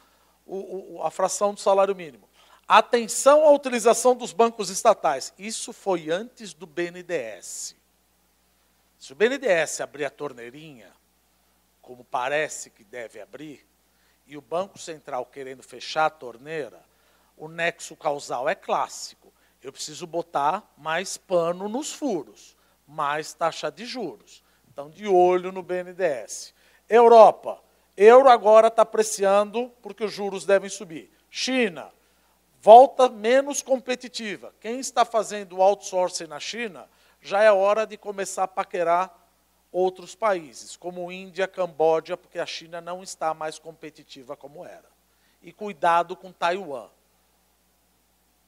o, 0.46 0.96
o, 0.96 1.04
a 1.04 1.12
fração 1.12 1.54
do 1.54 1.60
salário 1.60 1.96
mínimo. 1.96 2.28
Atenção 2.68 3.44
à 3.44 3.52
utilização 3.52 4.16
dos 4.16 4.32
bancos 4.32 4.70
estatais. 4.70 5.34
Isso 5.38 5.74
foi 5.74 6.10
antes 6.10 6.54
do 6.54 6.66
BNDES. 6.66 7.76
Se 8.98 9.12
o 9.12 9.16
BNDES 9.16 9.82
abrir 9.82 10.06
a 10.06 10.10
torneirinha, 10.10 10.92
como 11.82 12.06
parece 12.06 12.70
que 12.70 12.86
deve 12.86 13.20
abrir, 13.20 13.66
e 14.26 14.38
o 14.38 14.42
Banco 14.42 14.80
Central 14.80 15.26
querendo 15.26 15.62
fechar 15.62 16.06
a 16.06 16.10
torneira, 16.10 16.82
o 17.38 17.50
nexo 17.50 17.96
causal 17.98 18.48
é 18.48 18.56
clássico. 18.56 19.34
Eu 19.62 19.74
preciso 19.74 20.08
botar 20.08 20.64
mais 20.78 21.18
pano 21.18 21.68
nos 21.68 21.92
furos, 21.92 22.56
mais 22.88 23.34
taxa 23.34 23.70
de 23.70 23.86
juros. 23.86 24.42
Então, 24.72 24.90
de 24.90 25.06
olho 25.06 25.52
no 25.52 25.62
BNDES. 25.62 26.54
Europa, 26.90 27.62
euro 27.98 28.30
agora 28.30 28.68
está 28.68 28.82
apreciando 28.84 29.70
porque 29.82 30.04
os 30.04 30.14
juros 30.14 30.46
devem 30.46 30.70
subir. 30.70 31.12
China, 31.30 31.92
volta 32.64 33.10
menos 33.10 33.62
competitiva. 33.62 34.54
Quem 34.62 34.80
está 34.80 35.04
fazendo 35.04 35.62
outsourcing 35.62 36.28
na 36.28 36.40
China, 36.40 36.88
já 37.22 37.44
é 37.44 37.52
hora 37.52 37.86
de 37.86 37.98
começar 37.98 38.44
a 38.44 38.48
paquerar 38.48 39.14
outros 39.70 40.16
países, 40.16 40.78
como 40.78 41.12
Índia, 41.12 41.46
Camboja, 41.46 42.16
porque 42.16 42.40
a 42.40 42.46
China 42.46 42.80
não 42.80 43.04
está 43.04 43.34
mais 43.34 43.60
competitiva 43.60 44.38
como 44.38 44.66
era. 44.66 44.90
E 45.42 45.52
cuidado 45.52 46.16
com 46.16 46.32
Taiwan. 46.32 46.88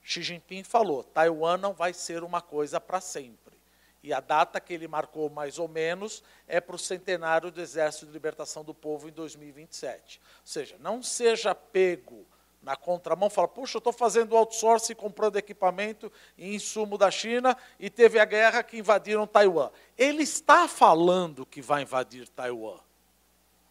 Xi 0.02 0.24
Jinping 0.24 0.64
falou: 0.64 1.04
Taiwan 1.04 1.58
não 1.58 1.74
vai 1.74 1.92
ser 1.92 2.24
uma 2.24 2.42
coisa 2.42 2.80
para 2.80 3.02
sempre. 3.02 3.54
E 4.02 4.14
a 4.14 4.22
data 4.22 4.62
que 4.62 4.74
ele 4.74 4.88
marcou, 4.88 5.30
mais 5.30 5.60
ou 5.60 5.68
menos, 5.68 6.24
é 6.48 6.62
para 6.62 6.78
o 6.78 6.80
centenário 6.80 7.52
do 7.52 7.60
Exército 7.60 8.06
de 8.06 8.14
Libertação 8.14 8.64
do 8.64 8.74
Povo 8.74 9.10
em 9.10 9.12
2027. 9.12 10.22
Ou 10.24 10.48
seja, 10.48 10.78
não 10.80 11.04
seja 11.04 11.54
pego 11.54 12.26
na 12.66 12.76
contramão, 12.76 13.30
fala, 13.30 13.48
puxa, 13.48 13.78
eu 13.78 13.78
estou 13.78 13.94
fazendo 13.94 14.36
outsourcing, 14.36 14.96
comprando 14.96 15.36
equipamento 15.36 16.12
e 16.36 16.56
insumo 16.56 16.98
da 16.98 17.12
China, 17.12 17.56
e 17.80 17.92
teve 17.92 18.18
a 18.18 18.26
guerra 18.26 18.64
que 18.64 18.80
invadiram 18.80 19.28
Taiwan. 19.28 19.70
Ele 19.96 20.24
está 20.24 20.68
falando 20.68 21.46
que 21.46 21.62
vai 21.62 21.84
invadir 21.84 22.28
Taiwan. 22.28 22.80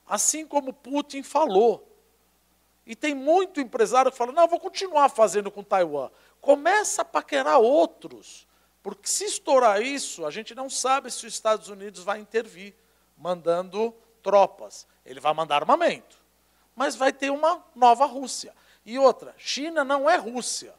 Assim 0.07 0.47
como 0.47 0.73
Putin 0.73 1.25
falou. 1.25 1.91
E 2.87 2.95
tem 2.95 3.17
muito 3.17 3.61
empresário 3.61 4.13
que 4.13 4.17
fala, 4.17 4.31
não, 4.31 4.47
vou 4.47 4.61
continuar 4.61 5.09
fazendo 5.09 5.51
com 5.51 5.65
Taiwan. 5.65 6.09
Começa 6.41 7.03
a 7.03 7.05
paquerar 7.05 7.59
outros. 7.59 8.47
Porque 8.81 9.09
se 9.09 9.25
estourar 9.25 9.83
isso, 9.83 10.25
a 10.25 10.31
gente 10.31 10.55
não 10.55 10.71
sabe 10.71 11.11
se 11.11 11.27
os 11.27 11.35
Estados 11.35 11.69
Unidos 11.69 12.05
vai 12.05 12.21
intervir, 12.21 12.77
mandando 13.19 13.93
tropas. 14.23 14.87
Ele 15.05 15.19
vai 15.19 15.35
mandar 15.35 15.57
armamento. 15.57 16.17
Mas 16.77 16.95
vai 16.95 17.13
ter 17.13 17.31
uma 17.31 17.65
nova 17.75 18.07
Rússia. 18.07 18.55
E 18.85 18.99
outra, 18.99 19.35
China 19.39 19.85
não 19.85 20.09
é 20.09 20.17
Rússia. 20.17 20.75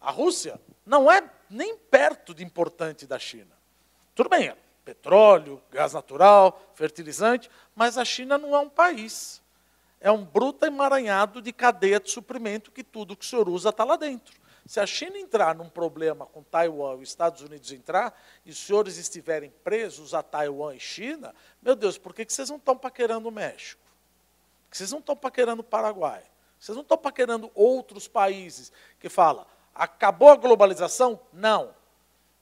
A 0.00 0.10
Rússia 0.10 0.60
não 0.84 1.10
é 1.10 1.28
nem 1.48 1.76
perto 1.76 2.34
de 2.34 2.44
importante 2.44 3.06
da 3.06 3.18
China. 3.18 3.50
Tudo 4.14 4.28
bem, 4.28 4.48
é 4.48 4.56
petróleo, 4.84 5.60
gás 5.70 5.92
natural, 5.92 6.60
fertilizante, 6.74 7.50
mas 7.74 7.98
a 7.98 8.04
China 8.04 8.38
não 8.38 8.54
é 8.54 8.58
um 8.58 8.68
país. 8.68 9.42
É 10.00 10.10
um 10.10 10.24
bruto 10.24 10.64
emaranhado 10.64 11.42
de 11.42 11.52
cadeia 11.52 11.98
de 11.98 12.10
suprimento 12.10 12.70
que 12.70 12.84
tudo 12.84 13.16
que 13.16 13.24
o 13.24 13.28
senhor 13.28 13.48
usa 13.48 13.70
está 13.70 13.84
lá 13.84 13.96
dentro. 13.96 14.34
Se 14.66 14.80
a 14.80 14.86
China 14.86 15.16
entrar 15.16 15.54
num 15.54 15.68
problema 15.68 16.26
com 16.26 16.42
Taiwan 16.42 16.96
os 16.96 17.08
Estados 17.08 17.40
Unidos 17.40 17.70
entrar, 17.70 18.20
e 18.44 18.50
os 18.50 18.58
senhores 18.58 18.96
estiverem 18.96 19.50
presos 19.62 20.12
a 20.12 20.22
Taiwan 20.22 20.74
e 20.74 20.80
China, 20.80 21.34
meu 21.62 21.76
Deus, 21.76 21.96
por 21.96 22.12
que, 22.12 22.24
que 22.24 22.32
vocês 22.32 22.50
não 22.50 22.56
estão 22.56 22.76
paquerando 22.76 23.28
o 23.28 23.32
México? 23.32 23.80
Por 24.64 24.70
que 24.72 24.76
vocês 24.76 24.90
não 24.90 24.98
estão 24.98 25.16
paquerando 25.16 25.60
o 25.60 25.64
Paraguai? 25.64 26.24
Vocês 26.58 26.74
não 26.74 26.82
estão 26.82 26.98
paquerando 26.98 27.50
outros 27.54 28.08
países 28.08 28.72
que 28.98 29.08
falam, 29.08 29.46
acabou 29.74 30.30
a 30.30 30.36
globalização? 30.36 31.20
Não. 31.32 31.74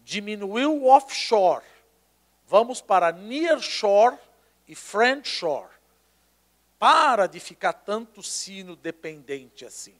Diminuiu 0.01 0.75
o 0.75 0.87
offshore. 0.87 1.65
Vamos 2.47 2.81
para 2.81 3.11
nearshore 3.11 4.19
e 4.69 4.75
friendshore. 4.75 5.73
Para 6.79 7.27
de 7.27 7.41
ficar 7.41 7.73
tanto 7.73 8.23
sino 8.23 8.77
dependente 8.77 9.65
assim. 9.65 9.95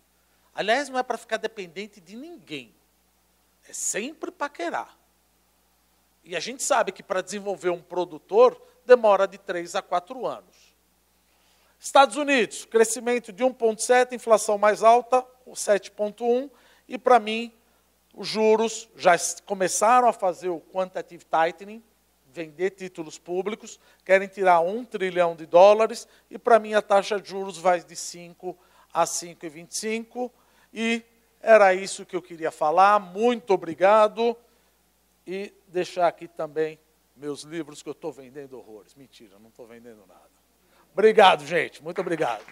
Aliás, 0.55 0.89
não 0.89 0.99
é 0.99 1.03
para 1.03 1.19
ficar 1.19 1.39
dependente 1.39 2.01
de 2.01 2.15
ninguém. 2.15 2.75
É 3.69 3.73
sempre 3.73 4.31
paquerar. 4.31 4.97
E 6.23 6.37
a 6.37 6.41
gente 6.41 6.63
sabe 6.63 6.93
que 6.93 7.03
para 7.03 7.23
desenvolver 7.23 7.71
um 7.71 7.83
produtor 7.83 8.61
demora 8.87 9.27
de 9.27 9.39
3 9.39 9.75
a 9.75 9.83
4 9.83 10.27
anos. 10.27 10.64
Estados 11.85 12.17
Unidos, 12.17 12.65
crescimento 12.65 13.31
de 13.31 13.45
1,7, 13.45 14.15
inflação 14.15 14.57
mais 14.57 14.83
alta, 14.83 15.23
7,1, 15.47 16.51
e 16.89 16.97
para 16.97 17.21
mim, 17.21 17.53
os 18.15 18.27
juros 18.27 18.89
já 18.97 19.15
começaram 19.45 20.09
a 20.09 20.13
fazer 20.13 20.49
o 20.49 20.61
quantitative 20.61 21.27
tightening, 21.27 21.85
vender 22.33 22.71
títulos 22.71 23.19
públicos, 23.19 23.79
querem 24.03 24.27
tirar 24.27 24.61
1 24.61 24.85
trilhão 24.87 25.37
de 25.37 25.45
dólares, 25.45 26.09
e 26.31 26.39
para 26.39 26.59
mim 26.59 26.73
a 26.73 26.81
taxa 26.81 27.21
de 27.21 27.29
juros 27.29 27.59
vai 27.59 27.85
de 27.85 27.95
5 27.95 28.57
a 28.91 29.05
5,25, 29.05 30.31
e 30.73 31.03
era 31.39 31.75
isso 31.75 32.07
que 32.07 32.17
eu 32.17 32.23
queria 32.23 32.51
falar. 32.51 32.99
Muito 32.99 33.53
obrigado. 33.53 34.35
E 35.27 35.53
deixar 35.69 36.09
aqui 36.09 36.27
também 36.27 36.79
meus 37.15 37.43
livros 37.43 37.83
que 37.83 37.89
eu 37.91 37.93
estou 37.93 38.11
vendendo 38.11 38.57
horrores. 38.57 38.95
Mentira, 38.95 39.39
não 39.39 39.51
estou 39.51 39.67
vendendo 39.67 40.07
nada. 40.07 40.44
Obrigado, 40.95 41.45
gente. 41.45 41.83
Muito 41.83 42.01
obrigado. 42.01 42.43